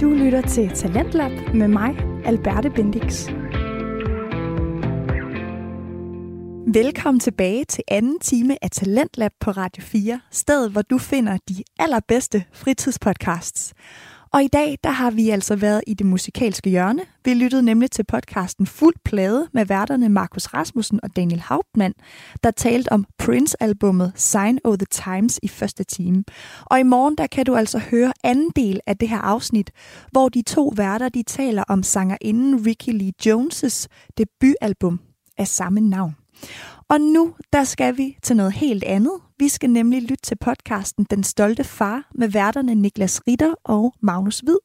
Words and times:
Du 0.00 0.10
lytter 0.10 0.40
til 0.40 0.70
Talentlab 0.70 1.54
med 1.54 1.68
mig, 1.68 1.96
Alberte 2.24 2.70
Bendix. 2.70 3.28
Velkommen 6.74 7.20
tilbage 7.20 7.64
til 7.64 7.84
anden 7.88 8.18
time 8.20 8.56
af 8.62 8.70
Talentlab 8.70 9.30
på 9.40 9.50
Radio 9.50 9.82
4, 9.82 10.20
stedet 10.30 10.70
hvor 10.72 10.82
du 10.82 10.98
finder 10.98 11.38
de 11.48 11.62
allerbedste 11.78 12.44
fritidspodcasts. 12.52 13.74
Og 14.34 14.44
i 14.44 14.48
dag, 14.48 14.78
der 14.84 14.90
har 14.90 15.10
vi 15.10 15.30
altså 15.30 15.56
været 15.56 15.82
i 15.86 15.94
det 15.94 16.06
musikalske 16.06 16.70
hjørne. 16.70 17.02
Vi 17.24 17.34
lyttede 17.34 17.62
nemlig 17.62 17.90
til 17.90 18.04
podcasten 18.04 18.66
Fuld 18.66 18.94
Plade 19.04 19.48
med 19.52 19.66
værterne 19.66 20.08
Markus 20.08 20.46
Rasmussen 20.46 21.00
og 21.02 21.16
Daniel 21.16 21.40
Hauptmann, 21.40 21.94
der 22.44 22.50
talte 22.50 22.92
om 22.92 23.06
Prince-albummet 23.18 24.12
Sign 24.14 24.58
of 24.64 24.78
the 24.78 24.86
Times 24.90 25.40
i 25.42 25.48
første 25.48 25.84
time. 25.84 26.24
Og 26.64 26.80
i 26.80 26.82
morgen, 26.82 27.16
der 27.18 27.26
kan 27.26 27.46
du 27.46 27.54
altså 27.54 27.78
høre 27.78 28.12
anden 28.24 28.50
del 28.56 28.80
af 28.86 28.96
det 28.96 29.08
her 29.08 29.18
afsnit, 29.18 29.70
hvor 30.10 30.28
de 30.28 30.42
to 30.42 30.72
værter, 30.76 31.08
de 31.08 31.22
taler 31.22 31.64
om 31.68 31.82
sangerinden 31.82 32.66
Ricky 32.66 32.90
Lee 32.90 33.12
Jones' 33.26 33.86
debutalbum 34.18 35.00
af 35.38 35.48
samme 35.48 35.80
navn. 35.80 36.23
Og 36.88 37.00
nu, 37.00 37.34
der 37.52 37.64
skal 37.64 37.96
vi 37.96 38.16
til 38.22 38.36
noget 38.36 38.52
helt 38.52 38.84
andet. 38.84 39.12
Vi 39.38 39.48
skal 39.48 39.70
nemlig 39.70 40.02
lytte 40.02 40.22
til 40.22 40.36
podcasten 40.36 41.06
Den 41.10 41.24
Stolte 41.24 41.64
Far 41.64 42.08
med 42.14 42.28
værterne 42.28 42.74
Niklas 42.74 43.20
Ritter 43.28 43.54
og 43.64 43.94
Magnus 44.02 44.38
Hvid. 44.40 44.58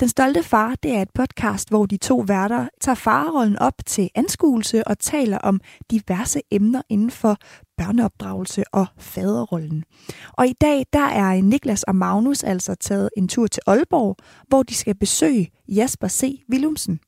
Den 0.00 0.08
Stolte 0.08 0.42
Far, 0.42 0.74
det 0.82 0.90
er 0.96 1.02
et 1.02 1.10
podcast, 1.14 1.68
hvor 1.68 1.86
de 1.86 1.96
to 1.96 2.24
værter 2.26 2.68
tager 2.80 2.94
farrollen 2.94 3.58
op 3.58 3.74
til 3.86 4.10
anskuelse 4.14 4.88
og 4.88 4.98
taler 4.98 5.38
om 5.38 5.60
diverse 5.90 6.40
emner 6.50 6.82
inden 6.88 7.10
for 7.10 7.36
børneopdragelse 7.76 8.64
og 8.72 8.86
faderrollen. 8.98 9.84
Og 10.32 10.46
i 10.46 10.52
dag, 10.52 10.86
der 10.92 11.06
er 11.06 11.42
Niklas 11.42 11.82
og 11.82 11.96
Magnus 11.96 12.42
altså 12.42 12.74
taget 12.74 13.10
en 13.16 13.28
tur 13.28 13.46
til 13.46 13.62
Aalborg, 13.66 14.16
hvor 14.48 14.62
de 14.62 14.74
skal 14.74 14.94
besøge 14.94 15.50
Jasper 15.68 16.08
C. 16.08 16.44
Willumsen. 16.50 17.00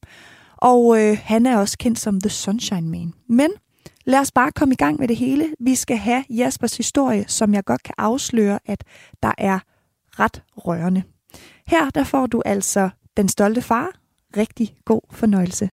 Og 0.57 1.01
øh, 1.01 1.19
han 1.23 1.47
er 1.47 1.59
også 1.59 1.79
kendt 1.79 1.99
som 1.99 2.21
The 2.21 2.31
Sunshine 2.31 2.89
Man. 2.91 3.13
Men 3.29 3.51
Lad 4.09 4.21
os 4.21 4.33
bare 4.33 4.53
komme 4.53 4.73
i 4.73 4.77
gang 4.77 5.01
med 5.01 5.09
det 5.09 5.17
hele. 5.17 5.55
Vi 5.61 5.75
skal 5.75 5.97
have 5.97 6.25
Jaspers 6.31 6.77
historie, 6.77 7.25
som 7.29 7.55
jeg 7.55 7.65
godt 7.65 7.83
kan 7.83 7.95
afsløre, 7.99 8.59
at 8.65 8.85
der 9.23 9.33
er 9.39 9.59
ret 10.21 10.43
rørende. 10.57 11.03
Her 11.67 11.91
der 11.91 12.05
får 12.05 12.27
du 12.27 12.43
altså 12.45 12.91
Den 13.17 13.29
Stolte 13.29 13.63
Far. 13.63 13.89
Rigtig 14.37 14.77
god 14.85 15.01
fornøjelse. 15.11 15.69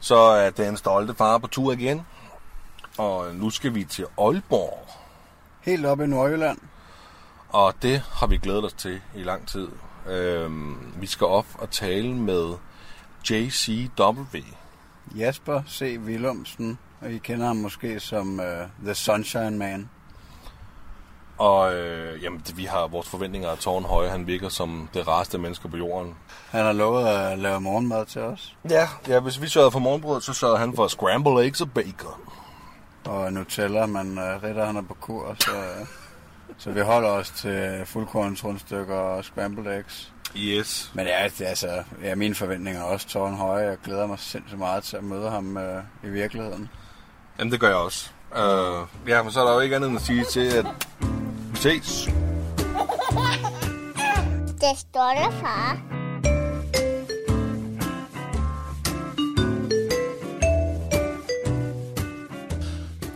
Så 0.00 0.16
er 0.16 0.50
Den 0.50 0.76
Stolte 0.76 1.14
Far 1.14 1.38
på 1.38 1.46
tur 1.46 1.72
igen. 1.72 2.02
Og 2.98 3.34
nu 3.34 3.50
skal 3.50 3.74
vi 3.74 3.84
til 3.84 4.06
Aalborg. 4.18 4.88
Helt 5.62 5.86
op 5.86 6.00
i 6.00 6.06
Nordjylland. 6.06 6.58
Og 7.48 7.74
det 7.82 8.00
har 8.00 8.26
vi 8.26 8.36
glædet 8.36 8.64
os 8.64 8.72
til 8.72 9.00
i 9.16 9.22
lang 9.22 9.48
tid. 9.48 9.68
Øhm, 10.08 10.76
vi 11.00 11.06
skal 11.06 11.26
op 11.26 11.46
og 11.54 11.70
tale 11.70 12.14
med 12.14 12.54
JCW. 13.30 14.38
Jasper 15.16 15.62
C. 15.68 15.98
Willumsen, 16.04 16.78
og 17.04 17.12
I 17.12 17.18
kender 17.18 17.46
ham 17.46 17.56
måske 17.56 18.00
som 18.00 18.38
uh, 18.38 18.84
The 18.84 18.94
Sunshine 18.94 19.50
Man. 19.50 19.88
Og 21.38 21.74
øh, 21.74 22.22
jamen, 22.22 22.42
det, 22.46 22.56
vi 22.56 22.64
har 22.64 22.86
vores 22.86 23.08
forventninger 23.08 23.48
af 23.48 23.58
tårn 23.58 23.84
høje. 23.84 24.08
Han 24.08 24.26
virker 24.26 24.48
som 24.48 24.88
det 24.94 25.08
rareste 25.08 25.38
menneske 25.38 25.68
på 25.68 25.76
jorden. 25.76 26.14
Han 26.50 26.64
har 26.64 26.72
lovet 26.72 27.06
at 27.06 27.38
lave 27.38 27.60
morgenmad 27.60 28.06
til 28.06 28.20
os. 28.20 28.56
Ja, 28.70 28.88
ja 29.08 29.20
hvis 29.20 29.40
vi 29.40 29.48
sørger 29.48 29.70
for 29.70 29.78
morgenbrød, 29.78 30.20
så 30.20 30.32
sørger 30.32 30.56
han 30.56 30.76
for 30.76 30.88
scrambled 30.88 31.44
eggs 31.44 31.60
og 31.60 31.72
bacon. 31.72 32.20
Og 33.04 33.32
Nutella, 33.32 33.86
men 33.86 34.18
uh, 34.18 34.42
Ritter 34.42 34.64
han 34.64 34.76
er 34.76 34.82
på 34.82 34.94
kur, 34.94 35.36
så, 35.38 35.50
så 36.58 36.70
vi 36.70 36.80
holder 36.80 37.08
os 37.08 37.30
til 37.30 37.82
fuldkorns 37.86 38.44
rundstykker 38.44 38.94
og 38.94 39.24
scrambled 39.24 39.78
eggs. 39.78 40.12
Yes. 40.36 40.92
Men 40.94 41.06
ja, 41.06 41.28
det, 41.38 41.44
altså, 41.44 41.82
ja, 42.02 42.14
mine 42.14 42.34
forventninger 42.34 42.80
er 42.80 42.84
også 42.84 43.08
tårn 43.08 43.34
høje. 43.34 43.68
Jeg 43.68 43.78
glæder 43.84 44.06
mig 44.06 44.18
sindssygt 44.18 44.58
meget 44.58 44.84
til 44.84 44.96
at 44.96 45.04
møde 45.04 45.30
ham 45.30 45.56
uh, 45.56 46.08
i 46.08 46.10
virkeligheden. 46.10 46.70
Jamen, 47.38 47.52
det 47.52 47.60
gør 47.60 47.68
jeg 47.68 47.76
også. 47.76 48.10
Uh, 48.30 49.08
ja, 49.08 49.22
men 49.22 49.32
så 49.32 49.40
er 49.40 49.46
der 49.46 49.54
jo 49.54 49.60
ikke 49.60 49.76
andet 49.76 49.88
end 49.88 49.96
at 49.96 50.02
sige 50.02 50.24
til, 50.24 50.40
at 50.40 50.66
vi 51.50 51.56
ses. 51.56 52.08
Det 54.60 54.78
stolte 54.78 55.36
far. 55.40 55.80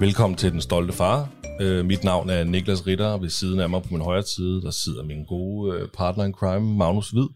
Velkommen 0.00 0.36
til 0.36 0.52
Den 0.52 0.60
Stolte 0.60 0.92
Far. 0.92 1.28
Uh, 1.60 1.84
mit 1.84 2.04
navn 2.04 2.30
er 2.30 2.44
Niklas 2.44 2.86
Ritter, 2.86 3.06
og 3.06 3.22
ved 3.22 3.30
siden 3.30 3.60
af 3.60 3.70
mig 3.70 3.82
på 3.82 3.88
min 3.90 4.00
højre 4.00 4.22
side, 4.22 4.62
der 4.62 4.70
sidder 4.70 5.04
min 5.04 5.24
gode 5.24 5.82
uh, 5.82 5.88
partner 5.94 6.24
in 6.24 6.32
crime, 6.32 6.76
Magnus 6.76 7.10
Hvid. 7.10 7.28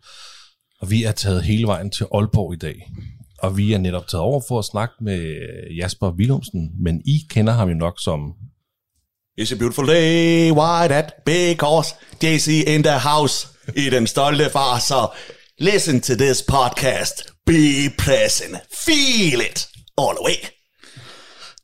Og 0.81 0.91
vi 0.91 1.05
er 1.05 1.13
taget 1.13 1.43
hele 1.43 1.67
vejen 1.67 1.91
til 1.91 2.07
Aalborg 2.15 2.55
i 2.55 2.57
dag. 2.57 2.91
Og 3.43 3.57
vi 3.57 3.73
er 3.73 3.79
netop 3.79 4.09
taget 4.09 4.23
over 4.23 4.41
for 4.49 4.59
at 4.59 4.65
snakke 4.65 4.95
med 5.01 5.21
Jasper 5.79 6.11
Willumsen, 6.11 6.71
men 6.85 7.01
I 7.05 7.27
kender 7.31 7.53
ham 7.53 7.69
jo 7.69 7.75
nok 7.75 7.95
som... 8.01 8.21
It's 9.41 9.53
a 9.55 9.57
beautiful 9.59 9.87
day, 9.87 10.51
why 10.51 10.89
that? 10.89 11.13
Because 11.27 11.95
JC 12.23 12.49
in 12.67 12.83
the 12.83 12.99
house 12.99 13.49
i 13.77 13.91
den 13.91 14.07
stolte 14.07 14.51
far, 14.51 14.79
så 14.79 15.09
listen 15.59 16.01
to 16.01 16.15
this 16.15 16.43
podcast, 16.49 17.33
be 17.47 17.91
present, 17.99 18.57
feel 18.87 19.41
it 19.51 19.69
all 19.99 20.15
the 20.17 20.25
way. 20.25 20.39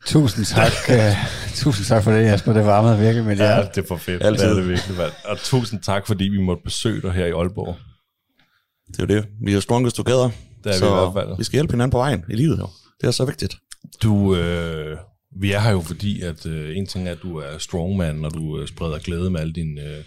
Tusind 0.07 0.45
tak. 0.47 0.73
uh, 0.89 1.15
tusind 1.63 1.87
tak 1.87 2.05
for 2.05 2.11
det, 2.13 2.25
Jasper. 2.25 2.53
Det 2.53 2.67
varmede 2.67 2.99
virkelig 2.99 3.25
med 3.25 3.37
Ja, 3.37 3.45
jer. 3.45 3.69
det 3.71 3.83
er 3.85 3.89
for 3.89 3.97
fedt. 3.97 4.23
Altid. 4.23 4.45
Det 4.45 4.51
er 4.51 4.55
det 4.55 4.69
virkelig, 4.69 4.97
mand. 4.97 5.13
Og 5.25 5.39
tusind 5.39 5.81
tak, 5.83 6.07
fordi 6.07 6.25
vi 6.25 6.39
måtte 6.41 6.63
besøge 6.65 7.03
dig 7.03 7.13
her 7.13 7.27
i 7.27 7.31
Aalborg. 7.31 7.77
Det 8.89 8.99
er 8.99 9.15
jo 9.15 9.21
det. 9.21 9.27
Vi 9.45 9.55
er 9.55 9.61
strongest 9.61 9.97
together. 9.97 10.31
Det 10.65 10.71
er 10.71 10.73
vi 10.75 10.79
så 10.79 10.87
i 10.87 10.89
hvert 11.13 11.13
fald. 11.27 11.39
vi 11.39 11.45
skal 11.45 11.57
hjælpe 11.57 11.73
hinanden 11.73 11.91
på 11.91 11.99
vejen 11.99 12.25
i 12.31 12.35
livet, 12.35 12.59
jo. 12.59 12.69
Det 13.01 13.07
er 13.07 13.11
så 13.11 13.25
vigtigt. 13.25 13.57
Du, 14.03 14.37
øh, 14.37 14.97
vi 15.41 15.53
er 15.53 15.61
her 15.61 15.71
jo 15.71 15.81
fordi, 15.81 16.21
at 16.21 16.47
øh, 16.47 16.77
en 16.77 16.87
ting 16.87 17.09
er, 17.09 17.13
at 17.13 17.19
du 17.23 17.37
er 17.37 17.59
strongman, 17.59 18.25
og 18.25 18.35
du 18.35 18.61
øh, 18.61 18.69
spreder 18.69 18.99
glæde 18.99 19.31
med 19.31 19.41
alle 19.41 19.53
dine 19.53 19.81
øh, 19.83 20.05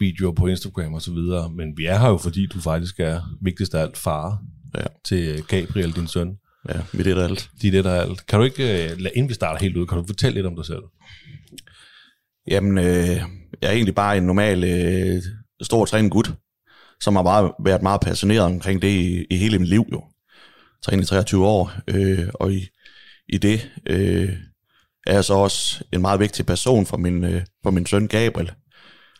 videoer 0.00 0.32
på 0.32 0.46
Instagram 0.46 0.94
og 0.94 1.02
så 1.02 1.12
videre, 1.12 1.50
men 1.50 1.76
vi 1.76 1.84
er 1.84 1.98
her 1.98 2.08
jo 2.08 2.16
fordi, 2.16 2.46
du 2.46 2.60
faktisk 2.60 3.00
er 3.00 3.20
vigtigst 3.42 3.74
af 3.74 3.82
alt 3.82 3.96
far 3.96 4.38
Ja. 4.74 4.84
til 5.04 5.28
øh, 5.28 5.38
Gabriel, 5.48 5.92
din 5.96 6.06
søn. 6.06 6.28
Ja, 6.68 6.80
vi 6.92 7.02
det 7.02 7.18
er 7.18 7.24
alt. 7.24 7.50
Er 7.64 7.70
det, 7.70 7.84
der 7.84 7.90
er 7.90 8.00
alt. 8.02 8.26
Kan 8.26 8.38
du 8.38 8.44
ikke, 8.44 8.84
øh, 8.92 8.98
inden 9.14 9.28
vi 9.28 9.34
starter 9.34 9.60
helt 9.60 9.76
ud, 9.76 9.86
kan 9.86 9.98
du 9.98 10.04
fortælle 10.06 10.34
lidt 10.34 10.46
om 10.46 10.56
dig 10.56 10.64
selv? 10.64 10.82
Jamen, 12.50 12.78
øh, 12.78 12.84
jeg 13.62 13.68
er 13.68 13.70
egentlig 13.70 13.94
bare 13.94 14.16
en 14.16 14.22
normal, 14.22 14.64
øh, 14.64 15.22
stor 15.62 15.84
trænet 15.84 16.12
gut, 16.12 16.32
som 17.00 17.16
har 17.16 17.22
bare 17.22 17.52
været 17.64 17.82
meget 17.82 18.00
passioneret 18.00 18.44
omkring 18.44 18.82
det 18.82 18.88
i, 18.88 19.24
i 19.30 19.36
hele 19.36 19.58
mit 19.58 19.68
liv, 19.68 19.84
jo. 19.92 20.04
Trænet 20.82 21.04
i 21.04 21.06
23 21.06 21.46
år, 21.46 21.72
øh, 21.88 22.28
og 22.34 22.52
i, 22.52 22.68
i 23.28 23.38
det 23.38 23.70
øh, 23.86 24.36
er 25.06 25.14
jeg 25.14 25.24
så 25.24 25.34
også 25.34 25.84
en 25.92 26.00
meget 26.00 26.20
vigtig 26.20 26.46
person 26.46 26.86
for 26.86 26.96
min, 26.96 27.24
øh, 27.24 27.42
for 27.62 27.70
min 27.70 27.86
søn 27.86 28.08
Gabriel, 28.08 28.52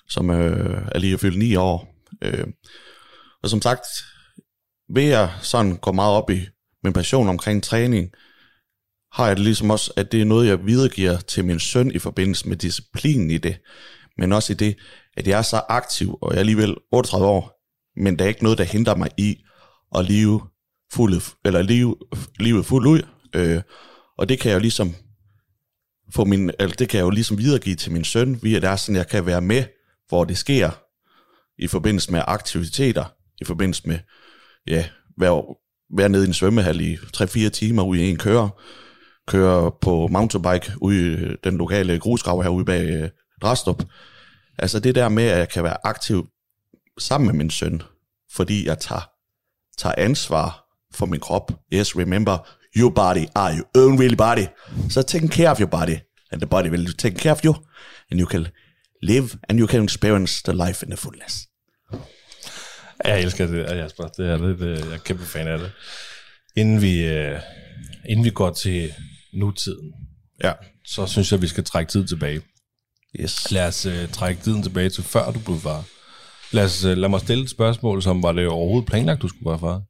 som 0.09 0.31
øh, 0.31 0.83
er 0.93 0.99
lige 0.99 1.19
fyldt 1.19 1.39
9 1.39 1.57
år. 1.57 1.95
Øh, 2.23 2.47
og 3.43 3.51
som 3.51 3.63
sagt, 3.63 3.87
ved 4.95 5.03
jeg 5.03 5.31
sådan 5.43 5.77
går 5.77 5.93
meget 5.93 6.15
op 6.15 6.31
i 6.31 6.47
min 6.85 6.93
passion 6.93 7.29
omkring 7.29 7.63
træning, 7.63 8.11
har 9.13 9.27
jeg 9.27 9.37
det 9.37 9.45
ligesom 9.45 9.71
også, 9.71 9.93
at 9.97 10.13
det 10.13 10.21
er 10.21 10.25
noget, 10.25 10.49
jeg 10.49 10.67
videregiver 10.67 11.17
til 11.17 11.45
min 11.45 11.61
søn 11.61 11.91
i 11.91 11.99
forbindelse 11.99 12.49
med 12.49 12.57
disciplinen 12.57 13.31
i 13.31 13.39
det, 13.39 13.57
men 14.19 14.33
også 14.33 14.53
i 14.53 14.57
det, 14.57 14.77
at 15.17 15.29
jeg 15.29 15.39
er 15.39 15.43
så 15.43 15.61
aktiv, 15.69 16.19
og 16.21 16.33
jeg 16.33 16.37
er 16.37 16.41
alligevel 16.41 16.77
38 16.93 17.27
år, 17.27 17.58
men 17.99 18.19
der 18.19 18.25
er 18.25 18.29
ikke 18.29 18.43
noget, 18.43 18.59
der 18.59 18.65
hindrer 18.65 18.95
mig 18.95 19.11
i 19.17 19.39
at 19.95 20.05
leve, 20.05 20.41
fulde, 20.93 21.21
eller 21.45 21.63
leve 21.63 21.97
leve 22.41 22.65
fuldt 22.65 22.87
ud, 22.87 23.03
øh, 23.35 23.63
og 24.19 24.29
det 24.29 24.41
kan 24.41 24.51
jeg 24.51 24.57
jo 24.57 24.61
ligesom 24.61 24.95
få 26.15 26.25
min, 26.25 26.51
eller 26.59 26.75
det 26.77 26.89
kan 26.89 26.99
jeg 26.99 27.05
jo 27.05 27.11
ligesom 27.11 27.39
videregive 27.39 27.77
til 27.77 27.93
min 27.93 28.05
søn, 28.05 28.39
via 28.43 28.61
det 28.61 28.69
er 28.69 28.77
sådan, 28.77 28.97
jeg 28.97 29.09
kan 29.09 29.27
være 29.27 29.41
med, 29.41 29.65
hvor 30.09 30.25
det 30.25 30.39
sker, 30.39 30.71
i 31.59 31.67
forbindelse 31.67 32.13
med 32.13 32.23
aktiviteter, 32.27 33.05
i 33.41 33.45
forbindelse 33.45 33.83
med, 33.89 33.99
ja, 34.67 34.89
være, 35.19 35.57
være 35.97 36.09
nede 36.09 36.25
i 36.25 36.29
en 36.29 36.35
svømmehal 36.35 36.81
i 36.81 36.95
3-4 36.95 37.49
timer 37.49 37.83
ude 37.83 38.07
i 38.07 38.11
en 38.11 38.17
kører, 38.17 38.49
køre 39.29 39.73
på 39.81 40.07
mountainbike 40.07 40.73
ude 40.81 41.13
i 41.13 41.37
den 41.45 41.59
lokale 41.59 41.99
grusgrav 41.99 42.43
herude 42.43 42.65
bag 42.65 42.89
øh, 42.91 43.09
Drastrup. 43.43 43.85
Altså 44.59 44.81
det 44.81 44.95
der 44.95 45.09
med, 45.09 45.25
at 45.25 45.39
jeg 45.39 45.49
kan 45.49 45.65
være 45.65 45.87
aktiv 45.87 46.29
sammen 46.99 47.27
med 47.27 47.35
min 47.35 47.51
søn, 47.51 47.83
fordi 48.33 48.67
jeg 48.67 48.79
tager, 48.79 49.11
tager 49.79 49.95
ansvar 49.99 50.65
for 50.95 51.07
min 51.07 51.21
krop. 51.21 51.53
Yes, 51.73 51.97
remember, 51.97 52.39
your 52.77 52.91
body 52.91 53.25
are 53.35 53.55
your 53.57 53.67
own 53.75 54.01
real 54.01 54.17
body. 54.17 54.47
So 54.91 55.03
take 55.03 55.29
care 55.29 55.51
of 55.51 55.61
your 55.61 55.69
body, 55.69 55.97
and 56.33 56.41
the 56.41 56.47
body 56.49 56.69
will 56.69 56.93
take 56.97 57.17
care 57.19 57.33
of 57.33 57.41
you, 57.45 57.55
and 58.11 58.21
you 58.21 58.29
can 58.29 58.47
live, 59.03 59.29
and 59.49 59.59
you 59.61 59.67
can 59.69 59.85
experience 59.85 60.43
the 60.43 60.53
life 60.67 60.83
in 60.87 60.91
the 60.91 60.97
fullness. 60.97 61.49
Jeg 63.05 63.23
elsker 63.23 63.47
det, 63.47 63.77
Jasper. 63.77 64.07
Det 64.09 64.31
er 64.31 64.37
det, 64.37 64.59
det, 64.59 64.79
jeg 64.85 64.95
er 64.95 64.99
kæmpe 64.99 65.25
fan 65.25 65.49
af 65.49 65.59
det. 65.59 65.73
Inden 66.57 66.83
vi, 66.83 67.05
øh, 67.05 67.41
inden 68.09 68.25
vi 68.25 68.31
går 68.31 68.51
til 68.53 68.93
nutiden, 69.33 69.93
Ja. 70.45 70.53
så 70.87 71.07
synes 71.07 71.33
jeg, 71.33 71.43
vi 71.43 71.47
skal 71.47 71.65
trække 71.65 71.91
tid 71.93 72.07
tilbage. 72.07 72.41
Yes. 73.21 73.51
Lad 73.51 73.67
os 73.67 73.87
øh, 73.87 74.09
trække 74.09 74.43
tiden 74.43 74.63
tilbage 74.63 74.91
til 74.91 75.05
før 75.05 75.31
du 75.31 75.39
blev 75.39 75.61
far. 75.61 75.85
Lad, 76.53 76.65
os, 76.65 76.85
øh, 76.85 76.97
lad 76.97 77.09
mig 77.09 77.21
stille 77.21 77.45
et 77.45 77.51
spørgsmål, 77.51 78.03
som 78.03 78.23
var 78.23 78.33
det 78.33 78.49
overhovedet 78.49 78.89
planlagt, 78.89 79.23
du 79.23 79.29
skulle 79.29 79.51
være 79.51 79.59
far? 79.59 79.83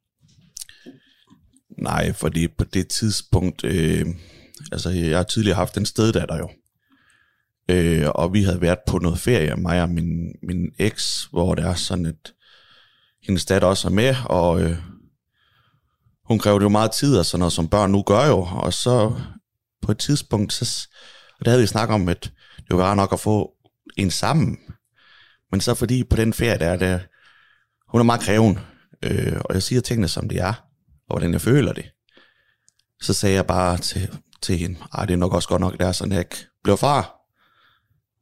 Nej, 1.83 2.13
fordi 2.13 2.47
på 2.47 2.63
det 2.63 2.87
tidspunkt, 2.87 3.63
øh, 3.63 4.05
altså 4.71 4.89
jeg 4.89 5.17
har 5.17 5.23
tidligere 5.23 5.55
haft 5.55 5.77
en 5.77 5.85
steddatter 5.85 6.37
jo. 6.37 6.49
Øh, 7.69 8.07
og 8.15 8.33
vi 8.33 8.43
havde 8.43 8.61
været 8.61 8.79
på 8.87 8.97
noget 8.97 9.19
ferie, 9.19 9.55
mig 9.55 9.81
og 9.81 9.89
min, 9.89 10.35
min 10.43 10.71
eks, 10.79 11.27
hvor 11.31 11.55
det 11.55 11.65
er 11.65 11.73
sådan, 11.73 12.05
at 12.05 12.33
hendes 13.23 13.45
datter 13.45 13.67
også 13.67 13.87
er 13.87 13.91
med, 13.91 14.15
og 14.25 14.61
øh, 14.61 14.77
hun 16.25 16.39
krævede 16.39 16.63
jo 16.63 16.69
meget 16.69 16.91
tid 16.91 17.17
og 17.17 17.25
sådan 17.25 17.39
noget, 17.39 17.53
som 17.53 17.67
børn 17.67 17.91
nu 17.91 18.03
gør 18.03 18.27
jo. 18.27 18.47
Og 18.51 18.73
så 18.73 19.13
på 19.81 19.91
et 19.91 19.97
tidspunkt, 19.97 20.53
så, 20.53 20.87
og 21.39 21.45
der 21.45 21.51
havde 21.51 21.61
vi 21.61 21.67
snakket 21.67 21.93
om, 21.93 22.09
at 22.09 22.31
det 22.69 22.77
var 22.77 22.95
nok 22.95 23.13
at 23.13 23.19
få 23.19 23.51
en 23.97 24.11
sammen. 24.11 24.57
Men 25.51 25.61
så 25.61 25.73
fordi 25.73 26.03
på 26.03 26.15
den 26.15 26.33
ferie, 26.33 26.59
der 26.59 26.69
er 26.69 26.77
der, 26.77 26.99
hun 27.87 28.01
er 28.01 28.05
meget 28.05 28.21
kræven, 28.21 28.59
øh, 29.03 29.41
og 29.45 29.53
jeg 29.53 29.63
siger 29.63 29.81
tingene, 29.81 30.07
som 30.07 30.29
det 30.29 30.37
er, 30.37 30.53
og 31.09 31.15
hvordan 31.15 31.33
jeg 31.33 31.41
føler 31.41 31.73
det. 31.73 31.85
Så 33.01 33.13
sagde 33.13 33.35
jeg 33.35 33.47
bare 33.47 33.77
til, 33.77 34.19
til 34.41 34.57
hende, 34.57 34.79
at 34.97 35.07
det 35.07 35.13
er 35.13 35.17
nok 35.17 35.33
også 35.33 35.49
godt 35.49 35.61
nok, 35.61 35.79
der 35.79 35.87
er 35.87 35.91
sådan, 35.91 36.11
at 36.11 36.15
jeg 36.15 36.25
ikke 36.25 36.45
blev 36.63 36.77
far. 36.77 37.15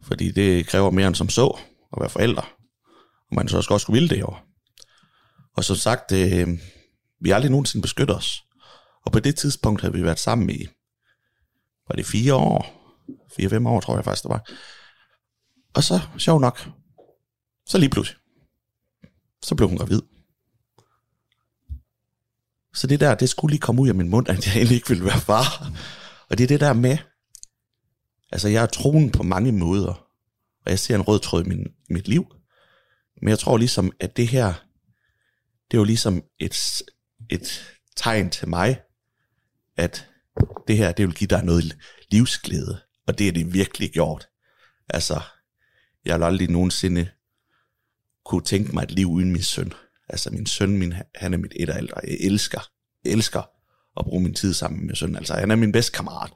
Fordi 0.03 0.31
det 0.31 0.67
kræver 0.67 0.91
mere 0.91 1.07
end 1.07 1.15
som 1.15 1.29
så, 1.29 1.59
at 1.93 2.01
være 2.01 2.09
forældre. 2.09 2.43
Og 3.29 3.35
man 3.35 3.47
så 3.47 3.57
også 3.57 3.69
godt 3.69 3.81
skulle 3.81 3.99
ville 3.99 4.09
det 4.09 4.19
jo. 4.19 4.35
Og 5.57 5.63
som 5.63 5.75
sagt, 5.75 6.11
øh, 6.11 6.47
vi 7.21 7.29
har 7.29 7.35
aldrig 7.35 7.51
nogensinde 7.51 7.81
beskyttet 7.81 8.17
os. 8.17 8.43
Og 9.05 9.11
på 9.11 9.19
det 9.19 9.35
tidspunkt 9.35 9.81
havde 9.81 9.93
vi 9.93 10.03
været 10.03 10.19
sammen 10.19 10.49
i, 10.49 10.67
var 11.87 11.95
det 11.95 12.05
fire 12.05 12.35
år? 12.35 12.73
Fire-fem 13.37 13.67
år, 13.67 13.79
tror 13.79 13.95
jeg 13.95 14.03
faktisk, 14.03 14.23
det 14.23 14.29
var. 14.29 14.49
Og 15.73 15.83
så, 15.83 15.99
sjov 16.17 16.39
nok, 16.39 16.67
så 17.67 17.77
lige 17.77 17.89
pludselig, 17.89 18.19
så 19.43 19.55
blev 19.55 19.69
hun 19.69 19.77
gravid. 19.77 20.01
Så 22.73 22.87
det 22.87 22.99
der, 22.99 23.15
det 23.15 23.29
skulle 23.29 23.51
lige 23.51 23.61
komme 23.61 23.81
ud 23.81 23.89
af 23.89 23.95
min 23.95 24.09
mund, 24.09 24.29
at 24.29 24.45
jeg 24.45 24.55
egentlig 24.55 24.75
ikke 24.75 24.89
ville 24.89 25.05
være 25.05 25.21
far. 25.21 25.71
Og 26.29 26.37
det 26.37 26.43
er 26.43 26.47
det 26.47 26.59
der 26.59 26.73
med, 26.73 26.97
altså 28.31 28.47
jeg 28.47 28.63
er 28.63 28.67
troen 28.67 29.11
på 29.11 29.23
mange 29.23 29.51
måder, 29.51 29.93
og 30.65 30.71
jeg 30.71 30.79
ser 30.79 30.95
en 30.95 31.01
rød 31.01 31.19
tråd 31.19 31.45
i 31.45 31.49
min, 31.49 31.67
mit 31.89 32.07
liv. 32.07 32.25
Men 33.21 33.29
jeg 33.29 33.39
tror 33.39 33.57
ligesom, 33.57 33.91
at 33.99 34.17
det 34.17 34.27
her, 34.27 34.53
det 35.71 35.77
er 35.77 35.81
jo 35.81 35.83
ligesom 35.83 36.23
et, 36.39 36.81
et 37.29 37.77
tegn 37.95 38.29
til 38.29 38.49
mig, 38.49 38.81
at 39.77 40.09
det 40.67 40.77
her, 40.77 40.91
det 40.91 41.07
vil 41.07 41.15
give 41.15 41.27
dig 41.27 41.43
noget 41.43 41.77
livsglæde. 42.11 42.79
Og 43.07 43.17
det 43.17 43.27
er 43.27 43.31
det 43.31 43.53
virkelig 43.53 43.91
gjort. 43.91 44.27
Altså, 44.89 45.21
jeg 46.05 46.15
har 46.15 46.25
aldrig 46.25 46.49
nogensinde 46.49 47.09
kunne 48.27 48.43
tænke 48.43 48.71
mig 48.71 48.83
et 48.83 48.91
liv 48.91 49.07
uden 49.07 49.31
min 49.31 49.43
søn. 49.43 49.73
Altså 50.09 50.29
min 50.29 50.45
søn, 50.45 50.77
min, 50.77 50.93
han 51.15 51.33
er 51.33 51.37
mit 51.37 51.53
etteralder. 51.55 51.99
Jeg 52.03 52.17
elsker, 52.19 52.69
jeg 53.03 53.11
elsker 53.11 53.41
at 53.99 54.05
bruge 54.05 54.23
min 54.23 54.33
tid 54.33 54.53
sammen 54.53 54.79
med 54.79 54.87
min 54.87 54.95
søn. 54.95 55.15
Altså 55.15 55.33
han 55.33 55.51
er 55.51 55.55
min 55.55 55.71
bedste 55.71 55.91
kammerat. 55.91 56.31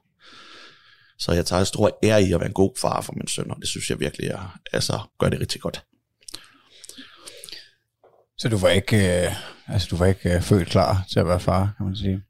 Så 1.20 1.32
jeg 1.32 1.46
tager 1.46 1.64
stor 1.64 2.00
ære 2.04 2.24
i 2.24 2.32
at 2.32 2.40
være 2.40 2.48
en 2.48 2.54
god 2.54 2.72
far 2.82 3.02
for 3.02 3.14
min 3.14 3.28
søn, 3.28 3.52
og 3.52 3.58
det 3.60 3.68
synes 3.68 3.90
jeg 3.90 4.00
virkelig, 4.00 4.28
jeg 4.28 4.48
altså, 4.74 5.00
gør 5.20 5.30
det 5.30 5.40
rigtig 5.40 5.62
godt. 5.62 5.86
Så 8.38 8.50
du 8.50 8.58
var 8.58 8.70
ikke, 8.70 9.26
øh, 9.26 9.34
altså, 9.68 9.88
du 9.92 9.96
var 9.96 10.06
ikke 10.06 10.36
øh, 10.36 10.42
født 10.42 10.68
klar 10.68 11.06
til 11.12 11.20
at 11.20 11.28
være 11.28 11.40
far, 11.40 11.74
kan 11.78 11.86
man 11.86 11.96
sige? 11.96 12.22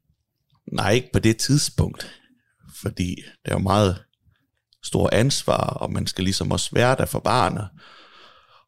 Nej, 0.72 0.92
ikke 0.92 1.10
på 1.12 1.18
det 1.18 1.36
tidspunkt. 1.36 2.20
Fordi 2.82 3.14
det 3.44 3.50
er 3.50 3.52
jo 3.52 3.58
meget 3.58 4.04
stor 4.84 5.10
ansvar, 5.12 5.66
og 5.66 5.92
man 5.92 6.06
skal 6.06 6.24
ligesom 6.24 6.50
også 6.50 6.70
være 6.72 6.96
der 6.96 7.06
for 7.06 7.20
barnet. 7.20 7.68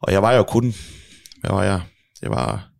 Og 0.02 0.12
jeg 0.12 0.22
var 0.22 0.32
jo 0.32 0.42
kun, 0.42 0.72
hvad 1.40 1.50
var 1.50 1.64
jeg? 1.64 1.82
Jeg 2.22 2.30
var, 2.30 2.70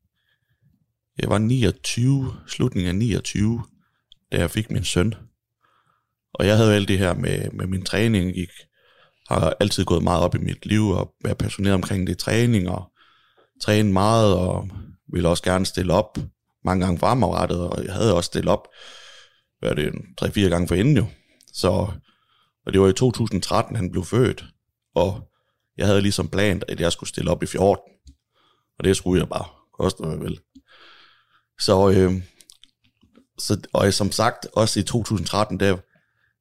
jeg 1.18 1.30
var 1.30 1.38
29, 1.38 2.34
slutningen 2.46 2.88
af 2.88 2.94
29, 2.94 3.62
da 4.32 4.38
jeg 4.38 4.50
fik 4.50 4.70
min 4.70 4.84
søn. 4.84 5.14
Og 6.34 6.46
jeg 6.46 6.56
havde 6.56 6.74
alt 6.74 6.88
det 6.88 6.98
her 6.98 7.14
med, 7.14 7.50
med 7.50 7.66
min 7.66 7.84
træning, 7.84 8.34
gik, 8.34 8.48
har 9.28 9.56
altid 9.60 9.84
gået 9.84 10.02
meget 10.02 10.22
op 10.22 10.34
i 10.34 10.38
mit 10.38 10.66
liv, 10.66 10.88
og 10.88 11.14
været 11.24 11.38
passioneret 11.38 11.74
omkring 11.74 12.06
det 12.06 12.18
træning, 12.18 12.68
og 12.68 12.92
træne 13.62 13.92
meget, 13.92 14.34
og 14.36 14.68
ville 15.12 15.28
også 15.28 15.42
gerne 15.42 15.66
stille 15.66 15.92
op 15.92 16.18
mange 16.64 16.84
gange 16.84 16.98
fremadrettet, 16.98 17.60
og 17.60 17.84
jeg 17.84 17.94
havde 17.94 18.14
også 18.14 18.26
stillet 18.26 18.52
op, 18.52 18.68
hvad 19.58 19.70
er 19.70 19.74
det, 19.74 19.92
tre-fire 20.18 20.50
gange 20.50 20.68
for 20.68 20.74
inden 20.74 20.96
jo. 20.96 21.06
Så, 21.52 21.68
og 22.66 22.72
det 22.72 22.80
var 22.80 22.88
i 22.88 22.92
2013, 22.92 23.76
han 23.76 23.90
blev 23.90 24.04
født, 24.04 24.44
og 24.94 25.30
jeg 25.76 25.86
havde 25.86 26.00
ligesom 26.02 26.28
planet, 26.28 26.64
at 26.68 26.80
jeg 26.80 26.92
skulle 26.92 27.08
stille 27.08 27.30
op 27.30 27.42
i 27.42 27.46
14, 27.46 27.82
og 28.78 28.84
det 28.84 28.96
skulle 28.96 29.20
jeg 29.20 29.28
bare, 29.28 29.44
koste 29.78 30.04
hvad 30.04 30.16
vel. 30.18 30.38
Så, 31.60 31.90
øh, 31.90 32.12
så, 33.38 33.60
og 33.72 33.94
som 33.94 34.12
sagt, 34.12 34.46
også 34.52 34.80
i 34.80 34.82
2013, 34.82 35.60
der 35.60 35.76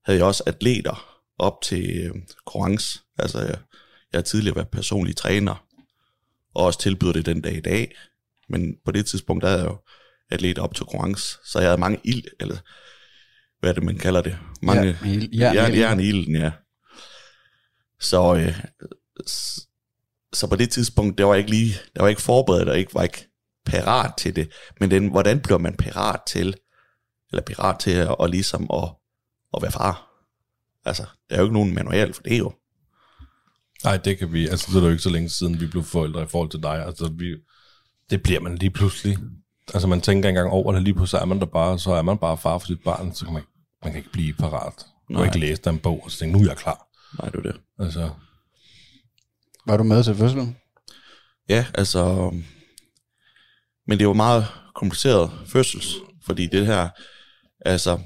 havde 0.05 0.19
jeg 0.19 0.25
også 0.27 0.43
atleter 0.45 1.19
op 1.39 1.61
til 1.61 2.01
øh, 2.05 2.11
konkurrence. 2.45 2.99
Altså, 3.19 3.39
jeg, 3.39 3.57
jeg 4.11 4.17
har 4.17 4.21
tidligere 4.21 4.55
været 4.55 4.69
personlig 4.69 5.15
træner, 5.15 5.65
og 6.55 6.65
også 6.65 6.79
tilbyder 6.79 7.13
det 7.13 7.25
den 7.25 7.41
dag 7.41 7.53
i 7.57 7.61
dag. 7.61 7.95
Men 8.49 8.75
på 8.85 8.91
det 8.91 9.05
tidspunkt, 9.05 9.41
der 9.43 9.49
havde 9.49 9.61
jeg 9.61 9.69
jo 9.69 9.77
atleter 10.31 10.61
op 10.61 10.75
til 10.75 10.85
konkurrence, 10.85 11.37
så 11.45 11.59
jeg 11.59 11.67
havde 11.69 11.79
mange 11.79 11.99
ild, 12.03 12.23
eller 12.39 12.57
hvad 13.59 13.69
er 13.69 13.73
det, 13.73 13.83
man 13.83 13.97
kalder 13.97 14.21
det? 14.21 14.37
Mange, 14.61 14.97
Ja, 15.33 15.51
jern- 15.51 15.55
jern, 15.55 15.67
ilden. 15.71 15.79
jern 15.79 15.99
i 15.99 16.03
ilden, 16.07 16.35
ja. 16.35 16.51
Så, 17.99 18.35
øh, 18.35 18.59
så 20.33 20.47
på 20.49 20.55
det 20.55 20.69
tidspunkt, 20.69 21.17
der 21.17 21.25
var 21.25 21.33
jeg 21.33 21.39
ikke 21.39 21.51
lige, 21.51 21.73
der 21.95 22.01
var 22.01 22.05
jeg 22.07 22.11
ikke 22.11 22.21
forberedt, 22.21 22.69
og 22.69 22.77
ikke 22.77 22.93
var 22.93 23.03
ikke 23.03 23.27
parat 23.65 24.13
til 24.17 24.35
det. 24.35 24.51
Men 24.79 24.91
den, 24.91 25.07
hvordan 25.07 25.39
bliver 25.39 25.57
man 25.57 25.77
parat 25.77 26.19
til, 26.27 26.55
eller 27.31 27.43
parat 27.43 27.79
til 27.79 27.91
at, 27.91 28.07
og 28.07 28.29
ligesom 28.29 28.69
at, 28.73 28.89
at 29.53 29.61
være 29.61 29.71
far? 29.71 30.09
Altså, 30.85 31.05
der 31.29 31.35
er 31.35 31.39
jo 31.39 31.45
ikke 31.45 31.53
nogen 31.53 31.73
manual 31.73 32.13
for 32.13 32.23
det 32.23 32.39
jo. 32.39 32.53
Nej, 33.83 33.97
det 33.97 34.17
kan 34.17 34.33
vi. 34.33 34.47
Altså, 34.47 34.67
det 34.71 34.77
er 34.77 34.83
jo 34.83 34.89
ikke 34.89 35.03
så 35.03 35.09
længe 35.09 35.29
siden, 35.29 35.59
vi 35.59 35.67
blev 35.67 35.83
forældre 35.83 36.23
i 36.23 36.27
forhold 36.27 36.49
til 36.49 36.63
dig. 36.63 36.85
Altså, 36.85 37.07
vi, 37.17 37.35
det 38.09 38.23
bliver 38.23 38.39
man 38.39 38.55
lige 38.55 38.71
pludselig. 38.71 39.17
Altså, 39.73 39.87
man 39.87 40.01
tænker 40.01 40.29
engang 40.29 40.49
over 40.49 40.73
det, 40.73 40.83
lige 40.83 40.93
pludselig 40.93 41.21
er 41.21 41.25
man 41.25 41.39
der 41.39 41.45
bare, 41.45 41.79
så 41.79 41.91
er 41.93 42.01
man 42.01 42.17
bare 42.17 42.37
far 42.37 42.57
for 42.57 42.67
sit 42.67 42.83
barn, 42.83 43.15
så 43.15 43.25
kan 43.25 43.33
man, 43.33 43.43
man 43.83 43.91
kan 43.91 43.99
ikke 43.99 44.11
blive 44.11 44.33
parat. 44.33 44.73
Du 44.77 45.07
kan 45.07 45.15
Nej. 45.15 45.25
ikke 45.25 45.39
læse 45.39 45.61
der 45.61 45.71
en 45.71 45.79
bog, 45.79 46.01
og 46.03 46.11
så 46.11 46.19
tænke, 46.19 46.37
nu 46.37 46.43
er 46.43 46.47
jeg 46.47 46.57
klar. 46.57 46.87
Nej, 47.21 47.29
det 47.29 47.37
er 47.45 47.51
det. 47.51 47.61
Altså, 47.79 48.09
Var 49.65 49.77
du 49.77 49.83
med 49.83 50.03
til 50.03 50.15
fødslen? 50.15 50.57
Ja, 51.49 51.65
altså... 51.73 52.31
Men 53.87 53.99
det 53.99 54.07
var 54.07 54.13
meget 54.13 54.45
kompliceret 54.75 55.31
fødsels, 55.47 55.95
fordi 56.25 56.47
det 56.47 56.65
her, 56.65 56.89
altså, 57.65 57.99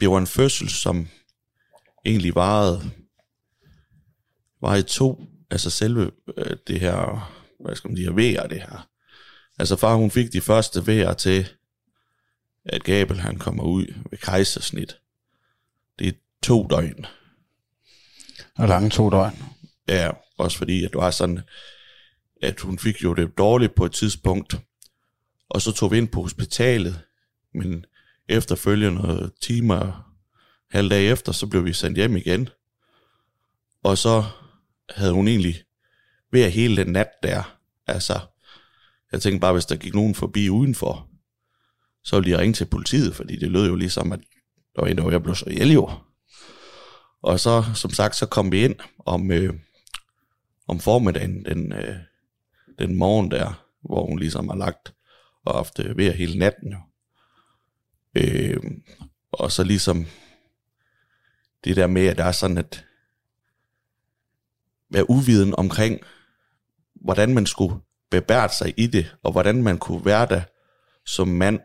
det 0.00 0.10
var 0.10 0.18
en 0.18 0.26
fødsel, 0.26 0.68
som 0.68 1.08
egentlig 2.04 2.34
varede, 2.34 2.90
var 4.60 4.76
i 4.76 4.82
to, 4.82 5.24
altså 5.50 5.70
selve 5.70 6.10
øh, 6.36 6.56
det 6.66 6.80
her, 6.80 7.30
hvad 7.60 7.76
skal 7.76 7.88
man 7.88 7.96
sige, 7.96 8.16
vejer 8.16 8.46
det 8.46 8.58
her. 8.58 8.88
Altså 9.58 9.76
far, 9.76 9.94
hun 9.94 10.10
fik 10.10 10.32
de 10.32 10.40
første 10.40 10.86
vejer 10.86 11.12
til, 11.12 11.48
at 12.64 12.84
Gabel 12.84 13.20
han 13.20 13.38
kommer 13.38 13.64
ud 13.64 13.86
ved 14.10 14.18
kejsersnit. 14.18 14.96
Det 15.98 16.08
er 16.08 16.12
to 16.42 16.66
døgn. 16.66 17.06
Og 18.56 18.68
lange 18.68 18.90
to 18.90 19.10
døgn. 19.10 19.42
Ja, 19.90 20.10
også 20.38 20.58
fordi, 20.58 20.84
at 20.84 20.92
du 20.92 21.00
har 21.00 21.10
sådan, 21.10 21.40
at 22.42 22.60
hun 22.60 22.78
fik 22.78 23.02
jo 23.02 23.14
det 23.14 23.38
dårligt 23.38 23.74
på 23.74 23.84
et 23.84 23.92
tidspunkt, 23.92 24.58
og 25.48 25.62
så 25.62 25.72
tog 25.72 25.92
vi 25.92 25.98
ind 25.98 26.08
på 26.08 26.22
hospitalet, 26.22 27.00
men 27.54 27.84
efterfølgende 28.28 29.30
timer, 29.40 30.12
halv 30.70 30.90
dag 30.90 31.10
efter, 31.10 31.32
så 31.32 31.46
blev 31.46 31.64
vi 31.64 31.72
sendt 31.72 31.98
hjem 31.98 32.16
igen. 32.16 32.48
Og 33.82 33.98
så 33.98 34.24
havde 34.90 35.12
hun 35.12 35.28
egentlig 35.28 35.62
ved 36.32 36.42
at 36.42 36.52
hele 36.52 36.76
den 36.76 36.92
nat 36.92 37.08
der, 37.22 37.56
altså, 37.86 38.20
jeg 39.12 39.22
tænkte 39.22 39.40
bare, 39.40 39.52
hvis 39.52 39.66
der 39.66 39.76
gik 39.76 39.94
nogen 39.94 40.14
forbi 40.14 40.48
udenfor, 40.48 41.08
så 42.04 42.16
ville 42.20 42.36
de 42.36 42.38
ringe 42.38 42.54
til 42.54 42.64
politiet, 42.64 43.14
fordi 43.14 43.36
det 43.36 43.50
lød 43.50 43.66
jo 43.66 43.74
ligesom, 43.74 44.12
at 44.12 44.20
der 44.76 44.82
var 44.82 44.88
en, 44.88 44.96
der 44.96 45.02
var 45.02 45.10
jeg 45.10 45.22
blev 45.22 45.34
så 45.34 45.44
ihjel 45.50 45.72
jo. 45.72 45.90
Og 47.22 47.40
så, 47.40 47.64
som 47.74 47.90
sagt, 47.90 48.16
så 48.16 48.26
kom 48.26 48.52
vi 48.52 48.64
ind 48.64 48.76
om, 48.98 49.30
øh, 49.30 49.54
om 50.70 50.80
formiddagen, 50.80 51.44
den, 51.44 51.72
øh, 51.72 51.96
den 52.78 52.94
morgen 52.94 53.30
der, 53.30 53.66
hvor 53.82 54.06
hun 54.06 54.18
ligesom 54.18 54.48
har 54.48 54.56
lagt 54.56 54.94
og 55.44 55.54
haft 55.54 55.78
øh, 55.78 55.96
ved 55.96 56.12
hele 56.12 56.38
natten. 56.38 56.72
Jo. 56.72 56.78
Øh, 58.14 58.62
og 59.32 59.52
så 59.52 59.64
ligesom 59.64 60.06
det 61.64 61.76
der 61.76 61.86
med, 61.86 62.06
at 62.06 62.18
der 62.18 62.24
er 62.24 62.32
sådan 62.32 62.58
at 62.58 62.86
være 64.90 65.10
uviden 65.10 65.54
omkring, 65.54 66.00
hvordan 66.94 67.34
man 67.34 67.46
skulle 67.46 67.74
bebære 68.10 68.48
sig 68.48 68.74
i 68.76 68.86
det, 68.86 69.16
og 69.22 69.32
hvordan 69.32 69.62
man 69.62 69.78
kunne 69.78 70.04
være 70.04 70.26
der 70.26 70.42
som 71.06 71.28
mand 71.28 71.60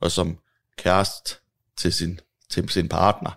og 0.00 0.10
som 0.10 0.38
kæreste 0.76 1.34
til 1.76 1.92
sin, 1.92 2.20
til 2.50 2.68
sin 2.68 2.88
partner. 2.88 3.30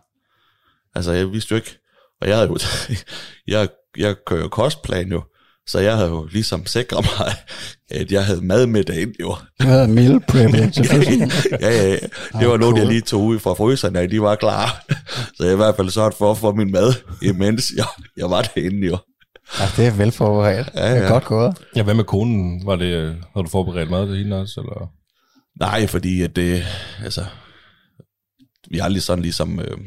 Altså, 0.95 1.11
jeg 1.11 1.31
vidste 1.31 1.51
jo 1.51 1.55
ikke, 1.55 1.77
og 2.21 2.27
jeg 2.27 2.37
havde 2.37 2.47
jo, 2.47 2.57
jeg, 3.53 3.69
jeg 3.97 4.15
kører 4.27 4.41
jo 4.41 4.47
kostplan 4.47 5.11
jo, 5.11 5.23
Så 5.67 5.79
jeg 5.79 5.95
havde 5.97 6.09
jo 6.09 6.25
ligesom 6.31 6.65
sikret 6.65 7.05
mig, 7.19 7.33
at 7.91 8.11
jeg 8.11 8.25
havde 8.25 8.41
mad 8.45 8.67
med 8.67 8.83
derind, 8.83 9.13
jo. 9.19 9.35
Du 9.61 9.67
havde 9.67 9.87
meal 9.87 10.19
preppet 10.27 10.73
til 10.73 10.85
fødslen. 10.85 11.31
ja, 11.51 11.69
ja, 11.71 11.87
ja. 11.87 11.97
Det 12.39 12.47
var 12.47 12.53
Ah, 12.53 12.59
noget, 12.59 12.75
jeg 12.75 12.81
cool. 12.83 12.87
lige 12.91 13.01
tog 13.01 13.23
ud 13.23 13.39
fra 13.39 13.53
fryseren, 13.53 13.95
at 13.95 14.11
de 14.11 14.21
var 14.21 14.35
klar. 14.35 14.85
Så 15.35 15.43
jeg 15.43 15.53
i 15.53 15.55
hvert 15.55 15.75
fald 15.75 15.89
sørget 15.89 16.13
for 16.13 16.31
at 16.31 16.37
få 16.37 16.51
min 16.55 16.71
mad, 16.71 16.93
imens 17.21 17.71
jeg, 17.77 17.85
jeg 18.17 18.29
var 18.29 18.41
derinde, 18.41 18.87
jo. 18.87 18.97
Ja, 19.59 19.65
det 19.77 19.87
er 19.87 19.91
velforberedt. 19.91 20.69
Ja, 20.75 20.89
Det 20.91 20.97
er 20.97 21.01
ja. 21.03 21.07
godt 21.09 21.25
gået. 21.25 21.57
Ja, 21.75 21.83
hvad 21.83 21.93
med 21.93 22.03
konen? 22.03 22.65
Var 22.65 22.75
det, 22.75 23.17
har 23.35 23.41
du 23.41 23.49
forberedt 23.49 23.89
mad 23.89 24.07
til 24.07 24.17
hende 24.17 24.41
også? 24.41 24.59
Eller? 24.61 24.87
Nej, 25.59 25.87
fordi 25.87 26.21
at 26.21 26.35
det, 26.35 26.63
altså, 27.03 27.25
vi 28.71 28.77
har 28.77 28.85
aldrig 28.85 29.03
sådan 29.03 29.21
ligesom, 29.21 29.59
øh, 29.59 29.77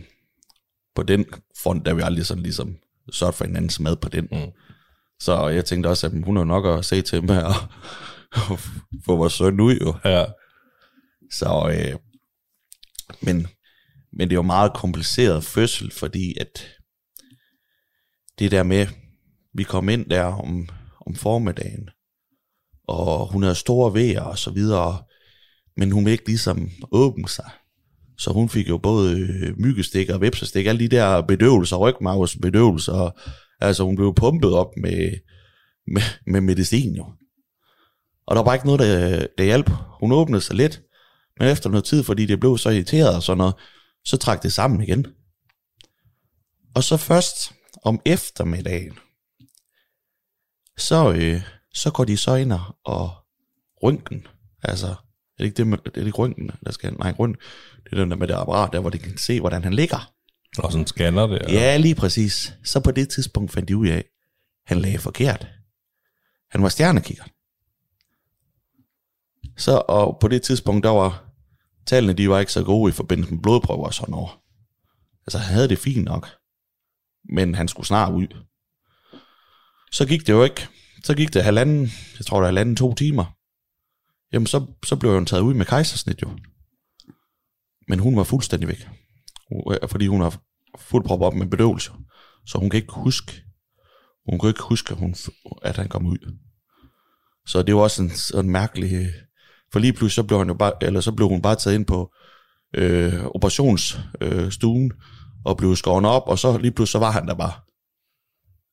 på 0.95 1.03
den 1.03 1.25
front, 1.63 1.87
der 1.87 1.95
vi 1.95 2.03
aldrig 2.05 2.27
sådan 2.27 2.43
ligesom 2.43 2.77
sørget 3.13 3.35
for 3.35 3.45
hinandens 3.45 3.81
mad 3.81 3.97
på 3.97 4.09
den. 4.09 4.29
Mm. 4.33 4.53
Så 5.21 5.49
jeg 5.49 5.65
tænkte 5.65 5.89
også, 5.89 6.07
at 6.07 6.13
hun 6.25 6.37
er 6.37 6.45
nok 6.45 6.79
at 6.79 6.85
se 6.85 7.03
til 7.03 7.25
med 7.25 7.37
at 7.37 7.55
få 9.07 9.17
vores 9.17 9.33
søn 9.33 9.61
ud, 9.61 9.75
jo. 9.75 9.95
Ja, 10.05 10.25
Så, 11.31 11.75
øh, 11.75 11.99
men, 13.23 13.47
men 14.13 14.29
det 14.29 14.33
er 14.33 14.39
jo 14.39 14.43
meget 14.43 14.73
kompliceret 14.75 15.45
fødsel, 15.45 15.93
fordi 15.93 16.39
at 16.41 16.67
det 18.39 18.51
der 18.51 18.63
med, 18.63 18.87
vi 19.55 19.63
kom 19.63 19.89
ind 19.89 20.11
der 20.11 20.25
om, 20.25 20.69
om 21.07 21.15
formiddagen, 21.15 21.91
og 22.89 23.33
hun 23.33 23.43
havde 23.43 23.55
store 23.55 23.95
vejer 23.95 24.21
og 24.21 24.39
så 24.39 24.51
videre, 24.51 25.05
men 25.77 25.91
hun 25.93 26.05
ville 26.05 26.13
ikke 26.13 26.27
ligesom 26.27 26.71
åbne 26.93 27.29
sig. 27.29 27.51
Så 28.19 28.33
hun 28.33 28.49
fik 28.49 28.69
jo 28.69 28.79
både 28.79 29.21
øh, 29.21 29.59
myggestik 29.59 30.11
og 30.11 30.21
vepsestik, 30.21 30.67
alle 30.67 30.81
de 30.81 30.97
der 30.97 31.21
bedøvelser, 31.23 31.77
rygmavsbedøvelser. 31.77 33.11
altså 33.61 33.85
hun 33.85 33.97
blev 33.97 34.15
pumpet 34.15 34.53
op 34.53 34.71
med, 34.77 35.11
med, 35.87 36.03
med 36.27 36.41
medicin 36.41 36.95
jo. 36.97 37.05
Og 38.27 38.37
der 38.37 38.43
var 38.43 38.45
bare 38.45 38.55
ikke 38.55 38.67
noget, 38.67 38.81
der, 38.81 39.27
der 39.39 39.45
hjalp. 39.45 39.71
Hun 40.01 40.13
åbnede 40.13 40.41
sig 40.41 40.57
lidt, 40.57 40.83
men 41.39 41.49
efter 41.49 41.71
noget 41.71 41.85
tid, 41.85 42.03
fordi 42.05 42.27
det 42.27 42.41
blev 42.41 42.59
så 42.59 42.71
irriteret 42.71 43.17
og 43.17 43.23
sådan 43.23 43.39
noget, 43.39 43.55
så 44.05 44.17
trak 44.17 44.43
det 44.43 44.53
sammen 44.53 44.83
igen. 44.83 45.07
Og 46.75 46.85
så 46.85 46.97
først 46.97 47.53
om 47.85 48.01
eftermiddagen, 48.07 48.93
så, 50.79 51.13
øh, 51.13 51.43
så 51.75 51.91
går 51.91 52.05
de 52.05 52.17
så 52.17 52.35
ind 52.35 52.53
og- 52.53 52.77
og 52.85 53.11
røntgen. 53.83 54.27
Altså, 54.63 54.87
er 54.87 54.95
det 55.39 55.45
ikke 55.45 55.57
det, 55.57 55.73
er 55.73 55.77
det 55.77 56.01
er 56.03 56.07
ikke 56.07 56.19
røntgen, 56.19 56.51
der 56.65 56.71
skal, 56.73 56.93
nej, 56.93 57.13
røntgen, 57.19 57.43
det 57.91 57.99
er 57.99 58.01
den 58.01 58.11
der 58.11 58.17
med 58.17 58.29
det 58.29 58.35
apparat 58.35 58.73
der, 58.73 58.81
hvor 58.81 58.91
de 58.91 58.99
kan 58.99 59.19
se, 59.19 59.41
hvordan 59.41 59.65
han 59.65 59.75
ligger. 59.75 60.13
og 60.59 60.73
sådan 60.73 60.87
scanner 60.87 61.27
der. 61.27 61.53
Ja, 61.53 61.77
lige 61.77 61.95
præcis. 61.95 62.55
Så 62.65 62.81
på 62.81 62.91
det 62.91 63.09
tidspunkt 63.09 63.53
fandt 63.53 63.69
de 63.69 63.77
ud 63.77 63.87
af, 63.89 63.97
at 63.97 64.05
han 64.67 64.79
lagde 64.81 64.99
forkert. 64.99 65.47
Han 66.51 66.63
var 66.63 66.69
stjernekigger. 66.69 67.25
Så, 69.57 69.83
og 69.89 70.19
på 70.21 70.29
det 70.29 70.43
tidspunkt, 70.43 70.85
der 70.85 70.91
var 70.91 71.25
tallene, 71.87 72.13
de 72.13 72.31
var 72.31 72.39
ikke 72.41 72.53
så 72.53 72.65
gode 72.65 72.91
i 72.91 72.93
forbindelse 72.93 73.35
med 73.35 73.43
blodprøver 73.43 73.87
og 73.87 73.95
sådan 73.95 74.11
noget. 74.11 74.31
Altså, 75.27 75.39
han 75.39 75.55
havde 75.55 75.69
det 75.69 75.79
fint 75.79 76.05
nok. 76.05 76.29
Men 77.35 77.55
han 77.55 77.69
skulle 77.69 77.87
snart 77.87 78.13
ud. 78.13 78.29
Så 79.93 80.07
gik 80.07 80.27
det 80.27 80.33
jo 80.33 80.45
ikke. 80.45 80.69
Så 81.05 81.15
gik 81.15 81.35
det 81.35 81.45
halvanden, 81.45 81.91
jeg 82.19 82.27
tror 82.27 82.39
det 82.39 82.45
er 82.45 82.49
halvanden, 82.49 82.77
to 82.77 82.95
timer. 82.95 83.25
Jamen, 84.33 84.47
så, 84.47 84.67
så 84.87 84.97
blev 84.97 85.13
hun 85.13 85.27
taget 85.27 85.43
ud 85.43 85.55
med 85.55 85.67
kejsersnit 85.67 86.23
jo. 86.23 86.31
Men 87.89 87.99
hun 87.99 88.17
var 88.17 88.25
fuldstændig 88.25 88.69
væk. 88.69 88.89
Øh, 89.53 89.89
fordi 89.89 90.07
hun 90.07 90.21
har 90.21 90.41
fuldt 90.79 91.07
proppet 91.07 91.27
op 91.27 91.35
med 91.35 91.47
bedøvelse. 91.47 91.91
Så 92.47 92.59
hun 92.59 92.71
kan 92.71 92.81
ikke 92.81 92.93
huske, 92.93 93.43
hun 94.31 94.39
kan 94.39 94.49
ikke 94.49 94.63
huske, 94.63 94.93
at, 94.93 94.99
hun, 94.99 95.15
at 95.63 95.77
han 95.77 95.89
kom 95.89 96.07
ud. 96.07 96.39
Så 97.47 97.63
det 97.63 97.75
var 97.75 97.81
også 97.81 98.03
en 98.03 98.11
sådan 98.11 98.51
mærkelig... 98.51 98.93
Øh, 98.93 99.13
for 99.73 99.79
lige 99.79 99.93
pludselig, 99.93 100.15
så 100.15 100.23
blev, 100.23 100.39
han 100.39 100.49
jo 100.49 100.55
bare, 100.55 100.73
eller 100.83 101.01
så 101.01 101.13
blev 101.13 101.29
hun 101.29 101.43
bare 101.43 101.55
taget 101.55 101.75
ind 101.75 101.87
på 101.87 102.13
øh, 102.75 103.25
operationsstuen, 103.25 104.05
øh, 104.21 104.53
stuen, 104.53 104.93
og 105.45 105.57
blev 105.57 105.77
skåret 105.77 106.07
op, 106.07 106.23
og 106.27 106.39
så 106.39 106.59
lige 106.59 106.73
pludselig, 106.73 106.93
så 106.93 106.99
var 106.99 107.11
han 107.11 107.29
der 107.29 107.35
bare. 107.35 107.53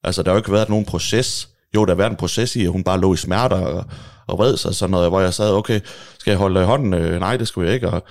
Altså, 0.03 0.23
der 0.23 0.29
har 0.29 0.35
jo 0.35 0.39
ikke 0.39 0.51
været 0.51 0.69
nogen 0.69 0.85
proces. 0.85 1.49
Jo, 1.75 1.85
der 1.85 1.91
har 1.91 1.97
været 1.97 2.11
en 2.11 2.17
proces 2.17 2.55
i, 2.55 2.63
at 2.63 2.71
hun 2.71 2.83
bare 2.83 3.01
lå 3.01 3.13
i 3.13 3.17
smerter 3.17 3.57
og, 3.57 3.85
og 4.27 4.37
vred 4.37 4.57
sig, 4.57 4.75
sådan 4.75 4.91
noget, 4.91 5.09
hvor 5.09 5.21
jeg 5.21 5.33
sad, 5.33 5.53
okay, 5.53 5.79
skal 6.19 6.31
jeg 6.31 6.37
holde 6.37 6.61
i 6.61 6.65
hånden? 6.65 6.93
Øh, 6.93 7.19
nej, 7.19 7.37
det 7.37 7.47
skal 7.47 7.63
jeg 7.63 7.73
ikke, 7.73 7.89
og 7.89 8.03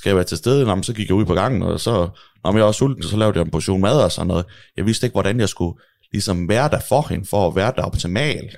skal 0.00 0.10
jeg 0.10 0.16
være 0.16 0.24
til 0.24 0.38
stede? 0.38 0.64
Nå, 0.64 0.82
så 0.82 0.92
gik 0.92 1.08
jeg 1.08 1.16
ud 1.16 1.24
på 1.24 1.34
gangen, 1.34 1.62
og 1.62 1.80
så, 1.80 2.08
når 2.44 2.56
jeg 2.56 2.64
var 2.64 2.72
sulten, 2.72 3.02
så 3.02 3.16
lavede 3.16 3.38
jeg 3.38 3.44
en 3.44 3.50
portion 3.50 3.80
mad 3.80 4.02
og 4.04 4.12
sådan 4.12 4.26
noget. 4.26 4.46
Jeg 4.76 4.86
vidste 4.86 5.06
ikke, 5.06 5.14
hvordan 5.14 5.40
jeg 5.40 5.48
skulle 5.48 5.80
ligesom 6.12 6.48
være 6.48 6.68
der 6.68 6.80
for 6.88 7.06
hende, 7.10 7.26
for 7.26 7.48
at 7.48 7.56
være 7.56 7.72
der 7.76 7.82
optimal. 7.82 8.56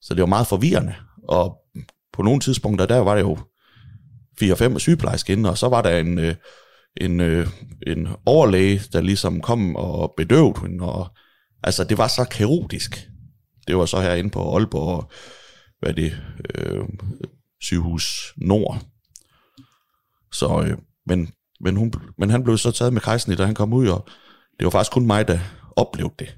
Så 0.00 0.14
det 0.14 0.20
var 0.20 0.26
meget 0.26 0.46
forvirrende, 0.46 0.94
og 1.28 1.56
på 2.12 2.22
nogle 2.22 2.40
tidspunkter, 2.40 2.86
der 2.86 2.98
var 2.98 3.14
det 3.14 3.22
jo 3.22 3.38
4-5 4.42 4.78
sygeplejersker 4.78 5.34
inde, 5.34 5.50
og 5.50 5.58
så 5.58 5.68
var 5.68 5.82
der 5.82 5.98
en, 5.98 6.18
øh, 6.18 6.34
en, 6.96 7.20
øh, 7.20 7.46
en 7.86 8.08
overlæge, 8.26 8.80
der 8.92 9.00
ligesom 9.00 9.40
kom 9.40 9.76
og 9.76 10.14
bedøvede 10.16 10.60
hende, 10.60 10.84
og 10.84 11.06
altså 11.62 11.84
det 11.84 11.98
var 11.98 12.08
så 12.08 12.24
kaotisk. 12.24 13.08
Det 13.66 13.76
var 13.76 13.86
så 13.86 14.00
herinde 14.00 14.30
på 14.30 14.56
Aalborg, 14.56 15.10
hvad 15.80 15.90
er 15.90 15.94
det, 15.94 16.12
øh, 16.54 16.84
sygehus 17.60 18.34
Nord. 18.36 18.82
Så, 20.32 20.62
øh, 20.66 20.78
men, 21.06 21.28
men, 21.60 21.76
hun, 21.76 21.92
men 22.18 22.30
han 22.30 22.44
blev 22.44 22.58
så 22.58 22.70
taget 22.70 22.92
med 22.92 23.00
kejsnit, 23.00 23.38
da 23.38 23.44
han 23.46 23.54
kom 23.54 23.72
ud, 23.72 23.88
og 23.88 24.08
det 24.58 24.64
var 24.64 24.70
faktisk 24.70 24.92
kun 24.92 25.06
mig, 25.06 25.28
der 25.28 25.38
oplevede 25.76 26.14
det. 26.18 26.36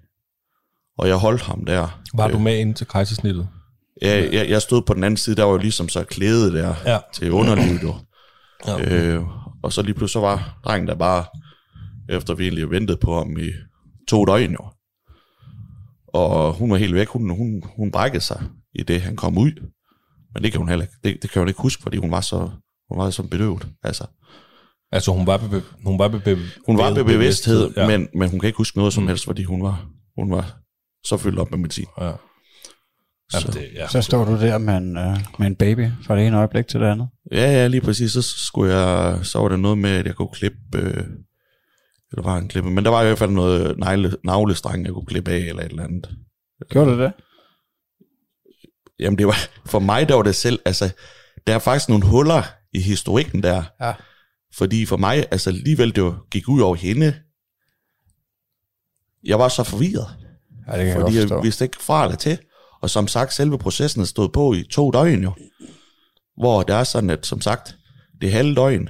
Og 0.98 1.08
jeg 1.08 1.16
holdt 1.16 1.42
ham 1.42 1.64
der. 1.64 2.00
Var 2.14 2.28
du 2.28 2.38
med 2.38 2.58
ind 2.58 2.74
til 2.74 2.86
kejsersnittet? 2.86 3.48
Jeg, 4.02 4.28
jeg, 4.32 4.48
jeg 4.48 4.62
stod 4.62 4.82
på 4.82 4.94
den 4.94 5.04
anden 5.04 5.16
side, 5.16 5.36
der 5.36 5.44
var 5.44 5.52
jo 5.52 5.58
ligesom 5.58 5.88
så 5.88 6.04
klædet 6.04 6.52
der 6.52 6.74
Ja. 6.86 6.98
til 7.14 7.32
underlivet. 7.32 7.82
Jo. 7.82 7.94
Ja. 8.66 8.94
Øh, 9.14 9.22
og 9.62 9.72
så 9.72 9.82
lige 9.82 9.94
pludselig 9.94 10.12
så 10.12 10.20
var 10.20 10.60
drengen 10.64 10.88
der 10.88 10.94
bare, 10.94 11.24
efter 12.08 12.34
vi 12.34 12.44
egentlig 12.44 12.70
ventede 12.70 12.98
på 12.98 13.18
ham 13.18 13.36
i 13.38 13.50
to 14.08 14.24
døgn 14.24 14.52
jo. 14.52 14.64
Og 16.08 16.52
hun 16.52 16.70
var 16.70 16.76
helt 16.76 16.94
væk, 16.94 17.08
hun, 17.08 17.30
hun, 17.30 17.62
hun 17.76 17.90
brækkede 17.90 18.20
sig 18.24 18.42
i 18.74 18.82
det, 18.82 19.00
han 19.00 19.16
kom 19.16 19.38
ud. 19.38 19.52
Men 20.34 20.42
det 20.42 20.52
kan 20.52 20.58
hun 20.58 20.68
heller 20.68 20.84
ikke, 20.84 20.94
det, 21.04 21.22
det 21.22 21.30
kan 21.30 21.40
hun 21.40 21.48
ikke 21.48 21.60
huske, 21.62 21.82
fordi 21.82 21.96
hun 21.96 22.10
var 22.10 22.20
så, 22.20 22.50
hun 22.92 23.04
var 23.04 23.10
så 23.10 23.22
bedøvet. 23.22 23.66
Altså, 23.82 24.06
Altså, 24.92 25.12
hun 25.12 25.26
var, 25.26 25.36
be, 25.36 25.62
hun 25.84 25.98
var, 25.98 26.08
be, 26.08 26.38
hun 26.66 26.78
var 26.78 26.90
ved 26.94 27.04
bevidsthed, 27.04 27.70
ja. 27.76 27.86
men, 27.86 28.08
men 28.14 28.30
hun 28.30 28.40
kan 28.40 28.46
ikke 28.46 28.56
huske 28.56 28.78
noget 28.78 28.92
som 28.92 29.08
helst, 29.08 29.24
fordi 29.24 29.44
hun 29.44 29.62
var, 29.62 29.86
hun 30.18 30.30
var 30.30 30.58
så 31.04 31.16
fyldt 31.16 31.38
op 31.38 31.50
med 31.50 31.58
medicin. 31.58 31.86
Ja. 32.00 32.12
Så, 33.30 33.38
Jamen, 33.38 33.52
det, 33.52 33.68
ja. 33.74 33.88
Så 33.88 34.02
står 34.02 34.24
du 34.24 34.40
der 34.40 34.58
med 34.58 34.76
en, 34.76 34.96
øh, 34.96 35.18
med 35.38 35.46
en 35.46 35.56
baby 35.56 35.88
fra 36.06 36.16
det 36.16 36.26
ene 36.26 36.38
øjeblik 36.38 36.66
til 36.66 36.80
det 36.80 36.86
andet. 36.86 37.08
Ja, 37.32 37.52
ja, 37.52 37.66
lige 37.66 37.80
præcis. 37.80 38.12
Så 38.12 38.22
skulle 38.22 38.74
jeg, 38.74 39.18
så 39.26 39.38
var 39.38 39.48
der 39.48 39.56
noget 39.56 39.78
med, 39.78 39.90
at 39.90 40.06
jeg 40.06 40.14
kunne 40.14 40.28
klippe, 40.32 40.78
øh, 40.78 41.04
eller 42.12 42.22
var 42.22 42.36
en 42.36 42.48
klippe, 42.48 42.70
men 42.70 42.84
der 42.84 42.90
var 42.90 43.02
i 43.02 43.06
hvert 43.06 43.18
fald 43.18 43.30
noget 43.30 43.78
negle, 43.78 44.16
navlestreng, 44.24 44.84
jeg 44.84 44.92
kunne 44.92 45.06
klippe 45.06 45.30
af, 45.30 45.38
eller 45.38 45.62
et 45.62 45.70
eller 45.70 45.84
andet. 45.84 46.10
Gjorde 46.70 46.90
du 46.90 47.02
det? 47.02 47.12
Jamen 48.98 49.18
det 49.18 49.26
var, 49.26 49.36
for 49.66 49.78
mig 49.78 50.08
der 50.08 50.14
var 50.14 50.22
det 50.22 50.34
selv, 50.34 50.58
altså, 50.64 50.90
der 51.46 51.54
er 51.54 51.58
faktisk 51.58 51.88
nogle 51.88 52.06
huller 52.06 52.42
i 52.72 52.80
historikken 52.80 53.42
der, 53.42 53.64
Ja. 53.80 53.92
fordi 54.54 54.86
for 54.86 54.96
mig, 54.96 55.26
altså 55.30 55.50
alligevel 55.50 55.88
det 55.94 55.98
jo 56.02 56.14
gik 56.30 56.48
ud 56.48 56.60
over 56.60 56.76
hende, 56.76 57.14
jeg 59.24 59.38
var 59.38 59.48
så 59.48 59.62
forvirret, 59.64 60.08
Ja, 60.68 60.78
det 60.78 60.92
kan 60.92 61.00
fordi 61.00 61.16
jeg 61.16 61.30
jeg 61.30 61.42
vidste 61.42 61.64
ikke 61.64 61.82
fra 61.82 62.04
eller 62.04 62.16
til, 62.16 62.38
og 62.82 62.90
som 62.90 63.08
sagt, 63.08 63.32
selve 63.34 63.58
processen 63.58 64.06
stod 64.06 64.28
på 64.28 64.52
i 64.52 64.64
to 64.70 64.90
døgn 64.90 65.22
jo, 65.22 65.32
hvor 66.36 66.62
det 66.62 66.74
er 66.74 66.84
sådan, 66.84 67.10
at 67.10 67.26
som 67.26 67.40
sagt, 67.40 67.76
det 68.20 68.32
halve 68.32 68.54
døgn 68.54 68.88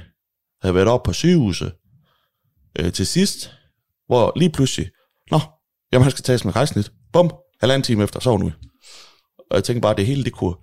havde 0.62 0.74
været 0.74 0.88
op 0.88 1.02
på 1.02 1.12
sygehuset 1.12 1.72
øh, 2.78 2.92
til 2.92 3.06
sidst, 3.06 3.50
hvor 4.06 4.32
lige 4.36 4.50
pludselig, 4.50 4.90
nå, 5.30 5.40
jamen 5.92 6.02
han 6.02 6.10
skal 6.10 6.22
tages 6.24 6.44
med 6.44 6.56
rejsnit, 6.56 6.92
bum, 7.12 7.30
halvanden 7.60 7.82
time 7.84 8.04
efter, 8.04 8.20
så 8.20 8.30
ude. 8.30 8.52
Og 9.50 9.56
jeg 9.56 9.64
tænkte 9.64 9.80
bare, 9.80 9.92
at 9.92 9.98
det 9.98 10.06
hele, 10.06 10.24
det 10.24 10.32
kunne, 10.32 10.54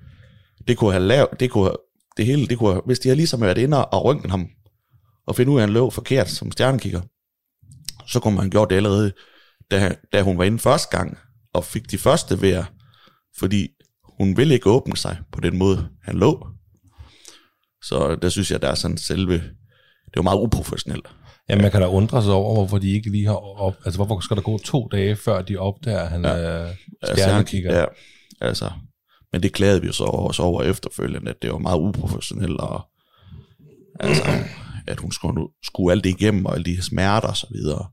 det 0.67 0.77
kunne 0.77 0.91
have 0.91 1.03
lavet, 1.03 1.29
det 1.39 1.51
kunne, 1.51 1.71
det 2.18 2.25
hele, 2.25 2.48
det 2.48 2.58
kunne, 2.58 2.82
hvis 2.86 3.00
de 3.00 3.08
havde 3.08 3.18
ligesom 3.18 3.42
været 3.42 3.58
inde 3.58 3.86
og 3.86 4.06
rynket 4.06 4.32
ham, 4.32 4.48
og 5.28 5.36
finde 5.36 5.51
ud 5.51 5.58
af, 5.58 5.62
at 5.62 5.68
han 5.68 5.74
lå 5.74 5.89
forkert 5.89 6.30
som 6.30 6.51
stjernekigger, 6.51 7.01
så 8.08 8.20
kunne 8.20 8.36
man 8.36 8.44
have 8.44 8.51
gjort 8.51 8.70
det 8.70 8.75
allerede, 8.75 9.12
da, 9.72 9.96
da 10.13 10.22
hun 10.22 10.38
var 10.38 10.44
inde 10.44 10.60
første 10.60 10.98
gang, 10.98 11.18
og 11.54 11.66
fik 11.66 11.92
de 11.92 11.98
første 11.98 12.42
vejr, 12.42 12.66
fordi 13.39 13.68
hun 14.20 14.38
ville 14.38 14.54
ikke 14.54 14.70
åbne 14.70 14.98
sig 14.98 15.18
på 15.32 15.39
den 15.39 15.58
måde, 15.58 15.89
han 16.04 16.16
lå. 16.16 16.48
Så 17.84 18.16
der 18.22 18.30
synes 18.30 18.51
jeg, 18.51 18.62
der 18.62 18.68
er 18.68 18.75
sådan 18.75 18.98
selve, 18.98 19.34
det 20.06 20.16
var 20.16 20.22
meget 20.22 20.39
uprofessionelt. 20.39 21.08
Jamen, 21.50 21.62
man 21.62 21.72
kan 21.72 21.82
da 21.82 21.88
undre 21.88 22.24
sig 22.24 22.34
over, 22.34 22.54
hvorfor 22.54 22.78
de 22.78 22.92
ikke 22.92 23.12
lige 23.12 23.25
har 23.25 23.60
op... 23.60 23.75
Altså, 23.86 23.98
hvorfor 23.98 24.20
skal 24.20 24.38
der 24.38 24.44
gå 24.44 24.58
to 24.58 24.88
dage, 24.92 25.16
før 25.16 25.42
de 25.42 25.58
opdager, 25.58 26.00
at 26.00 26.10
han 26.10 26.25
ja. 26.25 26.30
er 26.30 26.74
stjernekigger? 27.04 27.80
Ja, 27.80 27.86
altså, 28.42 28.72
men 29.31 29.43
det 29.43 29.53
klagede 29.53 29.81
vi 29.81 29.88
jo 29.88 29.93
så 29.93 30.03
også 30.03 30.43
over 30.43 30.63
efterfølgende, 30.63 31.29
at 31.29 31.41
det 31.41 31.51
var 31.51 31.57
meget 31.57 31.79
uprofessionelt, 31.79 32.59
og 32.59 32.81
altså, 34.00 34.24
at 34.88 35.00
hun 35.00 35.12
skulle, 35.12 35.48
skulle 35.63 35.91
alt 35.91 36.03
det 36.03 36.09
igennem, 36.09 36.45
og 36.45 36.53
alle 36.53 36.65
de 36.65 36.83
smerter 36.83 37.27
og 37.27 37.38
så 37.38 37.48
videre. 37.51 37.89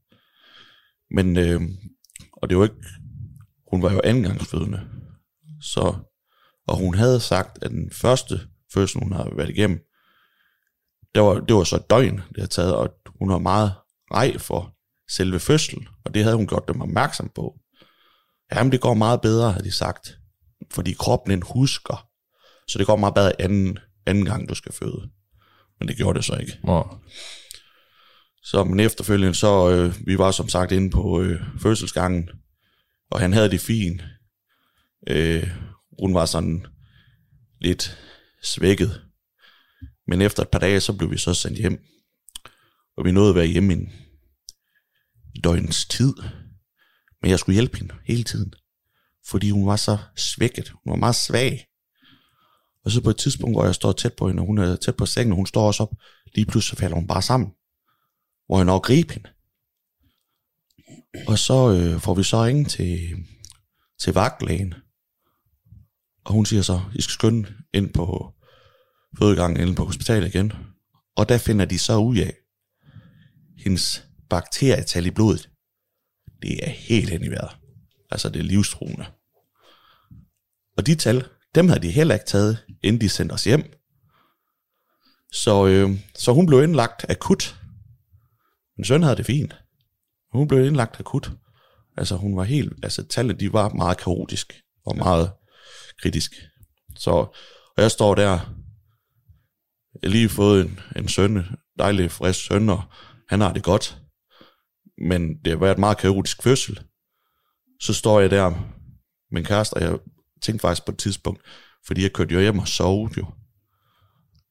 Men, 1.10 1.36
øh, 1.36 1.60
og 2.32 2.50
det 2.50 2.58
var 2.58 2.64
ikke, 2.64 2.84
hun 3.70 3.82
var 3.82 3.92
jo 3.92 4.00
andengangsfødende. 4.04 4.80
Så, 5.60 5.94
og 6.66 6.76
hun 6.76 6.94
havde 6.94 7.20
sagt, 7.20 7.58
at 7.62 7.70
den 7.70 7.90
første 7.90 8.40
fødsel, 8.74 9.02
hun 9.02 9.12
havde 9.12 9.36
været 9.36 9.50
igennem, 9.50 9.78
det 11.14 11.22
var, 11.22 11.40
det 11.40 11.56
var 11.56 11.64
så 11.64 11.76
et 11.76 11.90
døgn, 11.90 12.16
det 12.16 12.36
havde 12.36 12.50
taget, 12.50 12.74
og 12.74 12.94
hun 13.18 13.28
var 13.28 13.38
meget 13.38 13.72
rej 14.12 14.38
for 14.38 14.74
selve 15.10 15.40
fødslen, 15.40 15.88
og 16.04 16.14
det 16.14 16.24
havde 16.24 16.36
hun 16.36 16.46
gjort 16.46 16.68
dem 16.68 16.80
opmærksom 16.80 17.30
på. 17.34 17.58
Jamen, 18.54 18.72
det 18.72 18.80
går 18.80 18.94
meget 18.94 19.20
bedre, 19.20 19.52
havde 19.52 19.64
de 19.64 19.72
sagt, 19.72 20.18
fordi 20.70 20.92
kroppen 20.92 21.30
den 21.30 21.42
husker, 21.42 22.08
så 22.68 22.78
det 22.78 22.86
går 22.86 22.96
meget 22.96 23.14
bedre 23.14 23.40
anden, 23.40 23.78
anden 24.06 24.24
gang, 24.24 24.48
du 24.48 24.54
skal 24.54 24.72
føde. 24.72 25.10
Men 25.78 25.88
det 25.88 25.96
gjorde 25.96 26.16
det 26.16 26.24
så 26.24 26.36
ikke. 26.36 26.58
Nå. 26.64 26.98
Så 28.42 28.64
men 28.64 28.80
efterfølgende, 28.80 29.34
så 29.34 29.70
øh, 29.70 30.06
vi 30.06 30.18
var 30.18 30.30
som 30.30 30.48
sagt 30.48 30.72
inde 30.72 30.90
på 30.90 31.22
øh, 31.22 31.40
fødselsgangen, 31.60 32.30
og 33.10 33.20
han 33.20 33.32
havde 33.32 33.50
det 33.50 33.60
fint. 33.60 34.02
Øh, 35.08 35.50
hun 36.00 36.14
var 36.14 36.26
sådan 36.26 36.66
lidt 37.60 37.98
svækket. 38.42 39.02
Men 40.06 40.20
efter 40.22 40.42
et 40.42 40.48
par 40.48 40.58
dage, 40.58 40.80
så 40.80 40.92
blev 40.92 41.10
vi 41.10 41.18
så 41.18 41.34
sendt 41.34 41.58
hjem. 41.58 41.78
Og 42.96 43.04
vi 43.04 43.12
nåede 43.12 43.28
at 43.30 43.36
være 43.36 43.46
hjemme 43.46 43.72
i 43.72 43.76
en 43.76 43.92
døgnens 45.44 45.86
tid. 45.86 46.14
Men 47.22 47.30
jeg 47.30 47.38
skulle 47.38 47.54
hjælpe 47.54 47.78
hende 47.78 47.94
hele 48.04 48.24
tiden. 48.24 48.52
Fordi 49.26 49.50
hun 49.50 49.66
var 49.66 49.76
så 49.76 49.98
svækket. 50.16 50.68
Hun 50.68 50.90
var 50.90 50.96
meget 50.96 51.14
svag. 51.14 51.66
Og 52.84 52.90
så 52.90 53.02
på 53.02 53.10
et 53.10 53.16
tidspunkt, 53.16 53.56
hvor 53.56 53.64
jeg 53.64 53.74
står 53.74 53.92
tæt 53.92 54.14
på 54.14 54.28
hende, 54.28 54.40
og 54.40 54.46
hun 54.46 54.58
er 54.58 54.76
tæt 54.76 54.96
på 54.96 55.06
sengen, 55.06 55.32
og 55.32 55.36
hun 55.36 55.46
står 55.46 55.66
også 55.66 55.82
op, 55.82 55.94
lige 56.34 56.46
pludselig 56.46 56.76
så 56.76 56.80
falder 56.80 56.96
hun 56.96 57.06
bare 57.06 57.22
sammen. 57.22 57.50
Hvor 58.46 58.58
jeg 58.58 58.64
når 58.64 58.76
at 58.76 58.82
gribe 58.82 59.14
hende. 59.14 59.28
Og 61.28 61.38
så 61.38 61.72
øh, 61.72 62.00
får 62.00 62.14
vi 62.14 62.22
så 62.22 62.44
ringe 62.44 62.64
til, 62.64 63.00
til 64.00 64.14
vagtlægen. 64.14 64.74
Og 66.24 66.32
hun 66.32 66.46
siger 66.46 66.62
så, 66.62 66.80
I 66.94 67.00
skal 67.02 67.12
skynde 67.12 67.54
ind 67.74 67.92
på 67.92 68.34
fødegangen, 69.18 69.68
ind 69.68 69.76
på 69.76 69.84
hospitalet 69.84 70.34
igen. 70.34 70.52
Og 71.16 71.28
der 71.28 71.38
finder 71.38 71.64
de 71.64 71.78
så 71.78 71.96
ud 71.96 72.16
af, 72.16 72.34
hendes 73.58 74.04
bakterietal 74.30 75.06
i 75.06 75.10
blodet, 75.10 75.50
det 76.42 76.66
er 76.66 76.70
helt 76.70 77.10
hen 77.10 77.24
i 77.24 77.28
vejret. 77.28 77.65
Altså 78.10 78.28
det 78.28 78.38
er 78.38 78.44
livstruende. 78.44 79.06
Og 80.76 80.86
de 80.86 80.94
tal, 80.94 81.24
dem 81.54 81.68
havde 81.68 81.82
de 81.82 81.90
heller 81.90 82.14
ikke 82.14 82.26
taget, 82.26 82.64
inden 82.82 83.00
de 83.00 83.08
sendte 83.08 83.32
os 83.32 83.44
hjem. 83.44 83.72
Så, 85.32 85.66
øh, 85.66 85.90
så 86.14 86.32
hun 86.32 86.46
blev 86.46 86.62
indlagt 86.62 87.04
akut. 87.08 87.56
Min 88.76 88.84
søn 88.84 89.02
havde 89.02 89.16
det 89.16 89.26
fint. 89.26 89.56
Hun 90.32 90.48
blev 90.48 90.66
indlagt 90.66 91.00
akut. 91.00 91.30
Altså 91.96 92.16
hun 92.16 92.36
var 92.36 92.44
helt, 92.44 92.72
altså 92.82 93.04
tallene 93.04 93.38
de 93.38 93.52
var 93.52 93.68
meget 93.68 93.98
kaotisk 93.98 94.62
og 94.86 94.96
meget 94.96 95.30
kritisk. 96.02 96.32
Så, 96.96 97.10
og 97.76 97.82
jeg 97.82 97.90
står 97.90 98.14
der, 98.14 98.30
jeg 100.02 100.10
har 100.10 100.10
lige 100.10 100.28
fået 100.28 100.66
en, 100.66 100.80
en 100.96 101.08
søn, 101.08 101.44
dejlig 101.78 102.10
frisk 102.10 102.46
søn, 102.46 102.68
og 102.68 102.82
han 103.28 103.40
har 103.40 103.52
det 103.52 103.62
godt. 103.62 103.98
Men 104.98 105.38
det 105.44 105.50
har 105.52 105.58
været 105.58 105.74
en 105.74 105.80
meget 105.80 105.98
kaotisk 105.98 106.42
fødsel. 106.42 106.80
Så 107.80 107.94
står 107.94 108.20
jeg 108.20 108.30
der 108.30 108.50
med 109.30 109.40
en 109.40 109.44
kæreste, 109.46 109.74
og 109.74 109.82
jeg 109.82 109.98
tænkte 110.42 110.62
faktisk 110.62 110.86
på 110.86 110.92
et 110.92 110.98
tidspunkt, 110.98 111.42
fordi 111.86 112.02
jeg 112.02 112.12
kørte 112.12 112.34
jo 112.34 112.40
hjem 112.40 112.58
og 112.58 112.68
sov 112.68 113.10
jo. 113.16 113.26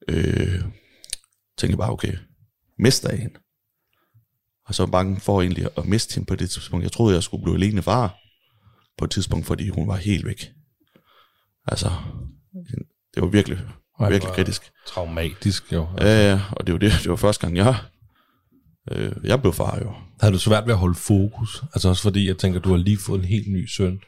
Øh, 0.07 0.61
tænkte 1.57 1.77
bare, 1.77 1.91
okay, 1.91 2.17
mister 2.79 3.09
jeg 3.09 3.19
hende? 3.19 3.39
Og 4.65 4.75
så 4.75 4.83
var 4.83 4.91
bange 4.91 5.19
for 5.19 5.41
egentlig 5.41 5.67
at 5.77 5.85
miste 5.85 6.15
hende 6.15 6.27
på 6.27 6.35
det 6.35 6.49
tidspunkt. 6.49 6.83
Jeg 6.83 6.91
troede, 6.91 7.15
jeg 7.15 7.23
skulle 7.23 7.43
blive 7.43 7.55
alene 7.55 7.81
far 7.81 8.15
på 8.97 9.05
et 9.05 9.11
tidspunkt, 9.11 9.45
fordi 9.45 9.69
hun 9.69 9.87
var 9.87 9.95
helt 9.95 10.25
væk. 10.25 10.51
Altså, 11.67 11.91
det 13.13 13.21
var 13.21 13.27
virkelig, 13.27 13.59
Ej, 13.99 14.09
virkelig 14.09 14.33
kritisk. 14.33 14.71
Traumatisk 14.87 15.73
jo. 15.73 15.87
Altså, 15.91 16.07
Ja, 16.07 16.31
ja, 16.31 16.41
og 16.51 16.67
det 16.67 16.73
var 16.73 16.79
det, 16.79 16.91
det 16.91 17.09
var 17.09 17.15
første 17.15 17.41
gang, 17.41 17.57
jeg, 17.57 17.75
øh, 18.91 19.11
jeg 19.23 19.41
blev 19.41 19.53
far 19.53 19.79
jo. 19.79 19.93
Havde 20.21 20.33
du 20.33 20.39
svært 20.39 20.65
ved 20.65 20.73
at 20.73 20.79
holde 20.79 20.95
fokus? 20.95 21.63
Altså 21.73 21.89
også 21.89 22.01
fordi, 22.03 22.27
jeg 22.27 22.37
tænker, 22.37 22.59
du 22.59 22.69
har 22.69 22.77
lige 22.77 22.97
fået 22.97 23.19
en 23.19 23.25
helt 23.25 23.51
ny 23.51 23.67
søn. 23.67 23.99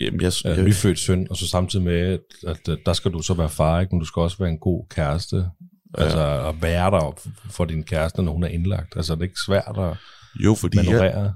Jamen, 0.00 0.20
jeg, 0.20 0.32
Ja, 0.44 0.54
jeg, 0.54 0.64
nyfødt 0.64 0.98
søn, 0.98 1.26
og 1.30 1.36
så 1.36 1.46
samtidig 1.46 1.84
med, 1.84 2.18
at, 2.46 2.68
at, 2.68 2.78
der 2.86 2.92
skal 2.92 3.12
du 3.12 3.22
så 3.22 3.34
være 3.34 3.48
far, 3.48 3.80
ikke? 3.80 3.94
men 3.94 4.00
du 4.00 4.06
skal 4.06 4.20
også 4.20 4.38
være 4.38 4.48
en 4.48 4.58
god 4.58 4.86
kæreste. 4.90 5.46
Altså 5.94 6.48
at 6.48 6.62
være 6.62 6.90
der 6.90 7.20
for 7.50 7.64
din 7.64 7.82
kæreste, 7.82 8.22
når 8.22 8.32
hun 8.32 8.42
er 8.42 8.48
indlagt. 8.48 8.96
Altså 8.96 9.14
det 9.14 9.20
er 9.20 9.24
ikke 9.24 9.40
svært 9.46 9.78
at 9.78 9.96
jo, 10.44 10.54
fordi, 10.54 10.76
jeg, 10.76 10.84
manøvrere. 10.84 11.34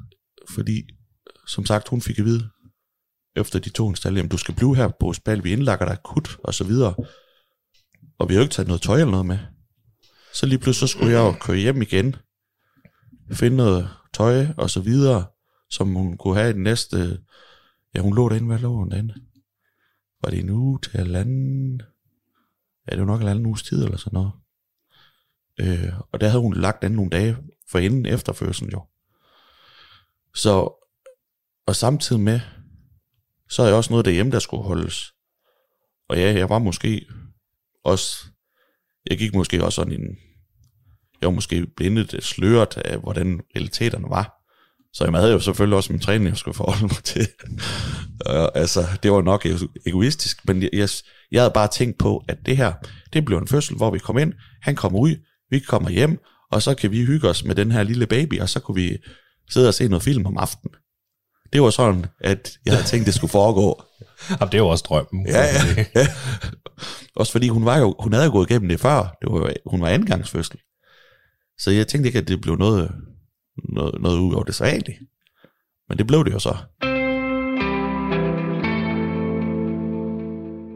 fordi, 0.54 0.82
som 1.46 1.66
sagt, 1.66 1.88
hun 1.88 2.00
fik 2.00 2.18
at 2.18 2.24
vide, 2.24 2.48
efter 3.36 3.58
de 3.58 3.70
to 3.70 3.88
installer, 3.88 4.18
jamen 4.18 4.30
du 4.30 4.36
skal 4.36 4.54
blive 4.54 4.76
her 4.76 4.88
på 5.00 5.06
hospital, 5.06 5.44
vi 5.44 5.52
indlager 5.52 5.78
dig 5.78 5.90
akut, 5.90 6.36
og 6.44 6.54
så 6.54 6.64
videre. 6.64 6.94
Og 8.18 8.28
vi 8.28 8.34
har 8.34 8.40
jo 8.40 8.42
ikke 8.42 8.52
taget 8.52 8.68
noget 8.68 8.82
tøj 8.82 8.96
eller 8.96 9.10
noget 9.10 9.26
med. 9.26 9.38
Så 10.34 10.46
lige 10.46 10.58
pludselig 10.58 10.88
så 10.88 10.92
skulle 10.92 11.12
jeg 11.12 11.18
jo 11.18 11.32
køre 11.40 11.56
hjem 11.56 11.82
igen, 11.82 12.16
finde 13.32 13.56
noget 13.56 13.90
tøj 14.12 14.46
og 14.56 14.70
så 14.70 14.80
videre, 14.80 15.26
som 15.70 15.94
hun 15.94 16.16
kunne 16.16 16.36
have 16.36 16.50
i 16.50 16.52
den 16.52 16.62
næste... 16.62 17.20
Ja, 17.94 18.00
hun 18.00 18.14
lå 18.14 18.28
derinde. 18.28 18.46
Hvad 18.46 18.58
lå 18.58 18.76
hun 18.76 18.90
derinde? 18.90 19.14
Var 20.22 20.30
det 20.30 20.38
en 20.38 20.50
uge 20.50 20.78
til 20.82 20.92
halvanden? 20.92 21.82
Ja, 22.86 22.92
det 22.92 23.00
var 23.00 23.06
nok 23.06 23.20
en 23.20 23.28
anden 23.28 23.46
uges 23.46 23.62
tid 23.62 23.84
eller 23.84 23.96
sådan 23.96 24.16
noget. 24.16 24.32
Øh, 25.60 25.92
og 26.12 26.20
der 26.20 26.28
havde 26.28 26.42
hun 26.42 26.54
lagt 26.54 26.82
den 26.82 26.92
nogle 26.92 27.10
dage 27.10 27.36
for 27.70 27.78
inden 27.78 28.06
efter 28.06 28.32
fødslen 28.32 28.70
jo. 28.70 28.86
Så, 30.34 30.82
og 31.66 31.76
samtidig 31.76 32.22
med, 32.22 32.40
så 33.48 33.62
er 33.62 33.66
jeg 33.66 33.76
også 33.76 33.92
noget 33.92 34.04
derhjemme, 34.04 34.32
der 34.32 34.38
skulle 34.38 34.62
holdes. 34.62 35.12
Og 36.08 36.16
ja, 36.16 36.32
jeg 36.32 36.48
var 36.48 36.58
måske 36.58 37.06
også, 37.84 38.26
jeg 39.10 39.18
gik 39.18 39.34
måske 39.34 39.64
også 39.64 39.76
sådan 39.76 40.00
en, 40.00 40.18
jeg 41.20 41.26
var 41.26 41.34
måske 41.34 41.66
blindet, 41.76 42.16
sløret 42.20 42.76
af, 42.76 42.98
hvordan 42.98 43.40
realiteterne 43.56 44.10
var. 44.10 44.32
Så 44.92 45.04
jeg 45.04 45.12
havde 45.12 45.32
jo 45.32 45.40
selvfølgelig 45.40 45.76
også 45.76 45.92
min 45.92 46.00
træning, 46.00 46.28
jeg 46.28 46.36
skulle 46.36 46.54
forholde 46.54 46.82
mig 46.82 47.04
til. 47.04 47.28
Og, 48.26 48.58
altså, 48.58 48.86
det 49.02 49.12
var 49.12 49.22
nok 49.22 49.46
egoistisk, 49.86 50.48
men 50.48 50.62
jeg, 50.62 50.70
jeg, 50.72 50.88
jeg 51.32 51.42
havde 51.42 51.52
bare 51.54 51.68
tænkt 51.68 51.98
på, 51.98 52.24
at 52.28 52.38
det 52.46 52.56
her, 52.56 52.72
det 53.12 53.24
blev 53.24 53.38
en 53.38 53.48
fødsel, 53.48 53.76
hvor 53.76 53.90
vi 53.90 53.98
kom 53.98 54.18
ind, 54.18 54.32
han 54.62 54.76
kommer 54.76 54.98
ud, 54.98 55.14
vi 55.50 55.58
kommer 55.58 55.90
hjem, 55.90 56.18
og 56.52 56.62
så 56.62 56.74
kan 56.74 56.90
vi 56.90 57.04
hygge 57.04 57.28
os 57.28 57.44
med 57.44 57.54
den 57.54 57.72
her 57.72 57.82
lille 57.82 58.06
baby, 58.06 58.40
og 58.40 58.48
så 58.48 58.60
kunne 58.60 58.74
vi 58.74 58.96
sidde 59.50 59.68
og 59.68 59.74
se 59.74 59.88
noget 59.88 60.02
film 60.02 60.26
om 60.26 60.36
aftenen. 60.36 60.74
Det 61.52 61.62
var 61.62 61.70
sådan, 61.70 62.06
at 62.20 62.50
jeg 62.66 62.74
havde 62.74 62.86
tænkt, 62.86 63.06
det 63.06 63.14
skulle 63.14 63.30
foregå. 63.30 63.82
Jamen, 64.40 64.52
det 64.52 64.58
jo 64.58 64.68
også 64.68 64.84
drømmen. 64.88 65.26
Ja, 65.26 65.42
ja, 65.42 65.84
ja. 65.94 66.06
Også 67.16 67.32
fordi 67.32 67.48
hun, 67.48 67.64
var 67.64 67.78
jo, 67.78 67.94
hun 67.98 68.12
havde 68.12 68.26
jo 68.26 68.32
gået 68.32 68.50
igennem 68.50 68.68
det 68.68 68.80
før. 68.80 69.16
Det 69.22 69.32
var, 69.32 69.52
hun 69.66 69.80
var 69.80 69.88
andengangsfødsel. 69.88 70.58
Så 71.58 71.70
jeg 71.70 71.88
tænkte 71.88 72.08
ikke, 72.08 72.18
at 72.18 72.28
det 72.28 72.40
blev 72.40 72.56
noget, 72.56 72.92
noget, 73.68 74.00
noget 74.00 74.18
ud 74.18 74.34
over 74.34 74.44
det 74.44 74.54
sædvanlige. 74.54 74.98
Men 75.88 75.98
det 75.98 76.06
blev 76.06 76.24
det 76.24 76.32
jo 76.32 76.38
så. 76.38 76.56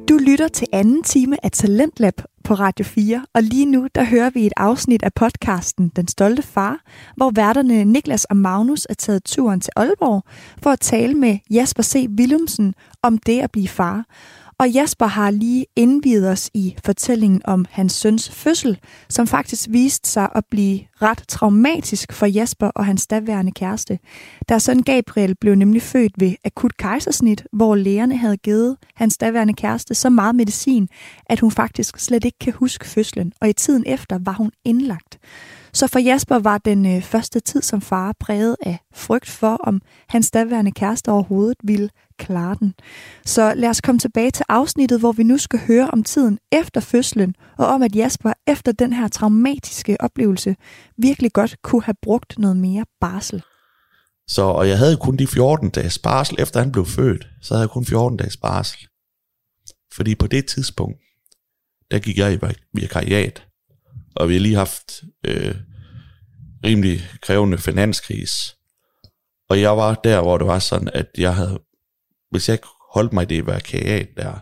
Du 0.09 0.19
lytter 0.19 0.49
til 0.49 0.66
anden 0.73 1.03
time 1.03 1.45
af 1.45 1.51
Talentlab 1.51 2.14
på 2.45 2.55
Radio 2.55 2.85
4, 2.85 3.27
og 3.35 3.43
lige 3.43 3.66
nu 3.66 3.88
der 3.95 4.05
hører 4.05 4.31
vi 4.31 4.47
et 4.47 4.53
afsnit 4.57 5.03
af 5.03 5.14
podcasten 5.14 5.88
Den 5.97 6.09
Stolte 6.09 6.43
Far, 6.43 6.81
hvor 7.16 7.31
værterne 7.31 7.85
Niklas 7.85 8.25
og 8.25 8.37
Magnus 8.37 8.87
er 8.90 8.95
taget 8.95 9.25
turen 9.25 9.61
til 9.61 9.73
Aalborg 9.77 10.23
for 10.62 10.71
at 10.71 10.81
tale 10.81 11.14
med 11.14 11.38
Jasper 11.51 11.83
C. 11.83 12.07
Willumsen 12.19 12.75
om 13.03 13.19
det 13.19 13.40
at 13.40 13.51
blive 13.51 13.69
far. 13.69 14.05
Og 14.61 14.70
Jasper 14.70 15.07
har 15.07 15.31
lige 15.31 15.66
indvidet 15.77 16.31
os 16.31 16.51
i 16.55 16.77
fortællingen 16.85 17.40
om 17.44 17.64
hans 17.70 17.92
søns 17.92 18.31
fødsel, 18.31 18.79
som 19.09 19.27
faktisk 19.27 19.68
viste 19.70 20.09
sig 20.09 20.29
at 20.35 20.44
blive 20.51 20.81
ret 21.03 21.25
traumatisk 21.29 22.12
for 22.12 22.27
Jasper 22.27 22.66
og 22.66 22.87
hans 22.87 23.07
daværende 23.07 23.53
kæreste. 23.53 23.99
Deres 24.49 24.62
søn 24.62 24.83
Gabriel 24.83 25.35
blev 25.40 25.55
nemlig 25.55 25.83
født 25.83 26.12
ved 26.18 26.35
akut 26.44 26.77
kejsersnit, 26.77 27.46
hvor 27.53 27.75
lægerne 27.75 28.16
havde 28.16 28.37
givet 28.37 28.77
hans 28.94 29.18
daværende 29.18 29.55
kæreste 29.55 29.94
så 29.94 30.11
meget 30.11 30.35
medicin, 30.35 30.88
at 31.27 31.40
hun 31.40 31.51
faktisk 31.51 31.99
slet 31.99 32.25
ikke 32.25 32.38
kan 32.38 32.53
huske 32.53 32.87
fødslen, 32.87 33.33
og 33.40 33.49
i 33.49 33.53
tiden 33.53 33.85
efter 33.87 34.18
var 34.25 34.33
hun 34.33 34.51
indlagt. 34.64 35.18
Så 35.73 35.87
for 35.87 35.99
Jasper 35.99 36.39
var 36.39 36.59
den 36.59 36.87
øh, 36.97 37.03
første 37.03 37.41
tid 37.41 37.63
som 37.63 37.81
far 37.81 38.15
præget 38.21 38.57
af 38.63 38.79
frygt 38.95 39.31
for, 39.31 39.57
om 39.57 39.83
hans 40.09 40.31
daværende 40.31 40.73
kæreste 40.73 41.09
overhovedet 41.09 41.57
ville 41.63 41.91
klare 42.19 42.57
den. 42.61 42.75
Så 43.27 43.55
lad 43.55 43.69
os 43.69 43.81
komme 43.81 43.99
tilbage 43.99 44.31
til 44.31 44.45
afsnittet, 44.49 45.01
hvor 45.01 45.13
vi 45.13 45.23
nu 45.23 45.39
skal 45.39 45.61
høre 45.67 45.91
om 45.91 46.03
tiden 46.03 46.39
efter 46.53 46.81
fødslen, 46.81 47.35
og 47.59 47.67
om 47.67 47.83
at 47.83 47.97
Jasper 47.97 48.33
efter 48.47 48.73
den 48.73 48.93
her 48.93 49.09
traumatiske 49.09 49.97
oplevelse 50.01 50.57
virkelig 50.99 51.33
godt 51.33 51.57
kunne 51.63 51.83
have 51.83 51.97
brugt 52.03 52.39
noget 52.39 52.57
mere 52.57 52.85
barsel. 53.01 53.43
Så, 54.29 54.43
og 54.43 54.69
jeg 54.69 54.79
havde 54.79 54.97
kun 54.97 55.17
de 55.17 55.27
14 55.27 55.71
dages 55.71 55.99
barsel, 55.99 56.37
efter 56.39 56.61
han 56.61 56.73
blev 56.73 56.87
født, 56.87 57.29
så 57.43 57.55
havde 57.55 57.63
jeg 57.63 57.71
kun 57.71 57.85
14 57.85 58.17
dages 58.19 58.37
barsel. 58.37 58.87
Fordi 59.93 60.15
på 60.15 60.27
det 60.27 60.47
tidspunkt, 60.47 60.99
der 61.91 61.99
gik 61.99 62.19
jeg 62.19 62.35
i 62.35 62.39
vikariat, 62.73 63.47
og 64.16 64.29
vi 64.29 64.35
har 64.35 64.40
lige 64.40 64.55
haft 64.55 65.03
øh, 65.27 65.55
rimelig 66.64 67.01
krævende 67.23 67.59
finanskris. 67.59 68.57
Og 69.49 69.61
jeg 69.61 69.77
var 69.77 69.94
der, 69.94 70.23
hvor 70.23 70.38
det 70.38 70.46
var 70.46 70.59
sådan, 70.59 70.90
at 70.94 71.07
jeg 71.18 71.35
havde 71.35 71.59
hvis 72.31 72.49
jeg 72.49 72.55
ikke 72.55 72.68
holdt 72.92 73.12
mig 73.12 73.23
i 73.23 73.35
det 73.37 73.46
vakariat 73.46 74.09
der, 74.16 74.38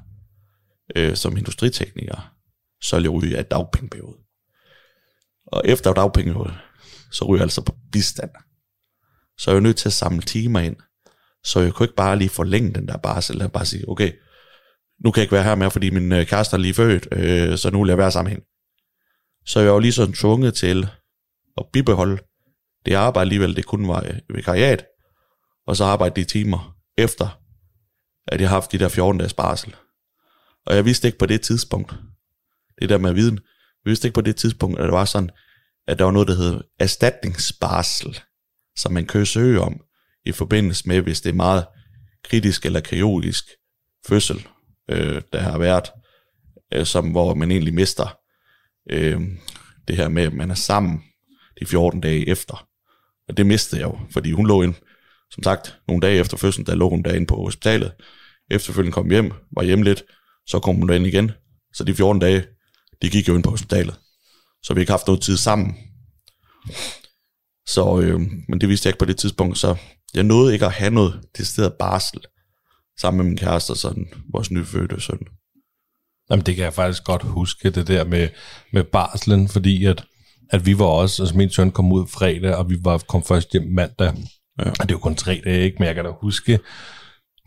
øh, 0.96 1.16
som 1.16 1.36
industritekniker, 1.36 2.34
så 2.82 2.96
ville 2.96 3.12
jeg 3.12 3.22
ryge 3.22 3.38
af 3.38 3.44
dagpengeperiode. 3.44 4.18
Og 5.46 5.62
efter 5.64 5.92
dagpengeperiode, 5.92 6.58
så 7.12 7.24
ryger 7.24 7.38
jeg 7.38 7.42
altså 7.42 7.62
på 7.62 7.74
bistand. 7.92 8.30
Så 9.38 9.50
er 9.50 9.54
jeg 9.54 9.62
nødt 9.62 9.76
til 9.76 9.88
at 9.88 9.92
samle 9.92 10.22
timer 10.22 10.60
ind. 10.60 10.76
Så 11.44 11.60
jeg 11.60 11.72
kunne 11.72 11.84
ikke 11.84 11.96
bare 11.96 12.18
lige 12.18 12.28
forlænge 12.28 12.74
den 12.74 12.88
der 12.88 12.96
barsel, 12.96 13.36
eller 13.36 13.48
bare 13.48 13.66
sige, 13.66 13.88
okay, 13.88 14.12
nu 15.04 15.10
kan 15.10 15.20
jeg 15.20 15.24
ikke 15.24 15.34
være 15.34 15.44
her 15.44 15.54
mere, 15.54 15.70
fordi 15.70 15.90
min 15.90 16.12
øh, 16.12 16.26
kæreste 16.26 16.54
er 16.54 16.58
lige 16.58 16.74
født, 16.74 17.08
øh, 17.12 17.58
så 17.58 17.70
nu 17.70 17.82
vil 17.82 17.88
jeg 17.88 17.98
være 17.98 18.10
sammen 18.10 18.30
med 18.30 18.36
hende. 18.36 18.47
Så 19.48 19.60
jeg 19.60 19.72
var 19.72 19.80
lige 19.80 19.92
sådan 19.92 20.14
tvunget 20.14 20.54
til 20.54 20.88
at 21.56 21.66
bibeholde 21.72 22.22
det 22.86 22.94
arbejde 22.94 23.20
alligevel, 23.22 23.56
det 23.56 23.66
kun 23.66 23.88
var 23.88 24.04
øh, 24.04 24.36
vikariat, 24.36 24.84
og 25.66 25.76
så 25.76 25.84
arbejde 25.84 26.20
de 26.20 26.24
timer 26.24 26.76
efter, 26.98 27.40
at 28.26 28.40
jeg 28.40 28.48
har 28.48 28.56
haft 28.56 28.72
de 28.72 28.78
der 28.78 28.88
14 28.88 29.18
dages 29.18 29.34
barsel. 29.34 29.76
Og 30.66 30.76
jeg 30.76 30.84
vidste 30.84 31.08
ikke 31.08 31.18
på 31.18 31.26
det 31.26 31.40
tidspunkt, 31.40 31.94
det 32.80 32.88
der 32.88 32.98
med 32.98 33.12
viden, 33.12 33.34
jeg 33.84 33.90
vidste 33.90 34.08
ikke 34.08 34.14
på 34.14 34.20
det 34.20 34.36
tidspunkt, 34.36 34.78
at 34.78 34.84
det 34.84 34.92
var 34.92 35.04
sådan, 35.04 35.30
at 35.86 35.98
der 35.98 36.04
var 36.04 36.12
noget, 36.12 36.28
der 36.28 36.34
hed 36.34 36.60
erstatningsbarsel, 36.78 38.20
som 38.76 38.92
man 38.92 39.06
kan 39.06 39.26
søge 39.26 39.60
om 39.60 39.80
i 40.24 40.32
forbindelse 40.32 40.88
med, 40.88 41.00
hvis 41.00 41.20
det 41.20 41.30
er 41.30 41.34
meget 41.34 41.66
kritisk 42.24 42.66
eller 42.66 42.80
kaotisk 42.80 43.44
fødsel, 44.08 44.46
øh, 44.90 45.22
der 45.32 45.40
har 45.40 45.58
været, 45.58 45.90
øh, 46.74 46.86
som, 46.86 47.10
hvor 47.10 47.34
man 47.34 47.50
egentlig 47.50 47.74
mister 47.74 48.18
øh, 48.88 49.20
det 49.88 49.96
her 49.96 50.08
med, 50.08 50.22
at 50.22 50.32
man 50.32 50.50
er 50.50 50.54
sammen 50.54 51.02
de 51.60 51.66
14 51.66 52.00
dage 52.00 52.28
efter. 52.28 52.68
Og 53.28 53.36
det 53.36 53.46
mistede 53.46 53.80
jeg 53.80 53.88
jo, 53.88 53.98
fordi 54.10 54.32
hun 54.32 54.46
lå 54.46 54.62
ind, 54.62 54.74
som 55.30 55.42
sagt, 55.42 55.78
nogle 55.88 56.00
dage 56.00 56.18
efter 56.20 56.36
fødslen, 56.36 56.66
der 56.66 56.74
lå 56.74 56.88
hun 56.88 57.02
derinde 57.02 57.26
på 57.26 57.36
hospitalet. 57.36 57.92
Efterfølgende 58.50 58.92
kom 58.92 59.10
hjem, 59.10 59.32
var 59.56 59.62
hjemme 59.62 59.84
lidt, 59.84 60.04
så 60.46 60.58
kom 60.58 60.76
hun 60.76 60.88
derind 60.88 61.06
igen. 61.06 61.30
Så 61.74 61.84
de 61.84 61.94
14 61.94 62.20
dage, 62.20 62.44
de 63.02 63.10
gik 63.10 63.28
jo 63.28 63.34
ind 63.34 63.42
på 63.42 63.50
hospitalet. 63.50 63.94
Så 64.62 64.74
vi 64.74 64.80
ikke 64.80 64.92
haft 64.92 65.06
noget 65.06 65.22
tid 65.22 65.36
sammen. 65.36 65.76
Så, 67.66 68.00
øh, 68.00 68.20
men 68.48 68.60
det 68.60 68.68
vidste 68.68 68.86
jeg 68.86 68.90
ikke 68.90 68.98
på 68.98 69.04
det 69.04 69.16
tidspunkt, 69.16 69.58
så 69.58 69.76
jeg 70.14 70.22
nåede 70.22 70.52
ikke 70.52 70.66
at 70.66 70.72
have 70.72 70.90
noget 70.90 71.20
det 71.36 71.46
sted 71.46 71.70
barsel 71.78 72.20
sammen 73.00 73.16
med 73.18 73.26
min 73.26 73.36
kæreste 73.36 73.70
og 73.70 73.76
sådan, 73.76 74.06
vores 74.32 74.50
nyfødte 74.50 75.00
søn. 75.00 75.18
Jamen, 76.30 76.46
det 76.46 76.56
kan 76.56 76.64
jeg 76.64 76.72
faktisk 76.72 77.04
godt 77.04 77.22
huske, 77.22 77.70
det 77.70 77.88
der 77.88 78.04
med, 78.04 78.28
med 78.72 78.84
barslen, 78.84 79.48
fordi 79.48 79.84
at, 79.84 80.04
at 80.50 80.66
vi 80.66 80.78
var 80.78 80.84
også, 80.84 81.22
altså 81.22 81.36
min 81.36 81.50
søn 81.50 81.70
kom 81.70 81.92
ud 81.92 82.06
fredag, 82.06 82.54
og 82.54 82.70
vi 82.70 82.76
var, 82.84 82.98
kom 82.98 83.24
først 83.24 83.52
hjem 83.52 83.62
mandag. 83.70 84.12
Ja. 84.58 84.70
Og 84.70 84.82
det 84.82 84.90
er 84.90 84.94
jo 84.94 84.98
kun 84.98 85.14
tre 85.14 85.40
dage, 85.44 85.64
ikke? 85.64 85.76
Men 85.78 85.86
jeg 85.86 85.94
kan 85.94 86.04
da 86.04 86.10
huske, 86.20 86.58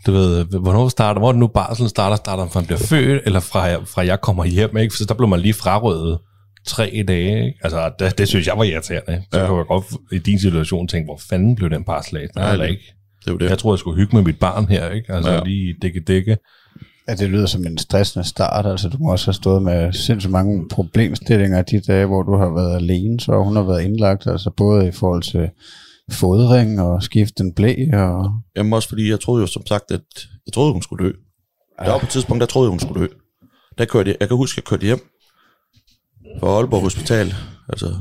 du 0.05 0.11
ved, 0.11 0.45
hvornår 0.45 0.89
starter, 0.89 1.19
hvor 1.21 1.33
nu 1.33 1.47
barslen 1.47 1.89
starter? 1.89 2.15
Starter 2.15 2.47
fra 2.47 2.59
han 2.59 2.67
bliver 2.67 2.79
født, 2.79 3.21
eller 3.25 3.39
fra, 3.39 3.75
fra 3.75 4.05
jeg 4.05 4.21
kommer 4.21 4.45
hjem, 4.45 4.77
ikke? 4.77 4.95
Så 4.95 5.05
der 5.05 5.13
blev 5.13 5.29
man 5.29 5.39
lige 5.39 5.53
frarøvet 5.53 6.19
tre 6.67 7.03
dage, 7.07 7.45
ikke? 7.45 7.59
Altså, 7.63 7.91
det, 7.99 8.17
det 8.17 8.27
synes 8.27 8.47
jeg 8.47 8.57
var 8.57 8.63
irriterende. 8.63 9.23
Så 9.31 9.39
ja. 9.39 9.45
kan 9.45 9.55
jeg 9.55 9.65
godt 9.65 9.85
i 10.11 10.17
din 10.17 10.39
situation 10.39 10.87
tænke, 10.87 11.07
hvor 11.07 11.21
fanden 11.29 11.55
blev 11.55 11.69
den 11.69 11.83
barsel 11.83 12.17
af? 12.17 12.27
Nej, 12.35 12.51
eller 12.51 12.65
ikke. 12.65 12.93
Det 13.25 13.33
var 13.33 13.39
det. 13.39 13.49
Jeg 13.49 13.57
tror, 13.59 13.73
jeg 13.73 13.79
skulle 13.79 13.97
hygge 13.97 14.15
med 14.15 14.23
mit 14.23 14.39
barn 14.39 14.67
her, 14.67 14.89
ikke? 14.89 15.13
Altså 15.13 15.31
ja. 15.31 15.43
lige 15.43 15.75
dække 15.81 16.01
dække 16.07 16.37
at 17.07 17.19
det 17.19 17.29
lyder 17.29 17.45
som 17.45 17.65
en 17.65 17.77
stressende 17.77 18.27
start. 18.27 18.65
Altså, 18.65 18.89
du 18.89 18.97
må 18.97 19.11
også 19.11 19.27
have 19.27 19.33
stået 19.33 19.63
med 19.63 19.93
sindssygt 19.93 20.31
mange 20.31 20.67
problemstillinger 20.69 21.61
de 21.61 21.81
dage, 21.81 22.05
hvor 22.05 22.23
du 22.23 22.35
har 22.35 22.49
været 22.49 22.75
alene, 22.75 23.19
så 23.19 23.43
hun 23.43 23.55
har 23.55 23.63
været 23.63 23.81
indlagt, 23.81 24.27
altså 24.27 24.51
både 24.57 24.87
i 24.87 24.91
forhold 24.91 25.23
til 25.23 25.49
fodring 26.11 26.81
og 26.81 27.03
skifte 27.03 27.43
en 27.43 27.53
blæ. 27.53 27.75
Og... 27.93 28.33
Jamen 28.55 28.73
også 28.73 28.89
fordi, 28.89 29.09
jeg 29.09 29.19
troede 29.19 29.41
jo 29.41 29.47
som 29.47 29.65
sagt, 29.65 29.91
at 29.91 30.27
jeg 30.45 30.53
troede, 30.53 30.73
hun 30.73 30.81
skulle 30.81 31.05
dø. 31.05 31.11
Ja. 31.79 31.85
Der 31.85 31.91
var 31.91 31.99
på 31.99 32.05
et 32.05 32.09
tidspunkt, 32.09 32.41
der 32.41 32.47
troede 32.47 32.65
jeg, 32.65 32.71
hun 32.71 32.79
skulle 32.79 33.01
dø. 33.01 33.07
Der 33.77 33.85
kørte 33.85 34.09
jeg, 34.09 34.17
jeg 34.19 34.27
kan 34.27 34.37
huske, 34.37 34.53
at 34.53 34.57
jeg 34.57 34.69
kørte 34.69 34.85
hjem 34.85 34.99
fra 36.39 36.47
Aalborg 36.47 36.81
Hospital, 36.81 37.33
altså 37.69 37.95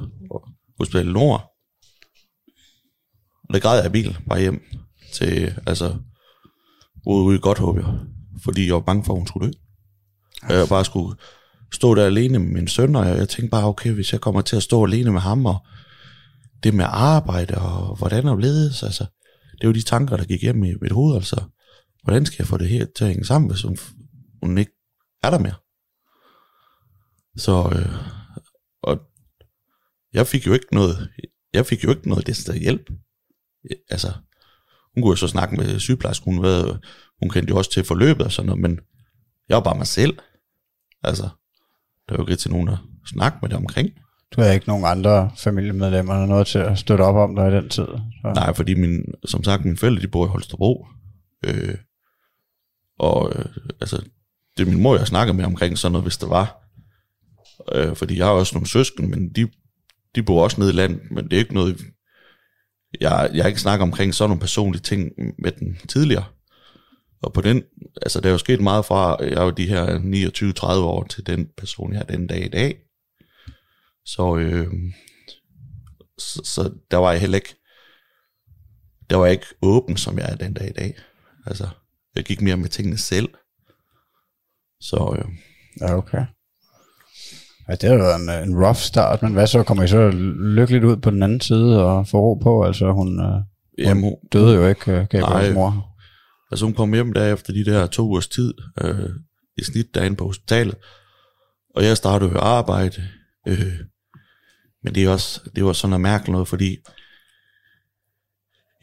Hospital 0.79 1.07
Nord. 1.07 1.51
Og 3.49 3.55
der 3.55 3.61
græd 3.61 3.77
jeg 3.77 3.87
i 3.87 3.93
bil 3.93 4.19
bare 4.29 4.41
hjem 4.41 4.63
til, 5.15 5.55
altså, 5.67 5.95
ude 7.07 7.37
i 7.37 7.39
Godthåb, 7.39 7.77
jeg. 7.77 7.99
Fordi 8.45 8.67
jeg 8.67 8.75
var 8.75 8.81
bange 8.81 9.05
for, 9.05 9.13
at 9.13 9.19
hun 9.19 9.27
skulle 9.27 9.47
dø. 9.47 9.53
Og 10.43 10.55
jeg 10.55 10.69
bare 10.69 10.85
skulle 10.85 11.17
stå 11.73 11.95
der 11.95 12.07
alene 12.07 12.39
med 12.39 12.49
min 12.49 12.69
søn, 12.69 12.97
og 12.97 13.07
jeg, 13.07 13.29
tænkte 13.29 13.51
bare, 13.51 13.65
okay, 13.65 13.93
hvis 13.93 14.13
jeg 14.13 14.21
kommer 14.21 14.41
til 14.41 14.57
at 14.57 14.63
stå 14.63 14.85
alene 14.85 15.13
med 15.13 15.21
ham, 15.21 15.47
og 15.47 15.67
det 16.63 16.75
med 16.75 16.85
arbejde, 16.89 17.55
og 17.55 17.97
hvordan 17.97 18.27
er 18.27 18.37
ledes, 18.37 18.83
altså, 18.83 19.07
det 19.61 19.67
var 19.67 19.73
de 19.73 19.83
tanker, 19.83 20.17
der 20.17 20.25
gik 20.25 20.43
hjem 20.43 20.65
i 20.65 20.75
mit 20.81 20.93
hoved, 20.93 21.17
altså, 21.17 21.43
hvordan 22.03 22.27
skal 22.27 22.37
jeg 22.39 22.47
få 22.47 22.57
det 22.57 22.69
her 22.69 22.87
til 22.97 23.05
at 23.05 23.11
hænge 23.11 23.25
sammen, 23.25 23.51
hvis 23.51 23.63
hun, 23.63 23.77
hun 24.43 24.59
ikke 24.59 24.73
er 25.23 25.31
der 25.31 25.39
mere? 25.39 25.55
Så, 27.37 27.73
øh, 27.77 27.95
og 28.83 29.01
jeg 30.13 30.27
fik 30.27 30.47
jo 30.47 30.53
ikke 30.53 30.75
noget, 30.75 31.09
jeg 31.53 31.67
fik 31.67 31.85
jo 31.85 31.91
ikke 31.91 32.09
noget 32.09 32.27
det 32.27 32.37
sted 32.37 32.55
hjælp. 32.55 32.91
Altså, 33.91 34.13
hun 34.95 35.03
kunne 35.03 35.11
jo 35.11 35.17
så 35.17 35.29
snakke 35.29 35.57
med 35.57 35.79
sygeplejersken, 35.79 36.35
hun, 36.35 36.43
ved, 36.43 36.75
hun 37.23 37.31
kendte 37.31 37.51
jo 37.51 37.57
også 37.57 37.71
til 37.71 37.85
forløbet 37.85 38.27
og 38.27 38.33
sådan 38.33 38.47
noget, 38.47 38.63
men 38.63 38.79
jeg 39.49 39.57
var 39.57 39.63
bare 39.63 39.79
mig 39.79 39.87
selv. 39.87 40.19
Altså, 41.03 41.29
der 42.09 42.17
var 42.17 42.17
jo 42.17 42.23
ikke 42.23 42.37
til 42.37 42.51
nogen 42.51 42.69
at 42.69 42.79
snakke 43.07 43.39
med 43.43 43.49
det 43.49 43.57
omkring. 43.57 43.91
Du 44.37 44.41
havde 44.41 44.55
ikke 44.55 44.69
nogen 44.69 44.85
andre 44.85 45.31
familiemedlemmer 45.37 46.15
eller 46.15 46.27
noget 46.27 46.47
til 46.47 46.59
at 46.59 46.79
støtte 46.79 47.03
op 47.03 47.17
om 47.17 47.37
dig 47.37 47.49
i 47.49 47.55
den 47.55 47.69
tid? 47.69 47.87
Så. 48.23 48.33
Nej, 48.35 48.55
fordi 48.55 48.75
min, 48.75 49.05
som 49.25 49.45
sagt, 49.45 49.65
mine 49.65 49.77
forældre, 49.77 50.03
de 50.03 50.09
bor 50.09 50.27
i 50.27 50.29
Holstebro. 50.29 50.87
Øh, 51.45 51.75
og 52.99 53.33
øh, 53.35 53.45
altså, 53.81 53.97
det 54.57 54.67
er 54.67 54.71
min 54.71 54.83
mor, 54.83 54.97
jeg 54.97 55.07
snakker 55.07 55.35
med 55.35 55.45
omkring 55.45 55.79
sådan 55.79 55.93
noget, 55.93 56.05
hvis 56.05 56.17
det 56.17 56.31
var. 56.31 56.61
Øh, 57.73 57.97
fordi 57.97 58.19
jeg 58.19 58.27
har 58.27 58.33
også 58.33 58.55
nogle 58.55 58.69
søsken, 58.69 59.11
men 59.11 59.33
de, 59.33 59.49
de 60.15 60.23
bor 60.23 60.45
også 60.45 60.61
nede 60.61 60.71
i 60.71 60.75
landet, 60.75 61.01
men 61.11 61.25
det 61.25 61.33
er 61.33 61.39
ikke 61.39 61.55
noget, 61.55 61.81
jeg, 63.01 63.31
jeg 63.35 63.45
har 63.45 63.49
ikke 63.49 63.61
snakket 63.61 63.83
omkring 63.83 64.15
sådan 64.15 64.29
nogle 64.29 64.41
personlige 64.41 64.83
ting 64.83 65.13
med 65.39 65.53
den 65.53 65.79
tidligere. 65.89 66.25
Og 67.23 67.33
på 67.33 67.41
den, 67.41 67.63
altså 68.03 68.21
der 68.21 68.29
er 68.29 68.33
jo 68.33 68.39
sket 68.39 68.61
meget 68.61 68.85
fra, 68.85 69.25
jeg 69.25 69.45
var 69.45 69.51
de 69.51 69.69
her 69.69 69.99
29-30 70.61 70.67
år 70.67 71.05
til 71.05 71.27
den 71.27 71.49
person, 71.57 71.93
jeg 71.93 72.01
er 72.01 72.17
den 72.17 72.27
dag 72.27 72.45
i 72.45 72.49
dag. 72.49 72.79
Så, 74.05 74.37
øh, 74.37 74.73
så, 76.19 76.41
så 76.45 76.73
der 76.91 76.97
var 76.97 77.13
jeg 77.13 77.21
heller 77.21 77.39
ikke, 77.39 77.55
der 79.11 79.17
var 79.17 79.25
jeg 79.25 79.33
ikke 79.33 79.47
åben, 79.63 79.97
som 79.97 80.19
jeg 80.19 80.31
er 80.33 80.37
den 80.37 80.55
dag 80.55 80.69
i 80.71 80.73
dag. 80.73 80.95
Altså, 81.47 81.69
jeg 82.15 82.25
gik 82.25 82.41
mere 82.41 82.57
med 82.57 82.69
tingene 82.69 82.99
selv. 82.99 83.29
Så, 84.81 85.17
øh, 85.19 85.33
ja, 85.81 85.97
okay. 85.97 86.27
Ja, 87.71 87.75
det 87.75 87.89
har 87.89 87.97
været 87.97 88.21
en, 88.21 88.49
en 88.49 88.65
rough 88.65 88.77
start, 88.77 89.23
men 89.23 89.33
hvad 89.33 89.47
så? 89.47 89.63
Kommer 89.63 89.85
I 89.85 89.89
så 89.89 90.11
lykkeligt 90.57 90.85
ud 90.85 90.97
på 90.97 91.11
den 91.11 91.23
anden 91.23 91.41
side 91.41 91.85
og 91.85 92.09
få 92.09 92.21
ro 92.21 92.35
på? 92.35 92.65
Altså, 92.65 92.93
hun, 92.93 93.21
øh, 93.21 93.41
Jamen, 93.79 94.03
hun 94.03 94.17
døde 94.33 94.55
jo 94.55 94.69
ikke, 94.69 94.93
øh, 94.93 95.07
Gabriels 95.07 95.55
mor. 95.55 95.97
Altså, 96.51 96.65
hun 96.65 96.75
kom 96.75 96.93
hjem 96.93 97.13
der 97.13 97.33
efter 97.33 97.53
de 97.53 97.65
der 97.65 97.87
to 97.87 98.03
ugers 98.03 98.29
tid, 98.29 98.55
øh, 98.85 99.11
i 99.59 99.65
snit 99.65 99.95
derinde 99.95 100.17
på 100.17 100.25
hospitalet, 100.25 100.75
og 101.77 101.85
jeg 101.85 101.97
startede 101.97 102.31
jo 102.31 102.39
arbejde, 102.39 103.03
øh, 103.49 103.73
men 104.85 104.95
det, 104.95 105.05
er 105.05 105.11
også, 105.11 105.41
det 105.57 105.65
var 105.65 105.73
sådan 105.73 105.91
noget 105.91 106.01
mærkeligt 106.01 106.33
noget, 106.33 106.49
fordi 106.49 106.77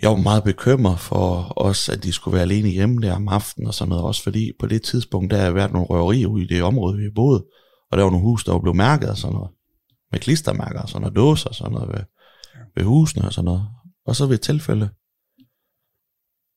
jeg 0.01 0.09
var 0.09 0.15
meget 0.15 0.43
bekymret 0.43 0.99
for 0.99 1.53
os, 1.55 1.89
at 1.89 2.03
de 2.03 2.13
skulle 2.13 2.33
være 2.33 2.41
alene 2.41 2.69
hjemme 2.69 3.01
der 3.01 3.13
om 3.15 3.27
aftenen 3.27 3.67
og 3.67 3.73
sådan 3.73 3.89
noget, 3.89 4.05
også 4.05 4.23
fordi 4.23 4.51
på 4.59 4.67
det 4.67 4.81
tidspunkt, 4.81 5.31
der 5.31 5.37
har 5.37 5.51
været 5.51 5.73
nogle 5.73 5.87
røverier 5.87 6.27
ude 6.27 6.43
i 6.43 6.47
det 6.47 6.63
område, 6.63 6.97
vi 6.97 7.09
boede, 7.15 7.45
og 7.91 7.97
der 7.97 8.03
var 8.03 8.11
nogle 8.11 8.25
hus, 8.25 8.43
der 8.43 8.51
var 8.51 8.59
blevet 8.59 8.77
mærket 8.77 9.09
og 9.09 9.17
sådan 9.17 9.35
noget, 9.35 9.51
med 10.11 10.19
klistermærker 10.19 10.81
og 10.81 10.89
sådan 10.89 11.01
noget, 11.01 11.15
dåser 11.15 11.49
og 11.49 11.55
sådan 11.55 11.71
noget 11.71 11.89
ved, 11.89 12.03
ved 12.75 12.83
husene 12.83 13.25
og 13.25 13.33
sådan 13.33 13.45
noget. 13.45 13.67
Og 14.05 14.15
så 14.15 14.25
ved 14.25 14.35
et 14.35 14.41
tilfælde, 14.41 14.89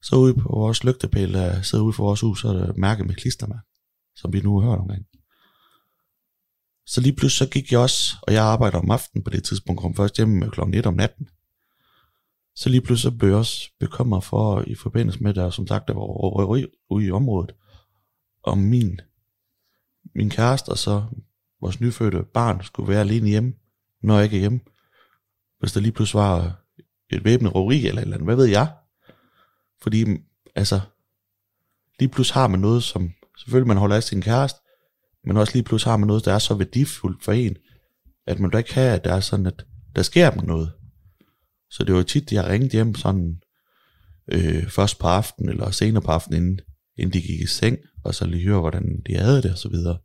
så 0.02 0.16
ude 0.16 0.34
på 0.34 0.48
vores 0.48 0.84
lygtepæl, 0.84 1.34
der 1.34 1.62
sidder 1.62 1.84
ude 1.84 1.92
for 1.92 2.04
vores 2.04 2.20
hus, 2.20 2.40
så 2.40 2.48
er 2.48 2.52
der 2.52 2.72
mærket 2.76 3.06
med 3.06 3.14
klistermærker, 3.14 3.68
som 4.16 4.32
vi 4.32 4.40
nu 4.40 4.60
har 4.60 4.68
hørt 4.68 4.78
omkring. 4.78 5.06
Så 6.86 7.00
lige 7.00 7.16
pludselig 7.16 7.48
så 7.48 7.52
gik 7.52 7.72
jeg 7.72 7.80
også, 7.80 8.16
og 8.22 8.32
jeg 8.32 8.44
arbejder 8.44 8.78
om 8.78 8.90
aftenen 8.90 9.24
på 9.24 9.30
det 9.30 9.44
tidspunkt, 9.44 9.80
kom 9.80 9.94
først 9.94 10.16
hjemme 10.16 10.38
med 10.38 10.74
1 10.74 10.86
om 10.86 10.94
natten. 10.94 11.28
Så 12.56 12.70
lige 12.70 12.80
pludselig 12.80 13.18
blev 13.18 13.28
jeg 13.28 13.38
også 13.38 13.70
bekymret 13.80 14.24
for, 14.24 14.64
i 14.66 14.74
forbindelse 14.74 15.22
med, 15.22 15.34
der 15.34 15.50
som 15.50 15.66
sagt, 15.66 15.88
der 15.88 15.94
var 15.94 16.00
røveri 16.00 16.66
ude 16.90 17.06
i 17.06 17.10
området, 17.10 17.54
om 18.42 18.58
min, 18.58 19.00
min 20.14 20.30
kæreste 20.30 20.68
og 20.68 20.78
så 20.78 21.04
vores 21.60 21.80
nyfødte 21.80 22.22
barn 22.34 22.62
skulle 22.64 22.88
være 22.88 23.00
alene 23.00 23.28
hjemme, 23.28 23.52
når 24.02 24.14
jeg 24.14 24.24
ikke 24.24 24.36
er 24.36 24.40
hjemme. 24.40 24.60
Hvis 25.58 25.72
der 25.72 25.80
lige 25.80 25.92
pludselig 25.92 26.18
var 26.18 26.64
et 27.10 27.24
væbnet 27.24 27.54
røveri 27.54 27.86
eller 27.86 28.02
eller 28.02 28.14
andet, 28.14 28.26
hvad 28.26 28.36
ved 28.36 28.44
jeg? 28.44 28.72
Fordi, 29.82 30.04
altså, 30.54 30.80
lige 31.98 32.08
pludselig 32.08 32.34
har 32.34 32.48
man 32.48 32.60
noget, 32.60 32.82
som 32.82 33.12
selvfølgelig 33.38 33.68
man 33.68 33.76
holder 33.76 33.96
af 33.96 34.02
sin 34.02 34.22
kæreste, 34.22 34.60
men 35.24 35.36
også 35.36 35.52
lige 35.52 35.62
pludselig 35.62 35.92
har 35.92 35.96
man 35.96 36.06
noget, 36.06 36.24
der 36.24 36.32
er 36.32 36.38
så 36.38 36.54
værdifuldt 36.54 37.24
for 37.24 37.32
en, 37.32 37.56
at 38.26 38.40
man 38.40 38.50
da 38.50 38.58
ikke 38.58 38.74
have, 38.74 38.94
at 38.94 39.04
der 39.04 39.14
er 39.14 39.20
sådan, 39.20 39.46
at 39.46 39.64
der 39.96 40.02
sker 40.02 40.34
med 40.34 40.42
noget. 40.42 40.72
Så 41.70 41.84
det 41.84 41.94
var 41.94 42.02
tit, 42.02 42.32
jeg 42.32 42.46
ringede 42.46 42.72
hjem 42.72 42.94
sådan, 42.94 43.42
øh, 44.28 44.70
først 44.70 44.98
på 44.98 45.06
aftenen 45.06 45.50
eller 45.50 45.70
senere 45.70 46.02
på 46.02 46.10
aftenen, 46.10 46.42
inden 46.42 46.60
inden 46.96 47.12
de 47.12 47.26
gik 47.26 47.40
i 47.40 47.46
seng, 47.46 47.78
og 48.04 48.14
så 48.14 48.26
lige 48.26 48.44
høre, 48.44 48.60
hvordan 48.60 49.02
de 49.06 49.16
havde 49.16 49.42
det 49.42 49.52
og 49.52 49.58
så 49.58 49.68
videre. 49.68 49.98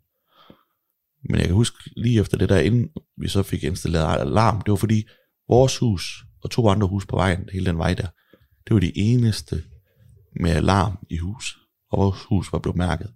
Men 1.30 1.40
jeg 1.40 1.46
kan 1.46 1.56
huske 1.56 1.78
lige 1.98 2.22
efter 2.22 2.38
det 2.38 2.50
der, 2.50 2.60
inden 2.60 2.90
vi 3.18 3.28
så 3.28 3.44
fik 3.44 3.64
installeret 3.64 4.20
alarm, 4.20 4.62
det 4.62 4.72
var 4.72 4.76
fordi 4.76 5.08
vores 5.50 5.78
hus 5.78 6.24
og 6.42 6.52
to 6.52 6.70
andre 6.70 6.88
hus 6.88 7.06
på 7.06 7.16
vejen, 7.16 7.50
hele 7.54 7.66
den 7.66 7.78
vej 7.78 7.94
der, 7.94 8.08
det 8.68 8.74
var 8.74 8.80
de 8.80 8.98
eneste 8.98 9.64
med 10.40 10.52
alarm 10.52 10.98
i 11.10 11.18
hus. 11.18 11.58
Og 11.92 12.00
vores 12.00 12.24
hus 12.24 12.54
var 12.54 12.60
blevet 12.60 12.78
mærket. 12.78 13.14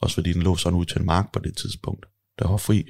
Også 0.00 0.14
fordi 0.14 0.32
den 0.32 0.42
lå 0.42 0.56
sådan 0.56 0.78
ud 0.78 0.84
til 0.84 0.98
en 0.98 1.06
mark 1.06 1.32
på 1.32 1.38
det 1.38 1.56
tidspunkt. 1.56 2.06
Der 2.38 2.48
var 2.48 2.56
fri 2.56 2.86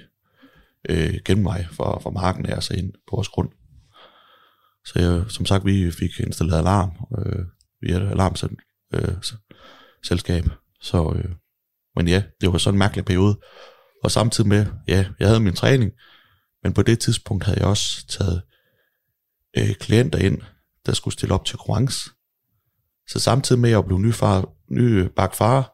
øh, 0.89 1.15
genvej 1.25 1.67
fra, 1.73 2.01
fra 2.01 2.11
marken 2.11 2.47
af 2.47 2.63
så 2.63 2.75
ind 2.75 2.93
på 2.93 3.17
vores 3.17 3.29
grund. 3.29 3.49
Så 4.85 4.99
jeg, 4.99 5.25
som 5.29 5.47
sagt, 5.47 5.65
vi 5.65 5.91
fik 5.91 6.21
installeret 6.21 6.59
alarm 6.59 6.91
øh, 7.19 7.45
via 7.81 7.97
et 7.97 8.11
alarmselskab. 8.11 10.45
Øh, 10.45 10.51
så, 10.87 11.13
øh, 11.17 11.35
men 11.97 12.09
ja, 12.09 12.23
det 12.41 12.53
var 12.53 12.59
sådan 12.59 12.75
en 12.75 12.79
mærkelig 12.79 13.05
periode. 13.05 13.41
Og 14.05 14.11
samtidig 14.11 14.49
med, 14.49 14.67
ja, 14.89 15.07
jeg 15.21 15.29
havde 15.29 15.41
min 15.41 15.55
træning, 15.55 15.93
men 16.63 16.75
på 16.75 16.83
det 16.83 16.99
tidspunkt 16.99 17.45
havde 17.45 17.59
jeg 17.59 17.69
også 17.69 18.07
taget 18.07 18.43
øh, 19.59 19.75
klienter 19.75 20.19
ind, 20.19 20.39
der 20.87 20.93
skulle 20.93 21.15
stille 21.15 21.35
op 21.35 21.45
til 21.45 21.59
konkurrence. 21.59 22.11
Så 23.09 23.19
samtidig 23.21 23.61
med, 23.61 23.71
at 23.71 23.75
jeg 23.75 23.85
blev 23.85 23.99
ny, 23.99 24.13
far, 24.15 24.49
ny 24.71 25.09
bakfar, 25.17 25.73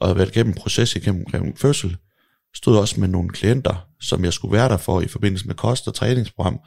og 0.00 0.06
havde 0.06 0.18
været 0.18 0.36
igennem 0.36 0.54
proces 0.54 0.96
igennem, 0.96 1.24
igennem 1.28 1.56
fødsel, 1.56 1.96
stod 2.54 2.78
også 2.78 3.00
med 3.00 3.08
nogle 3.08 3.30
klienter, 3.30 3.88
som 4.00 4.24
jeg 4.24 4.32
skulle 4.32 4.52
være 4.52 4.68
der 4.68 4.76
for 4.76 5.00
i 5.00 5.08
forbindelse 5.08 5.46
med 5.46 5.54
kost- 5.54 5.88
og 5.88 5.94
træningsprogram, 5.94 6.60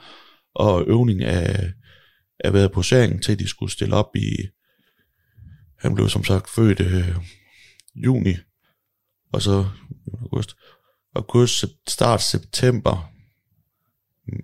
og 0.54 0.84
øvning 0.86 1.22
af, 1.22 1.72
af 2.40 2.52
været 2.52 2.72
posering 2.72 3.22
til, 3.22 3.32
at 3.32 3.38
de 3.38 3.48
skulle 3.48 3.72
stille 3.72 3.96
op 3.96 4.16
i, 4.16 4.30
han 5.78 5.94
blev 5.94 6.08
som 6.08 6.24
sagt 6.24 6.50
født 6.50 6.80
øh, 6.80 7.16
juni, 7.94 8.34
og 9.32 9.42
så 9.42 9.66
august, 10.20 10.56
august, 11.14 11.64
start 11.88 12.22
september, 12.22 13.10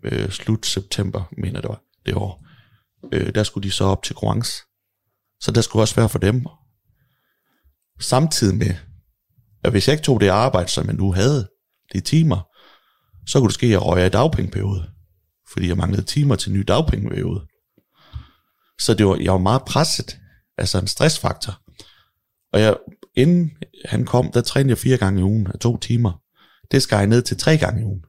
øh, 0.02 0.30
slut 0.30 0.66
september, 0.66 1.24
mener 1.38 1.60
det 1.60 1.68
var, 1.68 1.82
det 2.06 2.14
år, 2.14 2.46
øh, 3.12 3.34
der 3.34 3.42
skulle 3.42 3.68
de 3.68 3.74
så 3.74 3.84
op 3.84 4.02
til 4.02 4.14
konkurrence. 4.14 4.52
Så 5.40 5.50
der 5.52 5.60
skulle 5.60 5.82
også 5.82 5.94
være 5.94 6.08
for 6.08 6.18
dem. 6.18 6.46
Samtidig 8.00 8.56
med, 8.56 8.74
at 9.64 9.70
hvis 9.70 9.88
jeg 9.88 9.94
ikke 9.94 10.04
tog 10.04 10.20
det 10.20 10.28
arbejde, 10.28 10.68
som 10.68 10.86
jeg 10.86 10.94
nu 10.94 11.12
havde, 11.12 11.48
de 11.92 12.00
timer, 12.00 12.50
så 13.26 13.38
kunne 13.38 13.48
det 13.48 13.54
ske, 13.54 13.66
at 13.66 13.72
jeg 13.72 13.82
røg 13.82 14.02
af 14.02 14.12
dagpengeperiode, 14.12 14.90
fordi 15.52 15.68
jeg 15.68 15.76
manglede 15.76 16.02
timer 16.02 16.36
til 16.36 16.52
ny 16.52 16.64
dagpengeperiode. 16.68 17.46
Så 18.80 18.94
det 18.94 19.06
var, 19.06 19.16
jeg 19.16 19.32
var 19.32 19.38
meget 19.38 19.62
presset, 19.64 20.18
altså 20.58 20.78
en 20.78 20.86
stressfaktor. 20.86 21.62
Og 22.52 22.60
jeg, 22.60 22.76
inden 23.14 23.51
han 23.85 24.05
kom, 24.05 24.33
der 24.33 24.40
trænede 24.40 24.70
jeg 24.70 24.79
fire 24.79 24.96
gange 24.96 25.20
i 25.20 25.25
ugen 25.25 25.46
af 25.46 25.59
to 25.59 25.77
timer. 25.77 26.23
Det 26.70 26.83
skal 26.83 26.96
jeg 26.96 27.07
ned 27.07 27.23
til 27.23 27.37
tre 27.37 27.57
gange 27.57 27.81
i 27.81 27.85
ugen, 27.85 28.05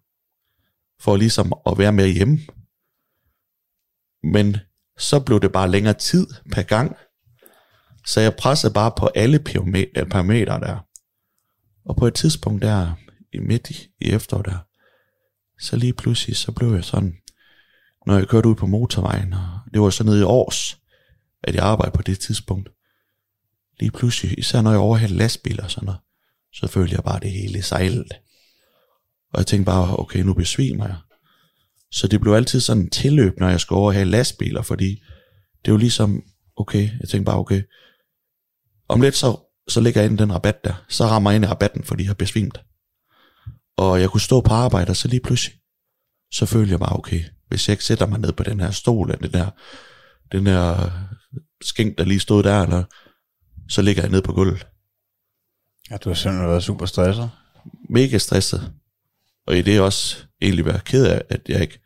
for 1.00 1.16
ligesom 1.16 1.54
at 1.66 1.78
være 1.78 1.92
med 1.92 2.08
hjemme. 2.08 2.40
Men 4.24 4.58
så 4.98 5.20
blev 5.20 5.42
det 5.42 5.52
bare 5.52 5.72
længere 5.72 5.94
tid 5.94 6.28
per 6.52 6.62
gang, 6.62 6.96
så 8.06 8.22
jeg 8.22 8.36
pressede 8.36 8.74
bare 8.74 8.92
på 8.98 9.10
alle 9.16 9.38
øh, 9.38 10.10
parametre 10.10 10.60
der. 10.60 10.86
Og 11.86 11.96
på 11.96 12.08
et 12.08 12.14
tidspunkt 12.14 12.62
der, 12.62 12.92
i 13.34 13.40
midt 13.40 13.70
i, 13.70 13.88
i 14.02 14.12
efteråret 14.12 14.46
der, 14.46 14.58
så 15.60 15.76
lige 15.76 15.94
pludselig, 15.94 16.36
så 16.36 16.52
blev 16.52 16.74
jeg 16.74 16.84
sådan, 16.84 17.18
når 18.06 18.18
jeg 18.18 18.28
kørte 18.28 18.50
ud 18.50 18.56
på 18.56 18.66
motorvejen, 18.68 19.34
og 19.34 19.60
det 19.74 19.82
var 19.82 19.90
så 19.90 20.04
nede 20.04 20.20
i 20.20 20.24
års, 20.24 20.78
at 21.44 21.56
jeg 21.56 21.64
arbejdede 21.64 21.96
på 21.96 22.02
det 22.02 22.20
tidspunkt. 22.20 22.70
Lige 23.82 23.92
pludselig, 23.92 24.40
især 24.40 24.62
når 24.62 24.72
jeg 24.72 24.80
overhældte 24.80 25.18
lastbiler 25.18 25.64
og 25.64 25.72
sådan 25.72 25.86
noget, 25.86 26.00
så 26.54 26.68
følte 26.68 26.96
jeg 26.96 27.04
bare 27.04 27.20
det 27.20 27.32
hele 27.32 27.62
sejlet. 27.62 28.12
Og 29.34 29.38
jeg 29.40 29.48
tænkte 29.48 29.66
bare, 29.66 30.00
okay, 30.00 30.20
nu 30.20 30.34
besvimer 30.34 30.88
jeg. 30.88 30.98
Så 31.92 32.08
det 32.08 32.22
blev 32.22 32.34
altid 32.34 32.60
sådan 32.60 32.84
en 32.84 32.90
tilløb, 32.90 33.40
når 33.40 33.50
jeg 33.50 33.60
skulle 33.60 33.80
overhale 33.80 34.12
lastbiler, 34.12 34.62
fordi 34.62 35.04
det 35.66 35.74
var 35.74 35.80
ligesom, 35.80 36.24
okay, 36.58 36.90
jeg 37.00 37.10
tænkte 37.10 37.26
bare, 37.26 37.38
okay, 37.38 37.64
om 38.88 39.02
lidt 39.02 39.16
så, 39.16 39.38
så 39.68 39.82
ligger 39.82 40.02
jeg 40.02 40.10
ind 40.12 40.20
i 40.20 40.24
den 40.24 40.34
rabat 40.34 40.64
der, 40.64 40.86
så 40.90 41.06
rammer 41.06 41.32
jeg 41.32 41.36
ind 41.36 41.46
i 41.46 41.48
rabatten, 41.48 41.84
fordi 41.84 42.04
jeg 42.04 42.10
har 42.10 42.14
besvimt. 42.14 42.62
Og 43.78 44.02
jeg 44.02 44.10
kunne 44.10 44.22
stå 44.22 44.42
på 44.42 44.54
arbejde, 44.54 44.90
og 44.90 44.96
så 44.96 45.08
lige 45.08 45.22
pludselig, 45.24 45.60
så 46.32 46.46
følte 46.46 46.72
jeg 46.72 46.80
bare, 46.80 46.96
okay, 46.96 47.24
hvis 47.48 47.68
jeg 47.68 47.74
ikke 47.74 47.86
sætter 47.86 48.06
mig 48.06 48.20
ned 48.20 48.32
på 48.32 48.44
den 48.44 48.60
her 48.60 48.72
stol, 48.72 49.12
eller 49.12 49.28
den 49.28 49.40
her, 49.40 49.50
den 50.32 50.48
her 50.48 50.92
skænk, 51.62 51.98
der 51.98 52.04
lige 52.06 52.20
stod 52.20 52.44
der, 52.44 52.62
eller, 52.62 52.84
så 53.72 53.82
ligger 53.82 54.02
jeg 54.02 54.12
ned 54.12 54.22
på 54.22 54.34
gulvet. 54.34 54.68
Ja, 55.90 55.98
du 55.98 56.10
har 56.10 56.16
simpelthen 56.16 56.50
været 56.50 56.64
super 56.64 56.86
stresset. 56.86 57.32
Mega 57.90 58.18
stresset. 58.18 58.74
Og 59.48 59.58
i 59.58 59.62
det 59.62 59.82
også 59.82 60.18
egentlig 60.42 60.66
være 60.66 60.80
ked 60.80 61.06
af, 61.06 61.22
at 61.30 61.42
jeg 61.50 61.62
ikke 61.62 61.80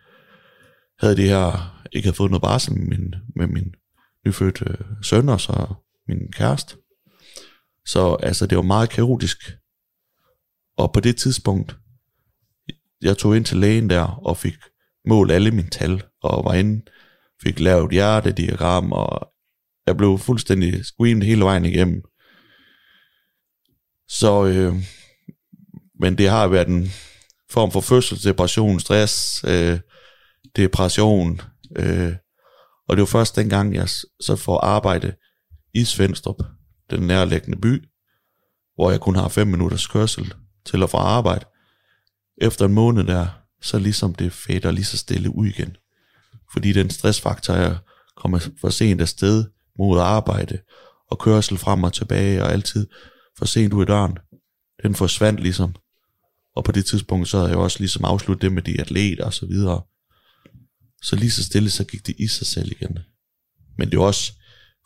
havde 0.99 1.15
det 1.15 1.29
her, 1.29 1.81
ikke 1.91 2.05
havde 2.05 2.15
fået 2.15 2.31
noget 2.31 2.41
barsel 2.41 2.73
med 2.73 2.97
min, 2.97 3.15
med 3.35 3.47
min 3.47 3.73
nyfødte 4.25 4.77
søn 5.01 5.29
og 5.29 5.41
så 5.41 5.73
min 6.07 6.31
kæreste. 6.31 6.75
Så 7.85 8.17
altså, 8.23 8.47
det 8.47 8.57
var 8.57 8.63
meget 8.63 8.89
kaotisk. 8.89 9.37
Og 10.77 10.93
på 10.93 10.99
det 10.99 11.17
tidspunkt, 11.17 11.77
jeg 13.01 13.17
tog 13.17 13.37
ind 13.37 13.45
til 13.45 13.57
lægen 13.57 13.89
der, 13.89 14.03
og 14.03 14.37
fik 14.37 14.55
målt 15.07 15.31
alle 15.31 15.51
mine 15.51 15.69
tal, 15.69 16.03
og 16.21 16.45
var 16.45 16.53
inde, 16.53 16.85
fik 17.43 17.59
lavet 17.59 17.91
hjertediagram, 17.91 18.91
og 18.91 19.34
jeg 19.87 19.97
blev 19.97 20.17
fuldstændig 20.17 20.85
screamed 20.85 21.25
hele 21.25 21.41
vejen 21.41 21.65
igennem. 21.65 22.01
Så, 24.07 24.45
øh, 24.45 24.75
men 25.99 26.17
det 26.17 26.29
har 26.29 26.47
været 26.47 26.67
en 26.67 26.91
form 27.49 27.71
for 27.71 27.81
fødsel, 27.81 28.23
depression, 28.23 28.79
stress, 28.79 29.43
øh, 29.47 29.79
depression, 30.55 31.41
øh, 31.75 32.13
og 32.87 32.97
det 32.97 33.01
var 33.01 33.05
først 33.05 33.35
dengang, 33.35 33.75
jeg 33.75 33.89
så 34.19 34.35
får 34.35 34.59
arbejde 34.59 35.15
i 35.73 35.83
Svendstrup, 35.83 36.43
den 36.89 37.07
nærliggende 37.07 37.61
by, 37.61 37.89
hvor 38.75 38.91
jeg 38.91 38.99
kun 38.99 39.15
har 39.15 39.27
fem 39.27 39.47
minutters 39.47 39.87
kørsel 39.87 40.33
til 40.65 40.83
at 40.83 40.89
få 40.89 40.97
arbejde. 40.97 41.45
Efter 42.41 42.65
en 42.65 42.73
måned 42.73 43.03
der, 43.03 43.27
så 43.61 43.79
ligesom 43.79 44.15
det 44.15 44.33
fader 44.33 44.71
lige 44.71 44.85
så 44.85 44.97
stille 44.97 45.35
ud 45.35 45.47
igen. 45.47 45.77
Fordi 46.53 46.73
den 46.73 46.89
stressfaktor, 46.89 47.53
jeg 47.53 47.77
kommer 48.15 48.39
for 48.61 48.69
sent 48.69 49.01
afsted 49.01 49.45
mod 49.79 49.99
arbejde, 49.99 50.59
og 51.11 51.19
kørsel 51.19 51.57
frem 51.57 51.83
og 51.83 51.93
tilbage, 51.93 52.43
og 52.43 52.51
altid 52.51 52.87
for 53.37 53.45
sent 53.45 53.73
ud 53.73 53.83
i 53.83 53.85
døren, 53.85 54.17
den 54.83 54.95
forsvandt 54.95 55.39
ligesom. 55.39 55.75
Og 56.55 56.63
på 56.63 56.71
det 56.71 56.85
tidspunkt, 56.85 57.27
så 57.27 57.37
havde 57.37 57.49
jeg 57.49 57.57
også 57.57 57.79
ligesom 57.79 58.05
afsluttet 58.05 58.41
det 58.41 58.53
med 58.53 58.61
de 58.61 58.81
atleter 58.81 59.25
og 59.25 59.33
så 59.33 59.45
videre. 59.45 59.81
Så 61.01 61.15
lige 61.15 61.31
så 61.31 61.43
stille, 61.43 61.69
så 61.69 61.83
gik 61.83 62.07
det 62.07 62.15
i 62.19 62.27
sig 62.27 62.47
selv 62.47 62.71
igen. 62.71 62.99
Men 63.77 63.91
det 63.91 63.99
var 63.99 64.05
også, 64.05 64.33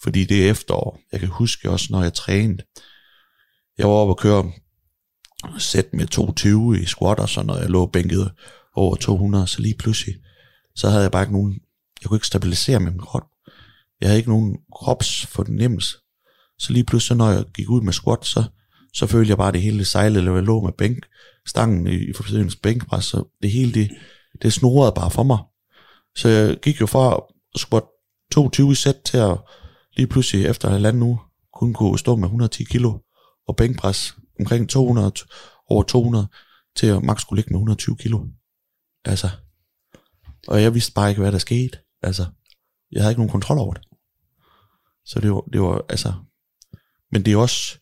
fordi 0.03 0.25
det 0.25 0.45
er 0.45 0.51
efterår. 0.51 0.99
Jeg 1.11 1.19
kan 1.19 1.29
huske 1.29 1.69
også, 1.69 1.87
når 1.89 2.03
jeg 2.03 2.13
trænede. 2.13 2.63
Jeg 3.77 3.87
var 3.87 3.93
oppe 3.93 4.13
og 4.13 4.17
køre 4.17 4.51
sæt 5.57 5.93
med 5.93 6.07
220 6.07 6.81
i 6.81 6.85
squat 6.85 7.19
og 7.19 7.29
sådan 7.29 7.47
noget. 7.47 7.61
Jeg 7.61 7.69
lå 7.69 7.85
bænket 7.85 8.31
over 8.75 8.95
200, 8.95 9.47
så 9.47 9.61
lige 9.61 9.75
pludselig, 9.79 10.15
så 10.75 10.89
havde 10.89 11.03
jeg 11.03 11.11
bare 11.11 11.23
ikke 11.23 11.33
nogen, 11.33 11.59
jeg 12.01 12.07
kunne 12.07 12.17
ikke 12.17 12.27
stabilisere 12.27 12.79
min 12.79 12.99
krop. 12.99 13.27
Jeg 14.01 14.09
havde 14.09 14.17
ikke 14.17 14.29
nogen 14.29 14.57
kropsfornemmelse. 14.75 15.97
Så 16.59 16.73
lige 16.73 16.83
pludselig, 16.83 17.17
når 17.17 17.29
jeg 17.31 17.45
gik 17.53 17.69
ud 17.69 17.81
med 17.81 17.93
squat, 17.93 18.25
så, 18.25 18.43
så 18.93 19.07
følte 19.07 19.29
jeg 19.29 19.37
bare, 19.37 19.47
at 19.47 19.53
det 19.53 19.61
hele 19.61 19.85
sejlede, 19.85 20.19
eller 20.19 20.33
jeg 20.33 20.43
lå 20.43 20.61
med 20.61 20.73
bænk, 20.77 21.05
stangen 21.47 21.87
i, 21.87 21.95
i 21.95 22.13
forbindelse 22.13 22.59
bænkpres, 22.59 23.05
så 23.05 23.23
det 23.41 23.51
hele, 23.51 23.73
det, 23.73 23.89
det 24.41 24.53
snurrede 24.53 24.91
bare 24.95 25.11
for 25.11 25.23
mig. 25.23 25.37
Så 26.15 26.29
jeg 26.29 26.57
gik 26.61 26.81
jo 26.81 26.85
fra 26.85 27.21
squat 27.55 27.83
22 28.31 28.75
sæt 28.75 28.95
til 29.05 29.17
at 29.17 29.37
lige 29.97 30.07
pludselig 30.07 30.45
efter 30.45 30.67
en 30.67 30.73
halvanden 30.73 31.03
uge 31.03 31.19
kun 31.53 31.73
kunne 31.73 31.99
stå 31.99 32.15
med 32.15 32.27
110 32.27 32.63
kilo 32.63 32.99
og 33.47 33.55
bænkpres 33.55 34.15
omkring 34.39 34.69
200, 34.69 35.11
over 35.69 35.83
200, 35.83 36.27
til 36.75 36.87
at 36.87 37.03
max 37.03 37.21
skulle 37.21 37.37
ligge 37.37 37.49
med 37.49 37.57
120 37.57 37.97
kilo. 37.97 38.25
Altså, 39.05 39.29
og 40.47 40.61
jeg 40.61 40.73
vidste 40.73 40.93
bare 40.93 41.09
ikke, 41.09 41.21
hvad 41.21 41.31
der 41.31 41.37
skete. 41.37 41.77
Altså, 42.01 42.25
jeg 42.91 43.01
havde 43.01 43.11
ikke 43.11 43.19
nogen 43.19 43.31
kontrol 43.31 43.57
over 43.57 43.73
det. 43.73 43.83
Så 45.09 45.19
det 45.19 45.31
var, 45.31 45.41
det 45.53 45.61
var 45.61 45.85
altså, 45.89 46.13
men 47.11 47.25
det 47.25 47.33
er 47.33 47.37
også 47.37 47.77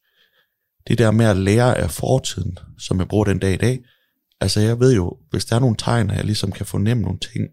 det 0.87 0.97
der 0.97 1.11
med 1.11 1.25
at 1.25 1.37
lære 1.37 1.77
af 1.77 1.91
fortiden, 1.91 2.57
som 2.77 2.99
jeg 2.99 3.07
bruger 3.07 3.25
den 3.25 3.39
dag 3.39 3.53
i 3.53 3.57
dag. 3.57 3.83
Altså 4.41 4.59
jeg 4.59 4.79
ved 4.79 4.95
jo, 4.95 5.17
hvis 5.29 5.45
der 5.45 5.55
er 5.55 5.59
nogle 5.59 5.75
tegn, 5.77 6.09
at 6.09 6.17
jeg 6.17 6.25
ligesom 6.25 6.51
kan 6.51 6.65
fornemme 6.65 7.03
nogle 7.03 7.19
ting 7.19 7.49